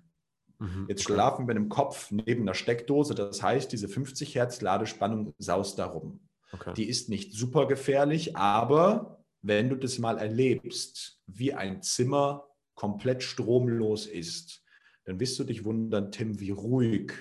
Mhm, 0.58 0.86
Jetzt 0.88 1.04
okay. 1.04 1.14
schlafen 1.14 1.48
wir 1.48 1.56
im 1.56 1.68
Kopf 1.68 2.10
neben 2.10 2.46
der 2.46 2.54
Steckdose. 2.54 3.14
Das 3.14 3.42
heißt, 3.42 3.72
diese 3.72 3.88
50 3.88 4.34
Hertz 4.34 4.60
Ladespannung 4.60 5.34
saust 5.38 5.78
darum. 5.78 6.20
Okay. 6.52 6.72
Die 6.76 6.88
ist 6.88 7.08
nicht 7.08 7.32
super 7.32 7.66
gefährlich, 7.66 8.36
aber 8.36 9.24
wenn 9.42 9.68
du 9.68 9.76
das 9.76 9.98
mal 9.98 10.18
erlebst, 10.18 11.20
wie 11.26 11.52
ein 11.52 11.82
Zimmer 11.82 12.46
komplett 12.74 13.22
stromlos 13.22 14.06
ist, 14.06 14.62
dann 15.04 15.20
wirst 15.20 15.38
du 15.38 15.44
dich 15.44 15.64
wundern, 15.64 16.12
Tim, 16.12 16.40
wie 16.40 16.50
ruhig 16.50 17.12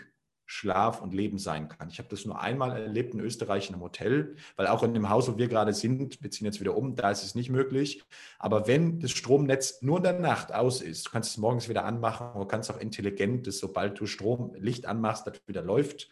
Schlaf 0.53 1.01
und 1.01 1.15
Leben 1.15 1.39
sein 1.39 1.67
kann. 1.67 1.89
Ich 1.89 1.97
habe 1.97 2.09
das 2.09 2.25
nur 2.25 2.39
einmal 2.39 2.79
erlebt 2.79 3.15
in 3.15 3.19
Österreich 3.19 3.69
in 3.69 3.75
einem 3.75 3.83
Hotel, 3.83 4.35
weil 4.55 4.67
auch 4.67 4.83
in 4.83 4.93
dem 4.93 5.09
Haus, 5.09 5.27
wo 5.27 5.37
wir 5.37 5.47
gerade 5.47 5.73
sind, 5.73 6.21
wir 6.21 6.29
ziehen 6.29 6.45
jetzt 6.45 6.59
wieder 6.59 6.77
um, 6.77 6.95
da 6.95 7.09
ist 7.09 7.23
es 7.23 7.33
nicht 7.33 7.49
möglich. 7.49 8.03
Aber 8.37 8.67
wenn 8.67 8.99
das 8.99 9.11
Stromnetz 9.11 9.81
nur 9.81 9.97
in 9.97 10.03
der 10.03 10.19
Nacht 10.19 10.53
aus 10.53 10.81
ist, 10.81 11.07
du 11.07 11.11
kannst 11.11 11.31
es 11.31 11.37
morgens 11.37 11.69
wieder 11.69 11.85
anmachen, 11.85 12.39
du 12.39 12.45
kannst 12.45 12.69
auch 12.71 12.79
intelligent, 12.79 13.47
dass 13.47 13.57
sobald 13.57 13.99
du 13.99 14.05
Strom, 14.05 14.53
Licht 14.55 14.85
anmachst, 14.85 15.25
das 15.25 15.41
wieder 15.47 15.63
läuft. 15.63 16.07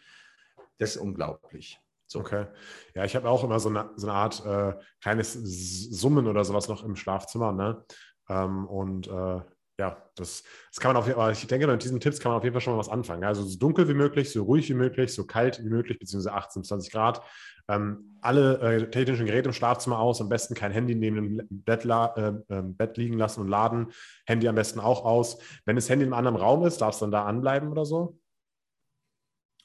Das 0.78 0.96
ist 0.96 1.00
unglaublich. 1.00 1.80
So. 2.08 2.18
Okay. 2.18 2.46
Ja, 2.94 3.04
ich 3.04 3.14
habe 3.14 3.30
auch 3.30 3.44
immer 3.44 3.60
so 3.60 3.68
eine, 3.68 3.90
so 3.94 4.08
eine 4.08 4.16
Art 4.16 4.44
äh, 4.44 4.74
kleines 5.00 5.34
Summen 5.34 6.26
oder 6.26 6.44
sowas 6.44 6.68
noch 6.68 6.82
im 6.82 6.96
Schlafzimmer. 6.96 7.52
Ne? 7.52 7.84
Ähm, 8.28 8.66
und 8.66 9.06
äh, 9.06 9.40
ja, 9.78 9.96
das, 10.16 10.44
das 10.70 10.80
kann 10.80 10.90
man 10.90 10.96
auf 10.98 11.06
jeden 11.06 11.18
Fall, 11.18 11.32
ich 11.32 11.46
denke, 11.46 11.66
mit 11.66 11.82
diesen 11.82 12.00
Tipps 12.00 12.20
kann 12.20 12.30
man 12.30 12.38
auf 12.38 12.44
jeden 12.44 12.54
Fall 12.54 12.60
schon 12.60 12.74
mal 12.74 12.78
was 12.78 12.88
anfangen. 12.88 13.24
Also 13.24 13.42
so 13.42 13.58
dunkel 13.58 13.88
wie 13.88 13.94
möglich, 13.94 14.30
so 14.30 14.42
ruhig 14.42 14.68
wie 14.68 14.74
möglich, 14.74 15.14
so 15.14 15.26
kalt 15.26 15.62
wie 15.64 15.68
möglich, 15.68 15.98
beziehungsweise 15.98 16.34
18 16.34 16.62
bis 16.62 16.68
20 16.68 16.92
Grad. 16.92 17.22
Ähm, 17.68 18.18
alle 18.20 18.58
äh, 18.58 18.90
technischen 18.90 19.26
Geräte 19.26 19.48
im 19.48 19.54
Schlafzimmer 19.54 19.98
aus, 19.98 20.20
am 20.20 20.28
besten 20.28 20.54
kein 20.54 20.72
Handy 20.72 20.94
neben 20.94 21.16
dem 21.16 21.46
Bett, 21.48 21.84
äh, 21.84 22.28
äh, 22.28 22.62
Bett, 22.62 22.96
liegen 22.96 23.16
lassen 23.16 23.40
und 23.40 23.48
laden. 23.48 23.92
Handy 24.26 24.48
am 24.48 24.54
besten 24.54 24.80
auch 24.80 25.04
aus. 25.04 25.38
Wenn 25.64 25.76
das 25.76 25.88
Handy 25.88 26.04
in 26.04 26.12
einem 26.12 26.18
anderen 26.18 26.36
Raum 26.36 26.66
ist, 26.66 26.80
darf 26.80 26.94
es 26.94 27.00
dann 27.00 27.10
da 27.10 27.24
anbleiben 27.24 27.70
oder 27.70 27.86
so? 27.86 28.18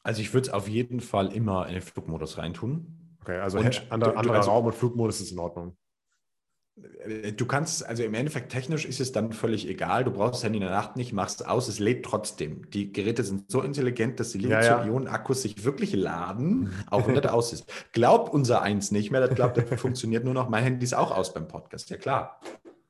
Also 0.03 0.21
ich 0.21 0.33
würde 0.33 0.47
es 0.47 0.53
auf 0.53 0.69
jeden 0.69 1.01
Fall 1.01 1.33
immer 1.33 1.67
in 1.67 1.73
den 1.73 1.81
Flugmodus 1.81 2.37
reintun. 2.37 3.17
Okay, 3.21 3.39
also 3.39 3.57
und, 3.57 3.91
anderer, 3.91 4.15
anderer 4.15 4.37
also, 4.37 4.51
Raum 4.51 4.67
und 4.67 4.75
Flugmodus 4.75 5.19
ist 5.19 5.31
in 5.31 5.39
Ordnung. 5.39 5.75
Äh, 7.05 7.33
du 7.33 7.45
kannst, 7.45 7.85
also 7.85 8.03
im 8.03 8.13
Endeffekt 8.13 8.51
technisch 8.51 8.85
ist 8.85 8.99
es 8.99 9.11
dann 9.11 9.31
völlig 9.31 9.67
egal. 9.67 10.03
Du 10.03 10.11
brauchst 10.11 10.35
das 10.35 10.43
Handy 10.43 10.57
in 10.57 10.63
der 10.63 10.71
Nacht 10.71 10.95
nicht, 10.95 11.13
machst 11.13 11.41
es 11.41 11.47
aus, 11.47 11.67
es 11.67 11.79
lädt 11.79 12.05
trotzdem. 12.05 12.69
Die 12.71 12.91
Geräte 12.91 13.23
sind 13.23 13.51
so 13.51 13.61
intelligent, 13.61 14.19
dass 14.19 14.31
die 14.31 14.39
Lithium-Ionen-Akkus 14.39 15.41
sich 15.41 15.63
wirklich 15.63 15.93
laden, 15.93 16.71
auch 16.89 17.07
wenn 17.07 17.15
das 17.15 17.31
aus 17.31 17.53
ist. 17.53 17.65
Glaubt 17.93 18.33
unser 18.33 18.61
eins 18.61 18.91
nicht 18.91 19.11
mehr, 19.11 19.21
das 19.21 19.35
glaubt, 19.35 19.57
das 19.57 19.79
funktioniert 19.79 20.23
nur 20.23 20.33
noch. 20.33 20.49
Mein 20.49 20.63
Handy 20.63 20.83
ist 20.83 20.93
auch 20.93 21.11
aus 21.11 21.33
beim 21.33 21.47
Podcast, 21.47 21.89
ja 21.89 21.97
klar. 21.97 22.39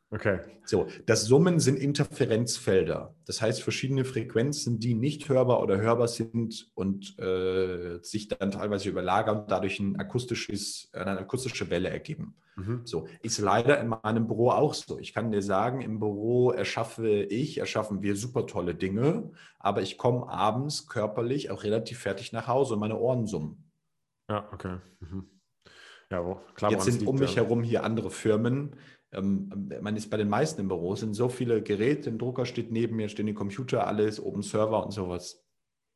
Okay. 0.10 0.40
So, 0.64 0.88
das 1.06 1.26
Summen 1.26 1.60
sind 1.60 1.78
Interferenzfelder. 1.78 3.14
Das 3.26 3.42
heißt, 3.42 3.62
verschiedene 3.62 4.06
Frequenzen, 4.06 4.80
die 4.80 4.94
nicht 4.94 5.28
hörbar 5.28 5.62
oder 5.62 5.82
hörbar 5.82 6.08
sind 6.08 6.72
und 6.76 7.20
äh, 7.20 8.00
sich 8.02 8.30
dann 8.30 8.52
teilweise 8.52 8.88
überlagern 8.88 9.40
und 9.40 9.52
dadurch 9.52 9.80
ein 9.80 9.98
akustisches, 10.00 10.90
eine 10.94 11.20
akustische 11.20 11.70
Welle 11.70 11.90
ergeben. 11.90 12.36
Mhm. 12.56 12.82
So, 12.86 13.08
ist 13.22 13.40
leider 13.40 13.82
in 13.82 13.90
meinem 13.90 14.28
Büro 14.28 14.52
auch 14.52 14.74
so. 14.74 14.98
Ich 14.98 15.14
kann 15.14 15.30
dir 15.30 15.42
sagen, 15.42 15.82
im 15.82 16.00
Büro 16.00 16.52
erschaffe 16.52 17.10
ich, 17.10 17.58
erschaffen 17.58 18.02
wir 18.02 18.16
super 18.16 18.48
tolle 18.48 18.76
Dinge, 18.76 19.32
aber 19.60 19.82
ich 19.82 19.98
komme 19.98 20.30
abends 20.30 20.88
körperlich 20.88 21.52
auch 21.52 21.64
relativ 21.64 22.00
fertig 22.00 22.32
nach 22.32 22.48
Hause 22.48 22.76
und 22.76 22.80
meine 22.80 22.98
Ohren 22.98 23.26
summen. 23.26 23.72
Ja, 24.30 24.50
okay. 24.54 24.78
Mhm. 25.02 25.30
Ja, 26.10 26.42
klar, 26.56 26.72
Jetzt 26.72 26.86
sind 26.86 27.06
um 27.06 27.18
mich 27.18 27.36
ja. 27.36 27.44
herum 27.44 27.64
hier 27.64 27.84
andere 27.84 28.10
Firmen, 28.10 28.78
ähm, 29.12 29.72
man 29.82 29.96
ist 29.96 30.10
bei 30.10 30.18
den 30.18 30.30
meisten 30.30 30.62
im 30.62 30.68
Büro, 30.68 30.96
sind 30.96 31.14
so 31.14 31.30
viele 31.30 31.62
Geräte, 31.62 32.10
ein 32.10 32.18
Drucker 32.18 32.46
steht 32.46 32.72
neben 32.72 32.96
mir, 32.96 33.10
stehen 33.10 33.28
die 33.28 33.34
Computer, 33.34 33.88
alles, 33.88 34.24
Open 34.24 34.42
Server 34.42 34.84
und 34.86 34.92
sowas. 34.92 35.44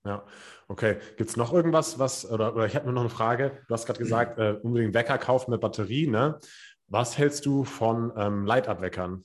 Ja, 0.03 0.25
okay. 0.67 0.97
Gibt 1.17 1.29
es 1.29 1.37
noch 1.37 1.53
irgendwas, 1.53 1.99
was, 1.99 2.29
oder, 2.29 2.55
oder 2.55 2.65
ich 2.65 2.75
habe 2.75 2.85
nur 2.85 2.93
noch 2.93 3.01
eine 3.01 3.09
Frage. 3.09 3.59
Du 3.67 3.73
hast 3.73 3.85
gerade 3.85 3.99
gesagt, 3.99 4.39
äh, 4.39 4.57
unbedingt 4.63 4.93
Wecker 4.95 5.17
kaufen 5.17 5.51
mit 5.51 5.61
Batterie, 5.61 6.07
ne? 6.07 6.39
Was 6.87 7.17
hältst 7.17 7.45
du 7.45 7.63
von 7.63 8.11
ähm, 8.17 8.45
Leitabweckern? 8.45 9.23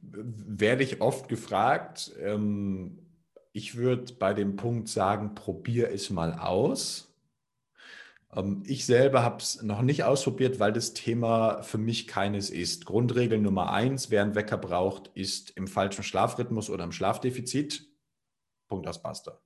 Werde 0.00 0.84
ich 0.84 1.00
oft 1.00 1.28
gefragt. 1.28 2.12
Ähm, 2.20 2.98
ich 3.52 3.76
würde 3.76 4.14
bei 4.14 4.34
dem 4.34 4.56
Punkt 4.56 4.88
sagen, 4.88 5.34
probier 5.34 5.90
es 5.90 6.10
mal 6.10 6.34
aus. 6.34 7.07
Ähm, 8.34 8.62
ich 8.66 8.86
selber 8.86 9.22
habe 9.22 9.38
es 9.38 9.62
noch 9.62 9.82
nicht 9.82 10.04
ausprobiert, 10.04 10.60
weil 10.60 10.72
das 10.72 10.94
Thema 10.94 11.62
für 11.62 11.78
mich 11.78 12.06
keines 12.06 12.50
ist. 12.50 12.86
Grundregel 12.86 13.38
Nummer 13.38 13.72
eins, 13.72 14.10
wer 14.10 14.22
einen 14.22 14.34
Wecker 14.34 14.58
braucht, 14.58 15.08
ist 15.14 15.50
im 15.50 15.66
falschen 15.66 16.02
Schlafrhythmus 16.02 16.70
oder 16.70 16.84
im 16.84 16.92
Schlafdefizit. 16.92 17.86
Punkt 18.68 18.86
aus 18.86 19.02
Basta. 19.02 19.40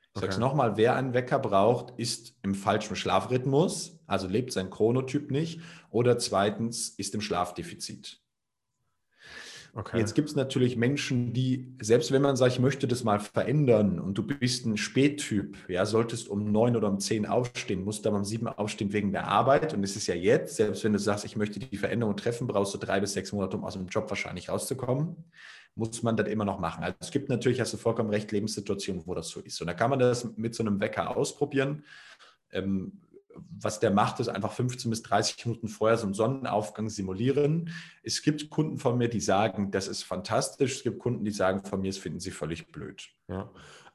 Ich 0.00 0.16
okay. 0.16 0.20
sage 0.20 0.32
es 0.32 0.38
nochmal, 0.38 0.76
wer 0.76 0.96
einen 0.96 1.14
Wecker 1.14 1.38
braucht, 1.38 1.98
ist 1.98 2.34
im 2.42 2.54
falschen 2.54 2.96
Schlafrhythmus, 2.96 4.00
also 4.06 4.26
lebt 4.26 4.52
sein 4.52 4.68
Chronotyp 4.68 5.30
nicht, 5.30 5.60
oder 5.90 6.18
zweitens 6.18 6.88
ist 6.90 7.14
im 7.14 7.20
Schlafdefizit. 7.20 8.20
Okay. 9.74 9.98
Jetzt 9.98 10.14
gibt 10.14 10.28
es 10.28 10.36
natürlich 10.36 10.76
Menschen, 10.76 11.32
die, 11.32 11.74
selbst 11.80 12.10
wenn 12.12 12.22
man 12.22 12.36
sagt, 12.36 12.52
ich 12.52 12.58
möchte 12.58 12.88
das 12.88 13.04
mal 13.04 13.20
verändern 13.20 14.00
und 14.00 14.18
du 14.18 14.26
bist 14.26 14.66
ein 14.66 14.76
Spättyp, 14.76 15.56
ja, 15.68 15.86
solltest 15.86 16.28
um 16.28 16.50
neun 16.50 16.76
oder 16.76 16.88
um 16.88 16.98
zehn 16.98 17.26
aufstehen, 17.26 17.84
musst 17.84 18.06
aber 18.06 18.16
um 18.16 18.24
sieben 18.24 18.48
aufstehen 18.48 18.92
wegen 18.92 19.12
der 19.12 19.28
Arbeit. 19.28 19.72
Und 19.72 19.84
es 19.84 19.96
ist 19.96 20.06
ja 20.06 20.14
jetzt, 20.14 20.56
selbst 20.56 20.82
wenn 20.82 20.92
du 20.92 20.98
sagst, 20.98 21.24
ich 21.24 21.36
möchte 21.36 21.60
die 21.60 21.76
Veränderung 21.76 22.16
treffen, 22.16 22.46
brauchst 22.46 22.74
du 22.74 22.78
drei 22.78 23.00
bis 23.00 23.12
sechs 23.12 23.32
Monate, 23.32 23.56
um 23.56 23.64
aus 23.64 23.74
dem 23.74 23.86
Job 23.86 24.08
wahrscheinlich 24.10 24.48
rauszukommen 24.48 25.16
muss 25.76 26.02
man 26.02 26.16
das 26.16 26.28
immer 26.28 26.44
noch 26.44 26.58
machen. 26.58 26.84
Also 26.84 26.96
es 27.00 27.10
gibt 27.10 27.28
natürlich, 27.28 27.60
hast 27.60 27.72
du 27.72 27.76
vollkommen 27.76 28.10
recht, 28.10 28.32
Lebenssituationen, 28.32 29.06
wo 29.06 29.14
das 29.14 29.28
so 29.28 29.40
ist. 29.40 29.60
Und 29.60 29.68
da 29.68 29.72
kann 29.72 29.90
man 29.90 29.98
das 29.98 30.36
mit 30.36 30.54
so 30.54 30.62
einem 30.62 30.80
Wecker 30.80 31.16
ausprobieren. 31.16 31.84
Ähm, 32.52 33.00
was 33.34 33.80
der 33.80 33.90
macht, 33.90 34.20
ist 34.20 34.28
einfach 34.28 34.52
15 34.52 34.90
bis 34.90 35.02
30 35.02 35.44
Minuten 35.46 35.68
vorher 35.68 35.96
so 35.96 36.04
einen 36.04 36.14
Sonnenaufgang 36.14 36.88
simulieren. 36.88 37.70
Es 38.02 38.22
gibt 38.22 38.50
Kunden 38.50 38.78
von 38.78 38.98
mir, 38.98 39.08
die 39.08 39.20
sagen, 39.20 39.70
das 39.70 39.88
ist 39.88 40.02
fantastisch. 40.02 40.76
Es 40.76 40.82
gibt 40.82 40.98
Kunden, 40.98 41.24
die 41.24 41.30
sagen 41.30 41.64
von 41.64 41.80
mir, 41.80 41.88
das 41.88 41.98
finden 41.98 42.20
sie 42.20 42.30
völlig 42.30 42.72
blöd. 42.72 43.08
Ja. 43.28 43.50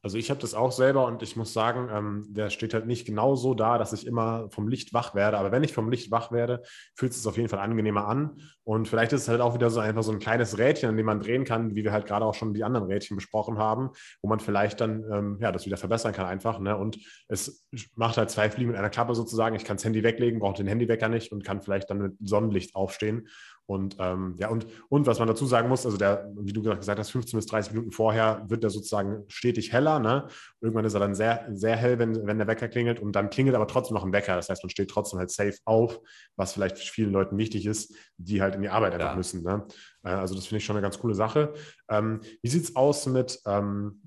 Also 0.06 0.20
ich 0.20 0.30
habe 0.30 0.40
das 0.40 0.54
auch 0.54 0.72
selber 0.72 1.08
und 1.08 1.24
ich 1.24 1.36
muss 1.36 1.52
sagen, 1.52 1.90
ähm, 1.92 2.26
der 2.30 2.52
steht 2.52 2.76
halt 2.76 2.86
nicht 2.86 3.08
genau 3.08 3.36
so 3.36 3.56
da, 3.56 3.80
dass 3.80 3.92
ich 3.92 4.06
immer 4.06 4.52
vom 4.52 4.68
Licht 4.68 4.94
wach 4.94 5.16
werde. 5.16 5.40
Aber 5.40 5.52
wenn 5.52 5.64
ich 5.64 5.74
vom 5.74 5.90
Licht 5.90 6.12
wach 6.12 6.32
werde, 6.32 6.62
fühlt 6.94 7.12
es 7.12 7.24
sich 7.24 7.28
auf 7.28 7.38
jeden 7.38 7.50
Fall 7.50 7.58
angenehmer 7.58 8.08
an. 8.08 8.40
Und 8.64 8.88
vielleicht 8.88 9.14
ist 9.14 9.24
es 9.24 9.30
halt 9.30 9.42
auch 9.42 9.56
wieder 9.56 9.72
so 9.72 9.80
einfach 9.80 10.04
so 10.04 10.12
ein 10.12 10.20
kleines 10.20 10.60
Rädchen, 10.60 10.90
an 10.90 10.98
dem 10.98 11.08
man 11.08 11.22
drehen 11.22 11.44
kann, 11.44 11.74
wie 11.74 11.84
wir 11.84 11.92
halt 11.92 12.06
gerade 12.06 12.24
auch 12.24 12.36
schon 12.36 12.54
die 12.54 12.64
anderen 12.64 12.86
Rädchen 12.86 13.18
besprochen 13.18 13.58
haben, 13.58 13.90
wo 14.22 14.30
man 14.30 14.40
vielleicht 14.40 14.80
dann 14.80 15.04
ähm, 15.12 15.38
ja 15.42 15.52
das 15.52 15.66
wieder 15.66 15.78
verbessern 15.78 16.14
kann 16.14 16.28
einfach. 16.28 16.60
Ne? 16.60 16.78
Und 16.78 17.00
es 17.28 17.66
macht 17.96 18.18
halt 18.18 18.30
zwei 18.30 18.52
Fliegen 18.52 18.70
mit 18.70 18.78
einer 18.78 18.92
Klappe 18.92 19.16
sozusagen. 19.16 19.56
Ich 19.56 19.66
kann 19.66 19.78
das 19.78 19.86
Handy 19.86 20.04
weglegen, 20.04 20.40
brauche 20.40 20.58
den 20.58 20.68
Handywecker 20.68 21.10
nicht 21.10 21.32
und 21.32 21.44
kann 21.44 21.64
vielleicht 21.64 21.90
dann 21.90 21.98
mit 21.98 22.14
Sonnenlicht 22.20 22.76
aufstehen 22.76 23.28
und 23.68 23.98
ähm, 24.00 24.36
ja, 24.38 24.50
und, 24.50 24.68
und 24.90 25.08
was 25.08 25.18
man 25.18 25.28
dazu 25.28 25.46
sagen 25.46 25.70
muss, 25.70 25.86
also 25.86 25.98
der, 25.98 26.32
wie 26.38 26.54
du 26.54 26.62
gesagt 26.62 27.00
hast, 27.00 27.10
15 27.10 27.38
bis 27.38 27.48
30 27.48 27.74
Minuten 27.74 27.92
vorher 27.92 28.44
wird 28.48 28.62
der 28.62 28.70
sozusagen 28.70 29.24
stetig 29.28 29.74
heller. 29.74 30.00
Ne? 30.00 30.28
Irgendwann 30.62 30.86
ist 30.86 30.94
er 30.94 31.00
dann 31.00 31.16
sehr, 31.16 31.48
sehr 31.52 31.76
hell, 31.76 31.98
wenn, 31.98 32.28
wenn 32.28 32.38
der 32.38 32.48
Wecker 32.48 32.68
klingelt 32.68 33.00
und 33.00 33.16
dann 33.16 33.32
klingelt 33.32 33.56
aber 33.56 33.68
trotzdem 33.68 33.96
noch 33.96 34.06
ein 34.06 34.14
Wecker. 34.14 34.36
Das 34.36 34.50
heißt, 34.50 34.64
man 34.64 34.70
steht 34.70 34.92
trotzdem 34.92 35.18
halt 35.18 35.32
safe 35.32 35.58
auf, 35.66 36.00
was 36.36 36.54
vielleicht 36.54 36.78
vielen 36.78 37.12
Leuten 37.12 37.38
wichtig 37.38 37.66
ist, 37.66 37.96
die 38.18 38.42
halt 38.42 38.56
in 38.56 38.62
die 38.62 38.70
Arbeit 38.70 38.94
einfach 38.94 39.12
ja. 39.12 39.16
müssen. 39.16 39.42
Ne? 39.44 39.66
Äh, 40.04 40.10
also 40.10 40.36
das 40.36 40.46
finde 40.46 40.60
ich 40.60 40.66
schon 40.66 40.76
eine 40.76 40.84
ganz 40.84 41.00
coole 41.00 41.16
Sache. 41.16 41.54
Ähm, 41.90 42.22
wie 42.44 42.50
sieht 42.50 42.64
es 42.64 42.76
aus 42.76 43.08
mit 43.08 43.40
ähm, 43.48 44.02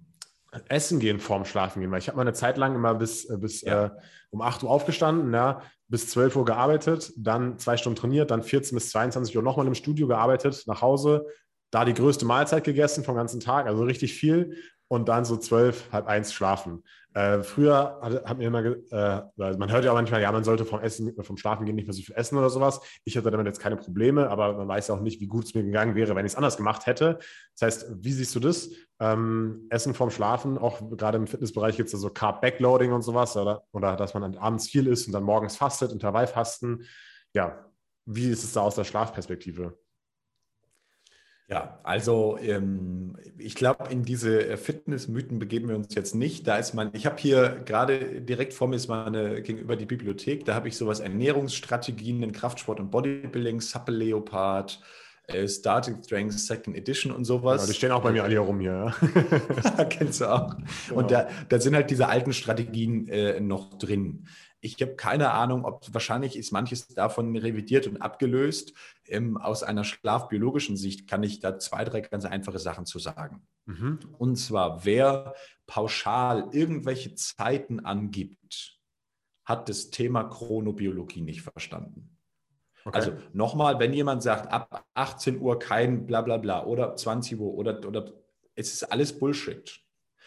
Essen 0.69 0.99
gehen 0.99 1.21
vorm 1.21 1.45
Schlafen 1.45 1.81
gehen? 1.81 1.91
Weil 1.91 1.99
ich 1.99 2.09
habe 2.09 2.17
mal 2.17 2.23
eine 2.23 2.33
Zeit 2.33 2.57
lang 2.57 2.75
immer 2.75 2.95
bis, 2.95 3.25
äh, 3.29 3.37
bis 3.39 3.63
ja. 3.63 3.87
äh, 3.87 3.91
um 4.31 4.43
8 4.43 4.63
Uhr 4.63 4.71
aufgestanden, 4.71 5.33
ja, 5.33 5.63
bis 5.89 6.09
12 6.11 6.37
Uhr 6.37 6.45
gearbeitet, 6.45 7.13
dann 7.17 7.59
zwei 7.59 7.77
Stunden 7.77 7.99
trainiert, 7.99 8.31
dann 8.31 8.43
14 8.43 8.77
bis 8.77 8.91
22 8.91 9.37
Uhr 9.37 9.43
nochmal 9.43 9.67
im 9.67 9.75
Studio 9.75 10.07
gearbeitet, 10.07 10.65
nach 10.67 10.83
Hause, 10.83 11.27
da 11.71 11.85
die 11.85 11.95
größte 11.95 12.25
Mahlzeit 12.25 12.65
gegessen 12.65 13.05
vom 13.05 13.15
ganzen 13.15 13.41
Tag, 13.41 13.67
also 13.67 13.85
richtig 13.85 14.15
viel 14.15 14.57
und 14.88 15.09
dann 15.09 15.24
so 15.24 15.37
zwölf, 15.37 15.92
halb 15.92 16.07
eins 16.07 16.33
schlafen. 16.33 16.83
Äh, 17.14 17.42
früher 17.42 17.98
hat, 18.01 18.24
hat 18.24 18.38
mir 18.38 18.46
immer, 18.46 18.64
äh, 18.64 19.22
man 19.57 19.72
hört 19.72 19.85
ja 19.85 19.92
manchmal, 19.92 20.22
ja, 20.22 20.31
man 20.31 20.44
sollte 20.44 20.64
vom 20.64 20.81
Essen, 20.81 21.14
vom 21.22 21.37
Schlafen 21.37 21.66
gehen 21.66 21.74
nicht 21.74 21.87
mehr 21.87 21.94
so 21.94 22.03
viel 22.03 22.14
essen 22.14 22.38
oder 22.38 22.48
sowas. 22.51 22.81
Ich 23.05 23.16
hatte 23.16 23.31
damit 23.31 23.46
jetzt 23.46 23.61
keine 23.61 23.77
Probleme, 23.77 24.29
aber 24.29 24.55
man 24.55 24.68
weiß 24.68 24.88
ja 24.88 24.94
auch 24.94 25.01
nicht, 25.01 25.20
wie 25.20 25.27
gut 25.27 25.44
es 25.44 25.55
mir 25.55 25.62
gegangen 25.62 25.94
wäre, 25.94 26.14
wenn 26.14 26.24
ich 26.24 26.33
es 26.33 26.37
anders 26.37 26.57
gemacht 26.57 26.87
hätte. 26.87 27.18
Das 27.59 27.62
heißt, 27.62 28.05
wie 28.05 28.12
siehst 28.12 28.35
du 28.35 28.40
das? 28.40 28.70
Ähm, 29.01 29.66
Essen 29.70 29.94
vorm 29.94 30.11
Schlafen, 30.11 30.59
auch 30.59 30.81
gerade 30.96 31.18
im 31.18 31.27
Fitnessbereich 31.27 31.77
gibt 31.77 31.88
es 31.88 31.92
ja 31.92 31.98
so 31.98 32.11
Carb-Backloading 32.11 32.92
und 32.92 33.03
sowas, 33.03 33.37
oder, 33.37 33.64
oder 33.72 33.96
dass 33.96 34.14
man 34.14 34.37
abends 34.37 34.68
viel 34.68 34.87
isst 34.87 35.07
und 35.07 35.12
dann 35.12 35.22
morgens 35.22 35.57
fastet, 35.57 35.92
Intervallfasten. 35.92 36.85
Ja, 37.35 37.64
wie 38.07 38.31
ist 38.31 38.44
es 38.44 38.53
da 38.53 38.61
aus 38.61 38.74
der 38.74 38.85
Schlafperspektive? 38.85 39.79
Ja, 41.51 41.81
also 41.83 42.37
ähm, 42.43 43.17
ich 43.39 43.55
glaube, 43.55 43.87
in 43.91 44.03
diese 44.03 44.47
äh, 44.47 44.57
Fitnessmythen 44.59 45.39
begeben 45.39 45.71
wir 45.71 45.77
uns 45.77 45.95
jetzt 45.95 46.15
nicht. 46.15 46.47
Da 46.47 46.59
ist 46.59 46.75
man, 46.75 46.91
ich 46.93 47.07
habe 47.07 47.17
hier 47.17 47.63
gerade 47.65 48.21
direkt 48.21 48.53
vor 48.53 48.69
mir 48.69 48.77
ist 48.77 48.89
meine 48.89 49.41
gegenüber 49.41 49.75
die 49.75 49.87
Bibliothek, 49.87 50.45
da 50.45 50.55
habe 50.55 50.69
ich 50.69 50.77
sowas 50.77 51.01
Ernährungsstrategien 51.01 52.23
in 52.23 52.33
Kraftsport 52.33 52.81
und 52.81 52.91
Bodybuilding, 52.91 53.63
Supple 53.63 53.97
Leopard, 53.97 54.79
äh, 55.29 55.49
Starting 55.49 56.03
Strength 56.03 56.39
Second 56.39 56.77
Edition 56.77 57.13
und 57.13 57.25
sowas. 57.25 57.63
Ja, 57.63 57.67
die 57.69 57.75
stehen 57.75 57.93
auch 57.93 58.03
bei 58.03 58.13
mir 58.13 58.25
alle 58.25 58.33
hier 58.33 58.41
rum 58.41 58.61
hier. 58.61 58.95
Ja. 59.79 59.85
Kennst 59.89 60.21
du 60.21 60.27
auch. 60.27 60.55
Genau. 60.55 61.01
Und 61.01 61.11
da, 61.11 61.29
da 61.49 61.61
sind 61.61 61.75
halt 61.75 61.91
diese 61.91 62.09
alten 62.09 62.35
Strategien 62.35 63.09
äh, 63.09 63.41
noch 63.41 63.79
drin. 63.79 64.27
Ich 64.61 64.81
habe 64.81 64.97
keine 64.97 65.31
Ahnung, 65.31 65.64
ob 65.64 65.92
wahrscheinlich 65.92 66.37
ist 66.37 66.51
manches 66.51 66.88
davon 66.88 67.37
revidiert 67.37 67.87
und 67.87 68.03
abgelöst. 68.03 68.73
Ähm, 69.07 69.37
aus 69.37 69.62
einer 69.62 69.85
schlafbiologischen 69.85 70.77
Sicht 70.77 71.07
kann 71.09 71.23
ich 71.23 71.40
da 71.40 71.59
zwei, 71.59 71.85
drei 71.85 72.01
ganz 72.01 72.25
einfache 72.25 72.59
Sachen 72.59 72.85
zu 72.85 72.99
sagen. 72.99 73.47
Mhm. 73.66 74.01
Und 74.18 74.37
zwar, 74.37 74.85
wer 74.85 75.35
pauschal 75.66 76.49
irgendwelche 76.53 77.14
Zeiten 77.14 77.81
angibt, 77.81 78.79
hat 79.44 79.68
das 79.68 79.90
Thema 79.90 80.25
Chronobiologie 80.25 81.23
nicht 81.23 81.42
verstanden. 81.42 82.18
Okay. 82.85 82.97
Also 82.97 83.12
nochmal, 83.33 83.79
wenn 83.79 83.92
jemand 83.92 84.23
sagt, 84.23 84.51
ab 84.51 84.87
18 84.94 85.40
Uhr 85.40 85.59
kein 85.59 86.07
Blablabla 86.07 86.38
bla, 86.38 86.61
bla, 86.62 86.71
oder 86.71 86.97
20 86.97 87.38
Uhr 87.38 87.55
oder, 87.55 87.87
oder 87.87 88.12
es 88.55 88.73
ist 88.73 88.90
alles 88.90 89.18
Bullshit. 89.18 89.81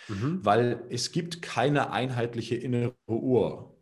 Mhm. 0.07 0.39
Weil 0.43 0.83
es 0.89 1.11
gibt 1.11 1.41
keine 1.41 1.91
einheitliche 1.91 2.55
innere 2.55 2.95
Uhr 3.07 3.75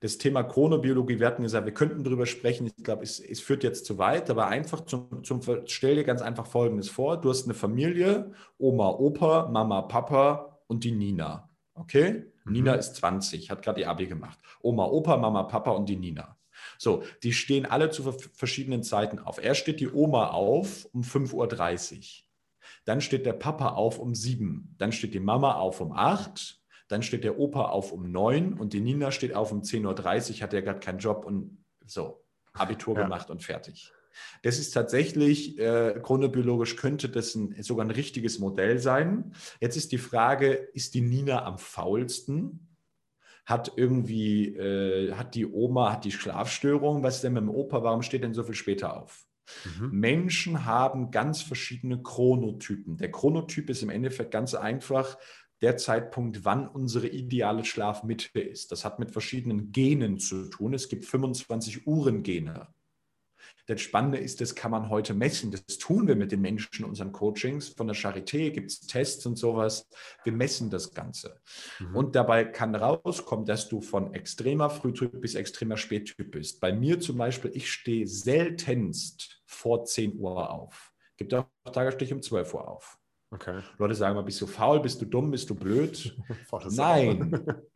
das 0.00 0.18
Thema 0.18 0.42
Chronobiologie, 0.42 1.18
wir 1.20 1.26
hatten 1.26 1.42
gesagt, 1.42 1.66
wir 1.66 1.74
könnten 1.74 2.04
darüber 2.04 2.26
sprechen. 2.26 2.66
Ich 2.66 2.84
glaube, 2.84 3.02
es, 3.02 3.20
es, 3.20 3.40
führt 3.40 3.64
jetzt 3.64 3.86
zu 3.86 3.98
weit, 3.98 4.30
aber 4.30 4.48
einfach 4.48 4.82
zum, 4.82 5.24
zum, 5.24 5.40
stell 5.66 5.94
dir 5.94 6.04
ganz 6.04 6.22
einfach 6.22 6.46
Folgendes 6.46 6.88
vor. 6.88 7.20
Du 7.20 7.30
hast 7.30 7.44
eine 7.44 7.54
Familie, 7.54 8.32
Oma, 8.58 8.90
Opa, 8.90 9.48
Mama, 9.48 9.82
Papa 9.82 10.60
und 10.66 10.84
die 10.84 10.92
Nina. 10.92 11.48
Okay? 11.74 12.26
Mhm. 12.44 12.52
Nina 12.52 12.74
ist 12.74 12.96
20, 12.96 13.50
hat 13.50 13.62
gerade 13.62 13.80
ihr 13.80 13.90
Abi 13.90 14.06
gemacht. 14.06 14.38
Oma, 14.60 14.84
Opa, 14.86 15.16
Mama, 15.16 15.44
Papa 15.44 15.70
und 15.70 15.88
die 15.88 15.96
Nina. 15.96 16.36
So, 16.78 17.02
die 17.22 17.32
stehen 17.32 17.66
alle 17.66 17.90
zu 17.90 18.12
verschiedenen 18.34 18.82
Zeiten 18.82 19.18
auf. 19.18 19.42
Erst 19.42 19.60
steht 19.60 19.80
die 19.80 19.92
Oma 19.92 20.28
auf 20.28 20.86
um 20.92 21.02
5.30 21.02 21.32
Uhr. 21.34 22.26
Dann 22.84 23.00
steht 23.00 23.26
der 23.26 23.32
Papa 23.32 23.70
auf 23.70 23.98
um 23.98 24.14
7. 24.14 24.74
Dann 24.78 24.92
steht 24.92 25.14
die 25.14 25.20
Mama 25.20 25.54
auf 25.54 25.80
um 25.80 25.92
8. 25.92 26.55
Dann 26.88 27.02
steht 27.02 27.24
der 27.24 27.38
Opa 27.38 27.66
auf 27.66 27.92
um 27.92 28.10
neun 28.10 28.54
und 28.54 28.72
die 28.72 28.80
Nina 28.80 29.10
steht 29.10 29.34
auf 29.34 29.52
um 29.52 29.62
10.30 29.62 30.36
Uhr, 30.36 30.40
hat 30.42 30.52
ja 30.52 30.60
gerade 30.60 30.80
keinen 30.80 30.98
Job 30.98 31.24
und 31.24 31.58
so, 31.84 32.24
Abitur 32.52 32.96
ja. 32.96 33.02
gemacht 33.02 33.30
und 33.30 33.42
fertig. 33.42 33.92
Das 34.42 34.58
ist 34.58 34.70
tatsächlich, 34.70 35.58
äh, 35.58 36.00
chronobiologisch 36.02 36.76
könnte 36.76 37.08
das 37.08 37.34
ein, 37.34 37.62
sogar 37.62 37.84
ein 37.84 37.90
richtiges 37.90 38.38
Modell 38.38 38.78
sein. 38.78 39.34
Jetzt 39.60 39.76
ist 39.76 39.92
die 39.92 39.98
Frage, 39.98 40.48
ist 40.48 40.94
die 40.94 41.02
Nina 41.02 41.44
am 41.44 41.58
faulsten? 41.58 42.66
hat 43.46 43.72
irgendwie, 43.76 44.56
äh, 44.56 45.12
hat 45.14 45.36
die 45.36 45.46
Oma, 45.46 45.92
hat 45.92 46.04
die 46.04 46.10
Schlafstörung, 46.10 47.04
was 47.04 47.16
ist 47.16 47.24
denn 47.24 47.32
mit 47.32 47.42
dem 47.42 47.48
Opa, 47.50 47.82
warum 47.82 48.02
steht 48.02 48.24
denn 48.24 48.34
so 48.34 48.42
viel 48.42 48.56
später 48.56 49.00
auf? 49.00 49.24
Mhm. 49.78 49.90
Menschen 49.92 50.64
haben 50.64 51.12
ganz 51.12 51.42
verschiedene 51.42 52.02
Chronotypen. 52.02 52.96
Der 52.96 53.12
Chronotyp 53.12 53.70
ist 53.70 53.84
im 53.84 53.90
Endeffekt 53.90 54.32
ganz 54.32 54.54
einfach 54.54 55.16
der 55.62 55.76
Zeitpunkt, 55.76 56.44
wann 56.44 56.68
unsere 56.68 57.08
ideale 57.08 57.64
Schlafmitte 57.64 58.40
ist. 58.40 58.72
Das 58.72 58.84
hat 58.84 58.98
mit 58.98 59.10
verschiedenen 59.10 59.72
Genen 59.72 60.18
zu 60.18 60.48
tun. 60.48 60.74
Es 60.74 60.88
gibt 60.88 61.04
25 61.04 61.86
Uhrengene. 61.86 62.68
Das 63.66 63.80
Spannende 63.80 64.18
ist, 64.18 64.40
das 64.40 64.54
kann 64.54 64.70
man 64.70 64.90
heute 64.90 65.12
messen. 65.12 65.50
Das 65.50 65.78
tun 65.78 66.06
wir 66.06 66.14
mit 66.14 66.30
den 66.30 66.40
Menschen 66.40 66.68
in 66.78 66.84
unseren 66.84 67.10
Coachings. 67.10 67.68
Von 67.70 67.88
der 67.88 67.96
Charité 67.96 68.50
gibt 68.50 68.70
es 68.70 68.80
Tests 68.80 69.26
und 69.26 69.36
sowas. 69.36 69.88
Wir 70.22 70.32
messen 70.32 70.70
das 70.70 70.94
Ganze. 70.94 71.40
Mhm. 71.80 71.96
Und 71.96 72.14
dabei 72.14 72.44
kann 72.44 72.76
rauskommen, 72.76 73.44
dass 73.44 73.68
du 73.68 73.80
von 73.80 74.14
extremer 74.14 74.70
Frühtyp 74.70 75.20
bis 75.20 75.34
extremer 75.34 75.76
Spättyp 75.76 76.30
bist. 76.30 76.60
Bei 76.60 76.72
mir 76.72 77.00
zum 77.00 77.18
Beispiel, 77.18 77.50
ich 77.54 77.70
stehe 77.70 78.06
seltenst 78.06 79.42
vor 79.46 79.84
10 79.84 80.16
Uhr 80.18 80.48
auf. 80.48 80.92
Gibt 81.16 81.34
auch 81.34 81.46
Tage, 81.72 81.90
stehe 81.90 82.06
ich 82.06 82.12
um 82.12 82.22
12 82.22 82.54
Uhr 82.54 82.68
auf. 82.68 82.98
Okay. 83.36 83.60
Leute 83.78 83.94
sagen 83.94 84.14
mal, 84.14 84.22
bist 84.22 84.40
du 84.40 84.46
faul, 84.46 84.80
bist 84.80 85.00
du 85.00 85.04
dumm, 85.04 85.30
bist 85.30 85.48
du 85.50 85.54
blöd? 85.54 86.16
Nein. 86.70 87.40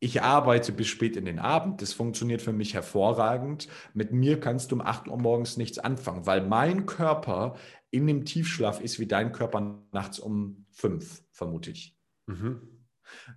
Ich 0.00 0.22
arbeite 0.22 0.70
bis 0.70 0.86
spät 0.86 1.16
in 1.16 1.24
den 1.24 1.40
Abend. 1.40 1.82
Das 1.82 1.92
funktioniert 1.92 2.40
für 2.40 2.52
mich 2.52 2.72
hervorragend. 2.72 3.66
Mit 3.94 4.12
mir 4.12 4.38
kannst 4.38 4.70
du 4.70 4.76
um 4.76 4.80
8 4.80 5.08
Uhr 5.08 5.18
morgens 5.18 5.56
nichts 5.56 5.80
anfangen, 5.80 6.24
weil 6.24 6.46
mein 6.46 6.86
Körper 6.86 7.56
in 7.90 8.06
dem 8.06 8.24
Tiefschlaf 8.24 8.80
ist 8.80 9.00
wie 9.00 9.08
dein 9.08 9.32
Körper 9.32 9.82
nachts 9.90 10.20
um 10.20 10.66
5, 10.70 11.24
vermute 11.32 11.72
ich. 11.72 11.96
Mhm. 12.26 12.60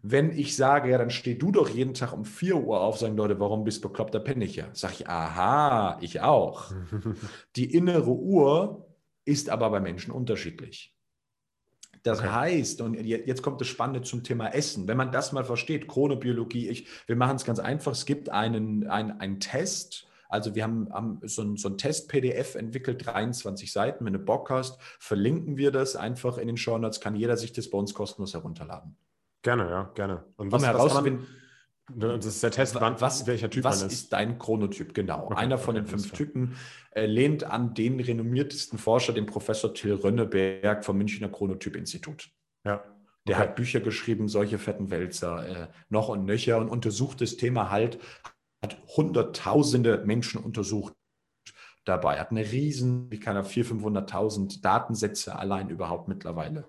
Wenn 0.03 0.31
ich 0.31 0.55
sage, 0.55 0.91
ja, 0.91 0.99
dann 0.99 1.09
steh 1.09 1.35
du 1.35 1.51
doch 1.51 1.69
jeden 1.69 1.95
Tag 1.95 2.13
um 2.13 2.25
4 2.25 2.57
Uhr 2.57 2.81
auf, 2.81 2.99
sagen 2.99 3.17
Leute, 3.17 3.39
warum 3.39 3.63
bist 3.63 3.83
du 3.83 3.87
bekloppt, 3.89 4.13
da 4.13 4.19
penne 4.19 4.45
ich 4.45 4.55
ja. 4.55 4.69
Sag 4.73 4.99
ich, 4.99 5.07
aha, 5.07 5.97
ich 6.01 6.21
auch. 6.21 6.71
Die 7.55 7.73
innere 7.73 8.11
Uhr 8.11 8.87
ist 9.25 9.49
aber 9.49 9.69
bei 9.69 9.79
Menschen 9.79 10.11
unterschiedlich. 10.11 10.95
Das 12.03 12.19
okay. 12.19 12.29
heißt, 12.29 12.81
und 12.81 12.95
jetzt 12.95 13.43
kommt 13.43 13.61
das 13.61 13.67
Spannende 13.67 14.01
zum 14.01 14.23
Thema 14.23 14.47
Essen. 14.47 14.87
Wenn 14.87 14.97
man 14.97 15.11
das 15.11 15.31
mal 15.33 15.43
versteht, 15.43 15.87
Chronobiologie, 15.87 16.69
ich, 16.69 16.87
wir 17.05 17.15
machen 17.15 17.35
es 17.35 17.45
ganz 17.45 17.59
einfach. 17.59 17.91
Es 17.91 18.05
gibt 18.05 18.29
einen, 18.29 18.87
einen, 18.87 19.19
einen 19.19 19.39
Test, 19.39 20.07
also 20.27 20.55
wir 20.55 20.63
haben, 20.63 20.91
haben 20.91 21.19
so 21.23 21.43
ein, 21.43 21.57
so 21.57 21.69
ein 21.69 21.77
Test-PDF 21.77 22.55
entwickelt, 22.55 23.05
23 23.05 23.71
Seiten. 23.71 24.05
Wenn 24.05 24.13
du 24.13 24.19
Bock 24.19 24.49
hast, 24.49 24.81
verlinken 24.97 25.57
wir 25.57 25.71
das 25.71 25.95
einfach 25.95 26.37
in 26.37 26.47
den 26.47 26.57
Show 26.57 26.77
Notes, 26.77 27.01
kann 27.01 27.15
jeder 27.15 27.37
sich 27.37 27.53
das 27.53 27.69
bei 27.69 27.77
uns 27.77 27.93
kostenlos 27.93 28.33
herunterladen. 28.33 28.95
Gerne, 29.43 29.69
ja, 29.69 29.91
gerne. 29.93 30.23
Und 30.37 30.51
was, 30.51 30.61
um 30.61 30.67
herauszufinden, 30.67 31.27
das 31.97 32.25
ist 32.25 32.43
der 32.43 32.51
Test, 32.51 32.75
wann, 32.75 32.99
was, 32.99 33.27
welcher 33.27 33.49
Typ 33.49 33.63
was 33.63 33.81
ist. 33.83 33.91
ist 33.91 34.13
dein 34.13 34.37
Chronotyp, 34.37 34.93
genau. 34.93 35.25
Okay, 35.25 35.35
Einer 35.35 35.57
von 35.57 35.75
okay, 35.75 35.85
den 35.85 35.89
fünf 35.89 36.11
Typen 36.11 36.55
äh, 36.91 37.05
lehnt 37.05 37.43
an 37.43 37.73
den 37.73 37.99
renommiertesten 37.99 38.77
Forscher, 38.77 39.13
den 39.13 39.25
Professor 39.25 39.73
Till 39.73 39.93
Rönneberg 39.93 40.83
vom 40.83 40.97
Münchner 40.97 41.29
Chronotyp-Institut. 41.29 42.29
Ja. 42.65 42.83
Der 43.27 43.37
hat 43.37 43.55
Bücher 43.55 43.79
geschrieben, 43.79 44.27
solche 44.27 44.57
fetten 44.57 44.89
Wälzer, 44.89 45.47
äh, 45.47 45.67
noch 45.89 46.09
und 46.09 46.25
nöcher 46.25 46.57
und 46.57 46.69
untersucht 46.69 47.21
das 47.21 47.37
Thema 47.37 47.69
halt, 47.69 47.99
hat 48.63 48.77
hunderttausende 48.95 50.03
Menschen 50.05 50.41
untersucht 50.41 50.93
dabei, 51.85 52.19
hat 52.19 52.31
eine 52.31 52.51
riesen, 52.51 53.09
wie 53.11 53.19
kann 53.19 53.35
er, 53.35 53.45
400.000, 53.45 53.81
500.000 53.81 54.61
Datensätze 54.61 55.37
allein 55.37 55.69
überhaupt 55.69 56.07
mittlerweile. 56.07 56.67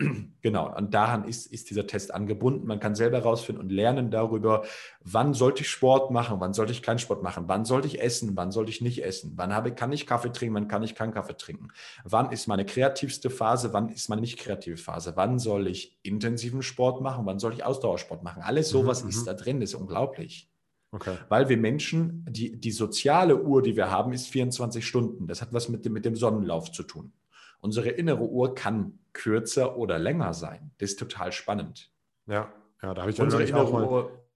Genau, 0.40 0.74
und 0.74 0.94
daran 0.94 1.24
ist, 1.24 1.46
ist 1.46 1.68
dieser 1.68 1.86
Test 1.86 2.14
angebunden. 2.14 2.66
Man 2.66 2.78
kann 2.78 2.94
selber 2.94 3.18
herausfinden 3.18 3.60
und 3.60 3.70
lernen 3.70 4.10
darüber, 4.10 4.64
wann 5.00 5.34
sollte 5.34 5.62
ich 5.62 5.68
Sport 5.68 6.12
machen, 6.12 6.40
wann 6.40 6.54
sollte 6.54 6.72
ich 6.72 6.82
keinen 6.82 7.00
Sport 7.00 7.22
machen, 7.22 7.44
wann 7.48 7.64
sollte 7.64 7.88
ich 7.88 8.00
essen, 8.00 8.36
wann 8.36 8.52
sollte 8.52 8.70
ich 8.70 8.80
nicht 8.80 9.04
essen, 9.04 9.32
wann 9.34 9.52
habe, 9.52 9.74
kann 9.74 9.92
ich 9.92 10.06
Kaffee 10.06 10.32
trinken, 10.32 10.54
wann 10.54 10.68
kann 10.68 10.84
ich 10.84 10.94
keinen 10.94 11.12
Kaffee 11.12 11.36
trinken, 11.36 11.68
wann 12.04 12.30
ist 12.30 12.46
meine 12.46 12.64
kreativste 12.64 13.30
Phase, 13.30 13.72
wann 13.72 13.88
ist 13.88 14.08
meine 14.08 14.20
nicht 14.20 14.38
kreative 14.38 14.76
Phase, 14.76 15.14
wann 15.16 15.38
soll 15.38 15.66
ich 15.66 15.98
intensiven 16.02 16.62
Sport 16.62 17.02
machen, 17.02 17.26
wann 17.26 17.40
soll 17.40 17.52
ich 17.52 17.64
Ausdauersport 17.64 18.22
machen. 18.22 18.42
Alles 18.42 18.72
mhm, 18.72 18.78
sowas 18.78 19.02
mhm, 19.02 19.10
ist 19.10 19.26
da 19.26 19.34
drin, 19.34 19.60
das 19.60 19.70
ist 19.70 19.74
unglaublich. 19.74 20.48
Okay. 20.90 21.16
Weil 21.28 21.48
wir 21.48 21.58
Menschen, 21.58 22.24
die, 22.30 22.58
die 22.58 22.70
soziale 22.70 23.42
Uhr, 23.42 23.60
die 23.60 23.76
wir 23.76 23.90
haben, 23.90 24.12
ist 24.12 24.28
24 24.28 24.86
Stunden. 24.86 25.26
Das 25.26 25.42
hat 25.42 25.52
was 25.52 25.68
mit 25.68 25.84
dem, 25.84 25.92
mit 25.92 26.06
dem 26.06 26.16
Sonnenlauf 26.16 26.72
zu 26.72 26.82
tun. 26.82 27.12
Unsere 27.60 27.90
innere 27.90 28.22
Uhr 28.22 28.54
kann 28.54 28.98
kürzer 29.12 29.76
oder 29.76 29.98
länger 29.98 30.32
sein. 30.34 30.70
Das 30.78 30.90
ist 30.90 30.98
total 30.98 31.32
spannend. 31.32 31.92
Ja, 32.26 32.52
ja 32.82 32.94
da 32.94 33.02
habe 33.02 33.10
ich 33.10 33.20
Unsere 33.20 33.42
innere 33.42 33.62
auch 33.62 33.72
mal, 33.72 33.84
Uhr. 33.84 34.28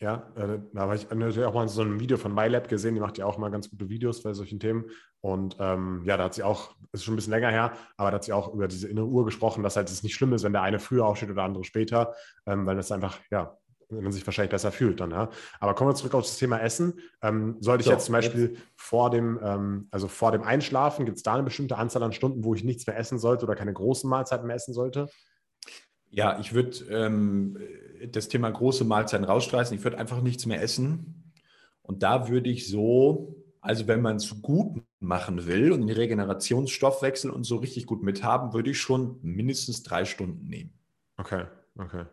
Ja, 0.00 0.30
äh, 0.36 0.58
da 0.72 0.80
habe 0.82 0.96
ich 0.96 1.08
natürlich 1.08 1.44
auch 1.44 1.54
mal 1.54 1.68
so 1.68 1.82
ein 1.82 2.00
Video 2.00 2.16
von 2.16 2.34
MyLab 2.34 2.68
gesehen, 2.68 2.94
die 2.94 3.00
macht 3.00 3.16
ja 3.16 3.26
auch 3.26 3.38
mal 3.38 3.50
ganz 3.50 3.70
gute 3.70 3.88
Videos 3.88 4.22
bei 4.22 4.34
solchen 4.34 4.58
Themen. 4.58 4.86
Und 5.20 5.56
ähm, 5.60 6.02
ja, 6.04 6.16
da 6.16 6.24
hat 6.24 6.34
sie 6.34 6.42
auch, 6.42 6.74
ist 6.92 7.04
schon 7.04 7.14
ein 7.14 7.16
bisschen 7.16 7.32
länger 7.32 7.50
her, 7.50 7.72
aber 7.96 8.10
da 8.10 8.16
hat 8.16 8.24
sie 8.24 8.32
auch 8.32 8.52
über 8.52 8.68
diese 8.68 8.88
innere 8.88 9.06
Uhr 9.06 9.24
gesprochen, 9.24 9.62
dass 9.62 9.76
halt 9.76 9.88
es 9.88 10.02
nicht 10.02 10.14
schlimm 10.14 10.34
ist, 10.34 10.42
wenn 10.42 10.52
der 10.52 10.62
eine 10.62 10.80
früher 10.80 11.06
aufsteht 11.06 11.30
oder 11.30 11.36
der 11.36 11.44
andere 11.44 11.64
später, 11.64 12.14
ähm, 12.44 12.66
weil 12.66 12.76
das 12.76 12.92
einfach, 12.92 13.18
ja, 13.30 13.56
man 14.02 14.12
sich 14.12 14.26
wahrscheinlich 14.26 14.50
besser 14.50 14.72
fühlt 14.72 15.00
dann. 15.00 15.10
Ja? 15.10 15.30
Aber 15.60 15.74
kommen 15.74 15.90
wir 15.90 15.94
zurück 15.94 16.14
auf 16.14 16.22
das 16.22 16.36
Thema 16.36 16.58
Essen. 16.58 17.00
Ähm, 17.22 17.56
sollte 17.60 17.82
ich 17.82 17.86
so, 17.86 17.92
jetzt 17.92 18.06
zum 18.06 18.12
Beispiel 18.12 18.50
jetzt. 18.50 18.62
vor 18.76 19.10
dem, 19.10 19.38
ähm, 19.42 19.88
also 19.90 20.08
vor 20.08 20.32
dem 20.32 20.42
Einschlafen, 20.42 21.04
gibt 21.04 21.18
es 21.18 21.22
da 21.22 21.34
eine 21.34 21.42
bestimmte 21.42 21.76
Anzahl 21.76 22.02
an 22.02 22.12
Stunden, 22.12 22.44
wo 22.44 22.54
ich 22.54 22.64
nichts 22.64 22.86
mehr 22.86 22.96
essen 22.98 23.18
sollte 23.18 23.44
oder 23.44 23.54
keine 23.54 23.72
großen 23.72 24.08
Mahlzeiten 24.08 24.46
mehr 24.46 24.56
essen 24.56 24.74
sollte? 24.74 25.08
Ja, 26.10 26.38
ich 26.38 26.54
würde 26.54 26.78
ähm, 26.90 27.58
das 28.10 28.28
Thema 28.28 28.50
große 28.50 28.84
Mahlzeiten 28.84 29.24
rausstreichen. 29.24 29.76
Ich 29.76 29.84
würde 29.84 29.98
einfach 29.98 30.22
nichts 30.22 30.46
mehr 30.46 30.62
essen. 30.62 31.32
Und 31.82 32.02
da 32.02 32.28
würde 32.28 32.50
ich 32.50 32.68
so, 32.68 33.44
also 33.60 33.86
wenn 33.86 34.00
man 34.00 34.16
es 34.16 34.40
gut 34.40 34.82
machen 35.00 35.46
will 35.46 35.72
und 35.72 35.86
den 35.86 35.96
Regenerationsstoffwechsel 35.96 37.30
und 37.30 37.44
so 37.44 37.56
richtig 37.56 37.86
gut 37.86 38.02
mithaben, 38.02 38.52
würde 38.52 38.70
ich 38.70 38.78
schon 38.78 39.18
mindestens 39.22 39.82
drei 39.82 40.04
Stunden 40.04 40.46
nehmen. 40.46 40.72
Okay, 41.16 41.46
okay. 41.78 42.04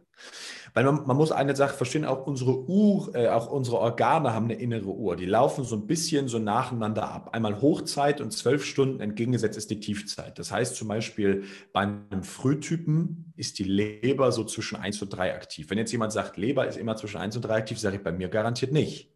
Weil 0.74 0.86
man, 0.86 1.05
man, 1.05 1.18
muss 1.18 1.32
eine 1.32 1.55
Sache 1.55 1.76
verstehen, 1.76 2.05
auch 2.05 2.26
unsere 2.26 2.68
Uhr, 2.68 3.14
äh, 3.16 3.28
auch 3.28 3.49
unsere 3.49 3.80
Organe 3.80 4.34
haben 4.34 4.45
eine 4.45 4.55
innere 4.55 4.88
Uhr. 4.88 5.16
Die 5.16 5.26
laufen 5.26 5.64
so 5.64 5.76
ein 5.76 5.88
bisschen 5.88 6.28
so 6.28 6.39
nacheinander 6.39 7.12
ab. 7.12 7.30
Einmal 7.34 7.62
Hochzeit 7.62 8.22
und 8.22 8.32
zwölf 8.32 8.64
Stunden 8.64 9.01
entgegengesetzt 9.01 9.57
ist 9.57 9.70
die 9.70 9.80
Tiefzeit. 9.80 10.39
Das 10.39 10.51
heißt 10.51 10.76
zum 10.76 10.88
Beispiel, 10.88 11.43
bei 11.74 11.82
einem 11.82 12.24
Frühtypen 12.24 13.34
ist 13.36 13.59
die 13.59 13.64
Leber 13.64 14.32
so 14.32 14.43
zwischen 14.45 14.78
1 14.78 15.01
und 15.01 15.09
3 15.09 15.36
aktiv. 15.36 15.70
Wenn 15.70 15.78
jetzt 15.78 15.91
jemand 15.91 16.14
sagt, 16.14 16.38
Leber 16.38 16.68
ist 16.68 16.78
immer 16.78 16.95
zwischen 16.95 17.18
1 17.18 17.36
und 17.36 17.41
3 17.41 17.55
aktiv, 17.55 17.80
sage 17.80 17.97
ich 17.97 18.03
bei 18.03 18.12
mir 18.12 18.30
garantiert 18.30 18.72
nicht. 18.72 19.11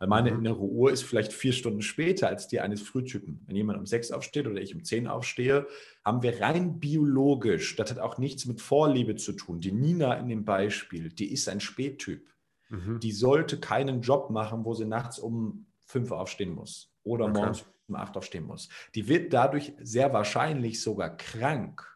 Weil 0.00 0.08
meine 0.08 0.32
mhm. 0.32 0.38
innere 0.38 0.62
Uhr 0.62 0.90
ist 0.90 1.02
vielleicht 1.02 1.32
vier 1.32 1.52
Stunden 1.52 1.82
später 1.82 2.28
als 2.28 2.48
die 2.48 2.58
eines 2.60 2.80
Frühtypen. 2.80 3.44
Wenn 3.46 3.54
jemand 3.54 3.78
um 3.78 3.84
sechs 3.84 4.10
aufsteht 4.10 4.46
oder 4.46 4.58
ich 4.58 4.74
um 4.74 4.82
zehn 4.82 5.06
aufstehe, 5.06 5.66
haben 6.02 6.22
wir 6.22 6.40
rein 6.40 6.80
biologisch, 6.80 7.76
das 7.76 7.90
hat 7.90 7.98
auch 7.98 8.16
nichts 8.16 8.46
mit 8.46 8.62
Vorliebe 8.62 9.16
zu 9.16 9.32
tun. 9.32 9.60
Die 9.60 9.72
Nina 9.72 10.14
in 10.14 10.28
dem 10.28 10.46
Beispiel, 10.46 11.10
die 11.10 11.30
ist 11.30 11.50
ein 11.50 11.60
Spättyp. 11.60 12.26
Mhm. 12.70 12.98
Die 13.00 13.12
sollte 13.12 13.60
keinen 13.60 14.00
Job 14.00 14.30
machen, 14.30 14.64
wo 14.64 14.72
sie 14.72 14.86
nachts 14.86 15.18
um 15.18 15.66
fünf 15.84 16.12
aufstehen 16.12 16.54
muss 16.54 16.90
oder 17.02 17.26
okay. 17.26 17.38
morgens 17.38 17.66
um 17.86 17.94
acht 17.94 18.16
aufstehen 18.16 18.46
muss. 18.46 18.70
Die 18.94 19.06
wird 19.06 19.34
dadurch 19.34 19.74
sehr 19.82 20.14
wahrscheinlich 20.14 20.80
sogar 20.80 21.14
krank. 21.14 21.86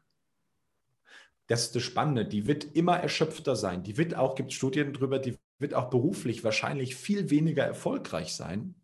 Das 1.47 1.63
ist 1.63 1.75
das 1.75 1.83
Spannende. 1.83 2.27
Die 2.27 2.47
wird 2.47 2.65
immer 2.77 2.99
erschöpfter 2.99 3.57
sein. 3.57 3.83
Die 3.83 3.97
wird 3.97 4.15
auch, 4.15 4.35
gibt 4.35 4.51
es 4.51 4.57
Studien 4.57 4.93
darüber, 4.93 5.19
die 5.19 5.39
wird 5.59 5.75
auch 5.75 5.91
beruflich 5.91 6.45
wahrscheinlich 6.45 6.97
viel 6.97 7.31
weniger 7.31 7.65
erfolgreich 7.65 8.35
sein 8.35 8.75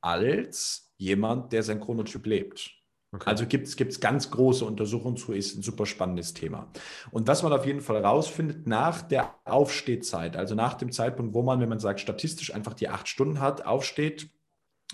als 0.00 0.92
jemand, 0.96 1.52
der 1.52 1.62
sein 1.62 1.80
Chronotyp 1.80 2.26
lebt. 2.26 2.70
Okay. 3.14 3.30
Also 3.30 3.46
gibt 3.46 3.68
es 3.68 4.00
ganz 4.00 4.30
große 4.30 4.64
Untersuchungen 4.64 5.16
zu, 5.16 5.32
ist 5.32 5.56
ein 5.56 5.62
super 5.62 5.86
spannendes 5.86 6.34
Thema. 6.34 6.72
Und 7.12 7.28
was 7.28 7.44
man 7.44 7.52
auf 7.52 7.64
jeden 7.64 7.80
Fall 7.80 8.04
rausfindet, 8.04 8.66
nach 8.66 9.02
der 9.02 9.34
Aufstehzeit, 9.44 10.36
also 10.36 10.56
nach 10.56 10.74
dem 10.74 10.90
Zeitpunkt, 10.90 11.32
wo 11.32 11.42
man, 11.42 11.60
wenn 11.60 11.68
man 11.68 11.78
sagt, 11.78 12.00
statistisch 12.00 12.52
einfach 12.52 12.74
die 12.74 12.88
acht 12.88 13.06
Stunden 13.06 13.38
hat, 13.38 13.64
aufsteht, 13.64 14.30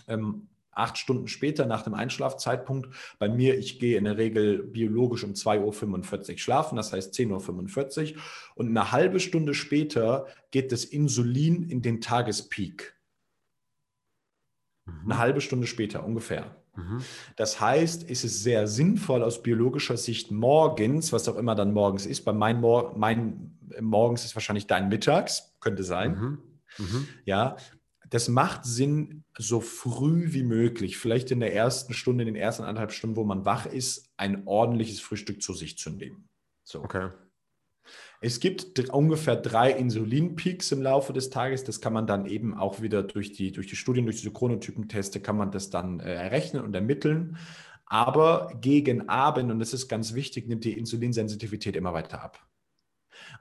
ähm, 0.06 0.48
acht 0.72 0.98
Stunden 0.98 1.28
später 1.28 1.66
nach 1.66 1.82
dem 1.82 1.94
Einschlafzeitpunkt. 1.94 2.88
Bei 3.18 3.28
mir, 3.28 3.58
ich 3.58 3.78
gehe 3.78 3.98
in 3.98 4.04
der 4.04 4.16
Regel 4.16 4.62
biologisch 4.62 5.24
um 5.24 5.32
2.45 5.32 6.32
Uhr 6.32 6.38
schlafen, 6.38 6.76
das 6.76 6.92
heißt 6.92 7.14
10.45 7.14 8.14
Uhr. 8.14 8.22
Und 8.54 8.68
eine 8.68 8.92
halbe 8.92 9.20
Stunde 9.20 9.54
später 9.54 10.26
geht 10.50 10.72
das 10.72 10.84
Insulin 10.84 11.68
in 11.68 11.82
den 11.82 12.00
Tagespeak. 12.00 12.96
Mhm. 14.86 15.12
Eine 15.12 15.18
halbe 15.18 15.40
Stunde 15.40 15.66
später 15.66 16.04
ungefähr. 16.04 16.56
Mhm. 16.76 17.02
Das 17.36 17.60
heißt, 17.60 18.04
ist 18.04 18.24
es 18.24 18.42
sehr 18.42 18.66
sinnvoll 18.66 19.22
aus 19.22 19.42
biologischer 19.42 19.96
Sicht 19.96 20.30
morgens, 20.30 21.12
was 21.12 21.28
auch 21.28 21.36
immer 21.36 21.54
dann 21.54 21.72
morgens 21.72 22.06
ist, 22.06 22.24
bei 22.24 22.32
mein, 22.32 22.60
Mor 22.60 22.94
mein 22.96 23.58
morgens 23.80 24.24
ist 24.24 24.34
wahrscheinlich 24.34 24.66
dein 24.66 24.88
Mittags, 24.88 25.54
könnte 25.60 25.84
sein. 25.84 26.12
Mhm. 26.12 26.38
Mhm. 26.78 27.08
Ja, 27.24 27.56
das 28.10 28.28
macht 28.28 28.64
Sinn, 28.64 29.24
so 29.38 29.60
früh 29.60 30.32
wie 30.32 30.42
möglich, 30.42 30.98
vielleicht 30.98 31.30
in 31.30 31.40
der 31.40 31.54
ersten 31.54 31.94
Stunde, 31.94 32.22
in 32.22 32.34
den 32.34 32.42
ersten 32.42 32.64
anderthalb 32.64 32.92
Stunden, 32.92 33.16
wo 33.16 33.24
man 33.24 33.44
wach 33.44 33.66
ist, 33.66 34.10
ein 34.16 34.46
ordentliches 34.46 35.00
Frühstück 35.00 35.42
zu 35.42 35.54
sich 35.54 35.78
zu 35.78 35.90
nehmen. 35.90 36.28
So. 36.64 36.82
Okay. 36.82 37.10
Es 38.20 38.40
gibt 38.40 38.90
ungefähr 38.90 39.36
drei 39.36 39.72
Insulinpeaks 39.72 40.72
im 40.72 40.82
Laufe 40.82 41.12
des 41.12 41.30
Tages. 41.30 41.64
Das 41.64 41.80
kann 41.80 41.92
man 41.92 42.06
dann 42.06 42.26
eben 42.26 42.54
auch 42.54 42.82
wieder 42.82 43.02
durch 43.02 43.32
die, 43.32 43.50
durch 43.50 43.66
die 43.66 43.76
Studien, 43.76 44.04
durch 44.04 44.18
diese 44.18 44.32
Chronotypenteste, 44.32 45.20
kann 45.20 45.36
man 45.36 45.50
das 45.50 45.70
dann 45.70 46.00
äh, 46.00 46.14
errechnen 46.14 46.62
und 46.62 46.74
ermitteln. 46.74 47.38
Aber 47.86 48.52
gegen 48.60 49.08
Abend, 49.08 49.50
und 49.50 49.58
das 49.58 49.72
ist 49.72 49.88
ganz 49.88 50.14
wichtig, 50.14 50.48
nimmt 50.48 50.64
die 50.64 50.78
Insulinsensitivität 50.78 51.76
immer 51.76 51.94
weiter 51.94 52.22
ab. 52.22 52.46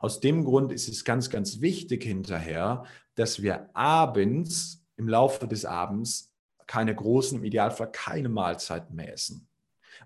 Aus 0.01 0.19
dem 0.19 0.45
Grund 0.45 0.71
ist 0.71 0.87
es 0.87 1.03
ganz, 1.03 1.29
ganz 1.29 1.61
wichtig 1.61 2.03
hinterher, 2.03 2.83
dass 3.15 3.41
wir 3.41 3.69
abends, 3.75 4.85
im 4.95 5.07
Laufe 5.07 5.47
des 5.47 5.65
Abends, 5.65 6.33
keine 6.67 6.93
großen, 6.93 7.37
im 7.37 7.43
Idealfall 7.43 7.91
keine 7.91 8.29
Mahlzeiten 8.29 8.95
mehr 8.95 9.13
essen 9.13 9.49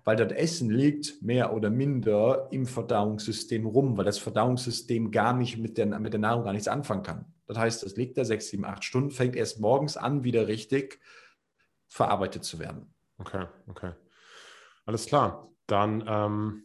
weil 0.02 0.16
das 0.16 0.32
Essen 0.32 0.70
liegt 0.70 1.22
mehr 1.22 1.52
oder 1.52 1.70
minder 1.70 2.48
im 2.50 2.66
Verdauungssystem 2.66 3.66
rum, 3.66 3.96
weil 3.96 4.04
das 4.04 4.18
Verdauungssystem 4.18 5.10
gar 5.10 5.34
nicht 5.34 5.58
mit 5.58 5.78
der, 5.78 5.86
mit 5.86 6.12
der 6.12 6.20
Nahrung 6.20 6.44
gar 6.44 6.52
nichts 6.52 6.68
anfangen 6.68 7.02
kann. 7.02 7.26
Das 7.46 7.58
heißt, 7.58 7.84
es 7.84 7.96
liegt 7.96 8.16
da 8.18 8.24
sechs, 8.24 8.48
sieben, 8.48 8.64
acht 8.64 8.84
Stunden, 8.84 9.10
fängt 9.10 9.36
erst 9.36 9.60
morgens 9.60 9.96
an, 9.96 10.24
wieder 10.24 10.48
richtig 10.48 10.98
verarbeitet 11.86 12.44
zu 12.44 12.58
werden. 12.58 12.92
Okay, 13.18 13.46
okay. 13.68 13.92
Alles 14.86 15.06
klar. 15.06 15.48
Dann 15.66 16.04
ähm, 16.06 16.64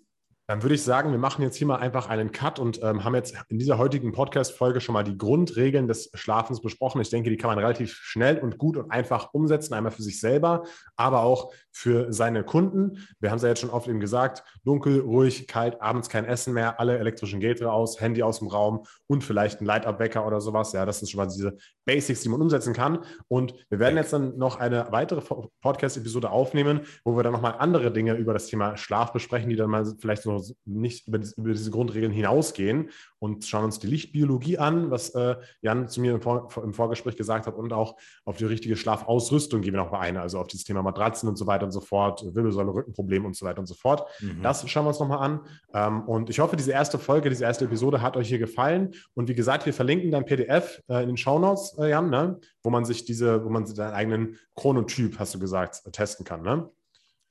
dann 0.50 0.64
würde 0.64 0.74
ich 0.74 0.84
sagen, 0.84 1.12
wir 1.12 1.20
machen 1.20 1.44
jetzt 1.44 1.58
hier 1.58 1.68
mal 1.68 1.76
einfach 1.76 2.10
einen 2.10 2.32
Cut 2.32 2.58
und 2.58 2.82
ähm, 2.82 3.04
haben 3.04 3.14
jetzt 3.14 3.36
in 3.50 3.60
dieser 3.60 3.78
heutigen 3.78 4.14
Podcast-Folge 4.14 4.82
schon 4.82 4.94
mal 4.94 5.04
die 5.04 5.16
Grundregeln 5.16 5.88
des 5.88 6.10
Schlafens 6.16 6.60
besprochen. 6.60 7.00
Ich 7.02 7.12
denke, 7.12 7.30
die 7.30 7.38
kann 7.38 7.52
man 7.52 7.60
relativ 7.60 7.94
schnell 7.94 8.40
und 8.40 8.58
gut 8.58 8.76
und 8.76 8.90
einfach 8.90 9.32
umsetzen, 9.36 9.76
einmal 9.76 9.92
für 9.92 10.02
sich 10.02 10.20
selber, 10.20 10.64
aber 10.96 11.22
auch 11.22 11.54
für 11.80 12.12
seine 12.12 12.44
Kunden. 12.44 13.08
Wir 13.22 13.32
haben 13.32 13.38
es 13.38 13.44
ja 13.44 13.50
jetzt 13.50 13.62
schon 13.62 13.70
oft 13.70 13.88
eben 13.88 14.02
gesagt, 14.02 14.44
dunkel, 14.66 15.00
ruhig, 15.00 15.48
kalt, 15.48 15.82
abends 15.82 16.10
kein 16.10 16.26
Essen 16.26 16.54
mehr, 16.54 16.78
alle 16.78 16.98
elektrischen 16.98 17.40
Geräte 17.40 17.72
aus, 17.72 18.02
Handy 18.02 18.22
aus 18.22 18.40
dem 18.40 18.50
Raum 18.50 18.84
und 19.08 19.24
vielleicht 19.24 19.62
ein 19.62 19.66
Light-Up-Wecker 19.66 20.28
oder 20.28 20.42
sowas. 20.42 20.74
Ja, 20.74 20.86
das 20.86 21.00
sind 21.00 21.10
schon 21.10 21.20
mal 21.20 21.28
diese 21.28 21.56
Basics, 21.86 22.22
die 22.22 22.28
man 22.28 22.42
umsetzen 22.42 22.74
kann. 22.74 23.00
Und 23.30 23.54
wir 23.70 23.80
werden 23.80 23.96
jetzt 23.96 24.12
dann 24.12 24.38
noch 24.38 24.60
eine 24.60 24.88
weitere 24.92 25.22
Podcast-Episode 25.62 26.30
aufnehmen, 26.30 26.82
wo 27.06 27.16
wir 27.16 27.24
dann 27.24 27.32
nochmal 27.32 27.56
andere 27.60 27.94
Dinge 27.94 28.16
über 28.16 28.34
das 28.34 28.48
Thema 28.48 28.76
Schlaf 28.76 29.14
besprechen, 29.14 29.50
die 29.50 29.56
dann 29.56 29.70
mal 29.70 29.86
vielleicht 30.00 30.24
so 30.24 30.44
nicht 30.66 31.08
über, 31.08 31.18
diese 31.18 31.72
Grundregeln 31.72 32.12
hinausgehen 32.12 32.90
und 33.20 33.46
schauen 33.46 33.64
uns 33.64 33.80
die 33.80 33.88
Lichtbiologie 33.88 34.58
an, 34.58 34.92
was 34.92 35.12
äh, 35.12 35.38
Jan 35.62 35.88
zu 35.88 36.02
mir 36.02 36.16
im, 36.16 36.22
Vor 36.22 36.52
im, 36.62 36.74
Vorgespräch 36.74 37.16
gesagt 37.16 37.48
hat, 37.48 37.56
und 37.56 37.72
auch 37.72 37.96
auf 38.26 38.36
die 38.36 38.46
richtige 38.46 38.76
Schlafausrüstung 38.76 39.62
gehen 39.62 39.74
wir 39.74 39.80
noch 39.80 39.92
mal 39.92 40.02
ein, 40.02 40.18
also 40.18 40.40
auf 40.40 40.48
dieses 40.48 40.66
Thema 40.66 40.84
Matratzen 40.84 41.30
und 41.30 41.38
so 41.38 41.48
weiter 41.48 41.69
und 41.70 41.74
so 41.74 41.82
fort, 41.82 42.24
Wirbelsäule, 42.34 42.74
Rückenprobleme 42.74 43.26
und 43.26 43.36
so 43.36 43.46
weiter 43.46 43.60
und 43.60 43.68
so 43.68 43.76
fort. 43.76 44.08
Mhm. 44.20 44.42
Das 44.42 44.68
schauen 44.70 44.86
wir 44.86 44.90
uns 44.90 45.00
nochmal 45.00 45.20
an. 45.20 45.42
Ähm, 45.74 46.02
und 46.08 46.30
ich 46.30 46.40
hoffe, 46.40 46.56
diese 46.56 46.72
erste 46.72 46.98
Folge, 46.98 47.30
diese 47.30 47.44
erste 47.44 47.66
Episode 47.66 48.02
hat 48.02 48.18
euch 48.18 48.28
hier 48.28 48.40
gefallen. 48.40 48.94
Und 49.14 49.30
wie 49.30 49.36
gesagt, 49.36 49.66
wir 49.66 49.74
verlinken 49.74 50.12
dein 50.12 50.26
PDF 50.26 50.82
äh, 50.90 51.04
in 51.04 51.10
den 51.10 51.18
Shownotes, 51.18 51.78
äh, 51.78 51.90
Jan, 51.92 52.10
ne? 52.10 52.40
wo 52.64 52.70
man 52.70 52.86
sich 52.86 53.06
diese, 53.06 53.46
wo 53.46 53.50
man 53.50 53.66
seinen 53.66 53.94
eigenen 53.94 54.38
Chronotyp, 54.56 55.20
hast 55.20 55.36
du 55.36 55.40
gesagt, 55.40 55.82
testen 55.94 56.26
kann. 56.26 56.42
Ne? 56.42 56.70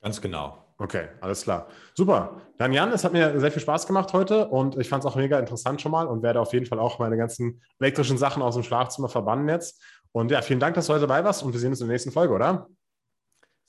Ganz 0.01 0.21
genau. 0.21 0.65
Okay, 0.81 1.09
alles 1.19 1.43
klar. 1.43 1.67
Super. 1.93 2.39
Dann 2.57 2.71
Jan, 2.71 2.93
es 2.93 3.03
hat 3.03 3.11
mir 3.11 3.37
sehr 3.39 3.51
viel 3.51 3.61
Spaß 3.61 3.85
gemacht 3.85 4.13
heute 4.13 4.47
und 4.47 4.77
ich 4.77 4.87
fand 4.87 5.03
es 5.03 5.11
auch 5.11 5.17
mega 5.17 5.37
interessant 5.37 5.81
schon 5.81 5.91
mal 5.91 6.07
und 6.07 6.23
werde 6.23 6.39
auf 6.39 6.53
jeden 6.53 6.65
Fall 6.65 6.79
auch 6.79 6.99
meine 6.99 7.17
ganzen 7.17 7.61
elektrischen 7.79 8.17
Sachen 8.17 8.41
aus 8.41 8.55
dem 8.55 8.63
Schlafzimmer 8.63 9.09
verbannen 9.09 9.49
jetzt. 9.49 9.83
Und 10.13 10.31
ja, 10.31 10.41
vielen 10.41 10.61
Dank, 10.61 10.75
dass 10.75 10.87
du 10.87 10.93
heute 10.93 11.05
dabei 11.05 11.23
warst 11.23 11.43
und 11.43 11.51
wir 11.51 11.59
sehen 11.59 11.71
uns 11.71 11.81
in 11.81 11.87
der 11.87 11.93
nächsten 11.93 12.11
Folge, 12.11 12.33
oder? 12.33 12.67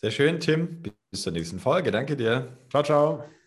Sehr 0.02 0.10
schön, 0.10 0.40
Tim. 0.40 0.82
Bis 1.10 1.22
zur 1.22 1.32
nächsten 1.32 1.58
Folge. 1.60 1.90
Danke 1.90 2.16
dir. 2.16 2.58
Ciao, 2.70 2.82
ciao. 2.82 3.39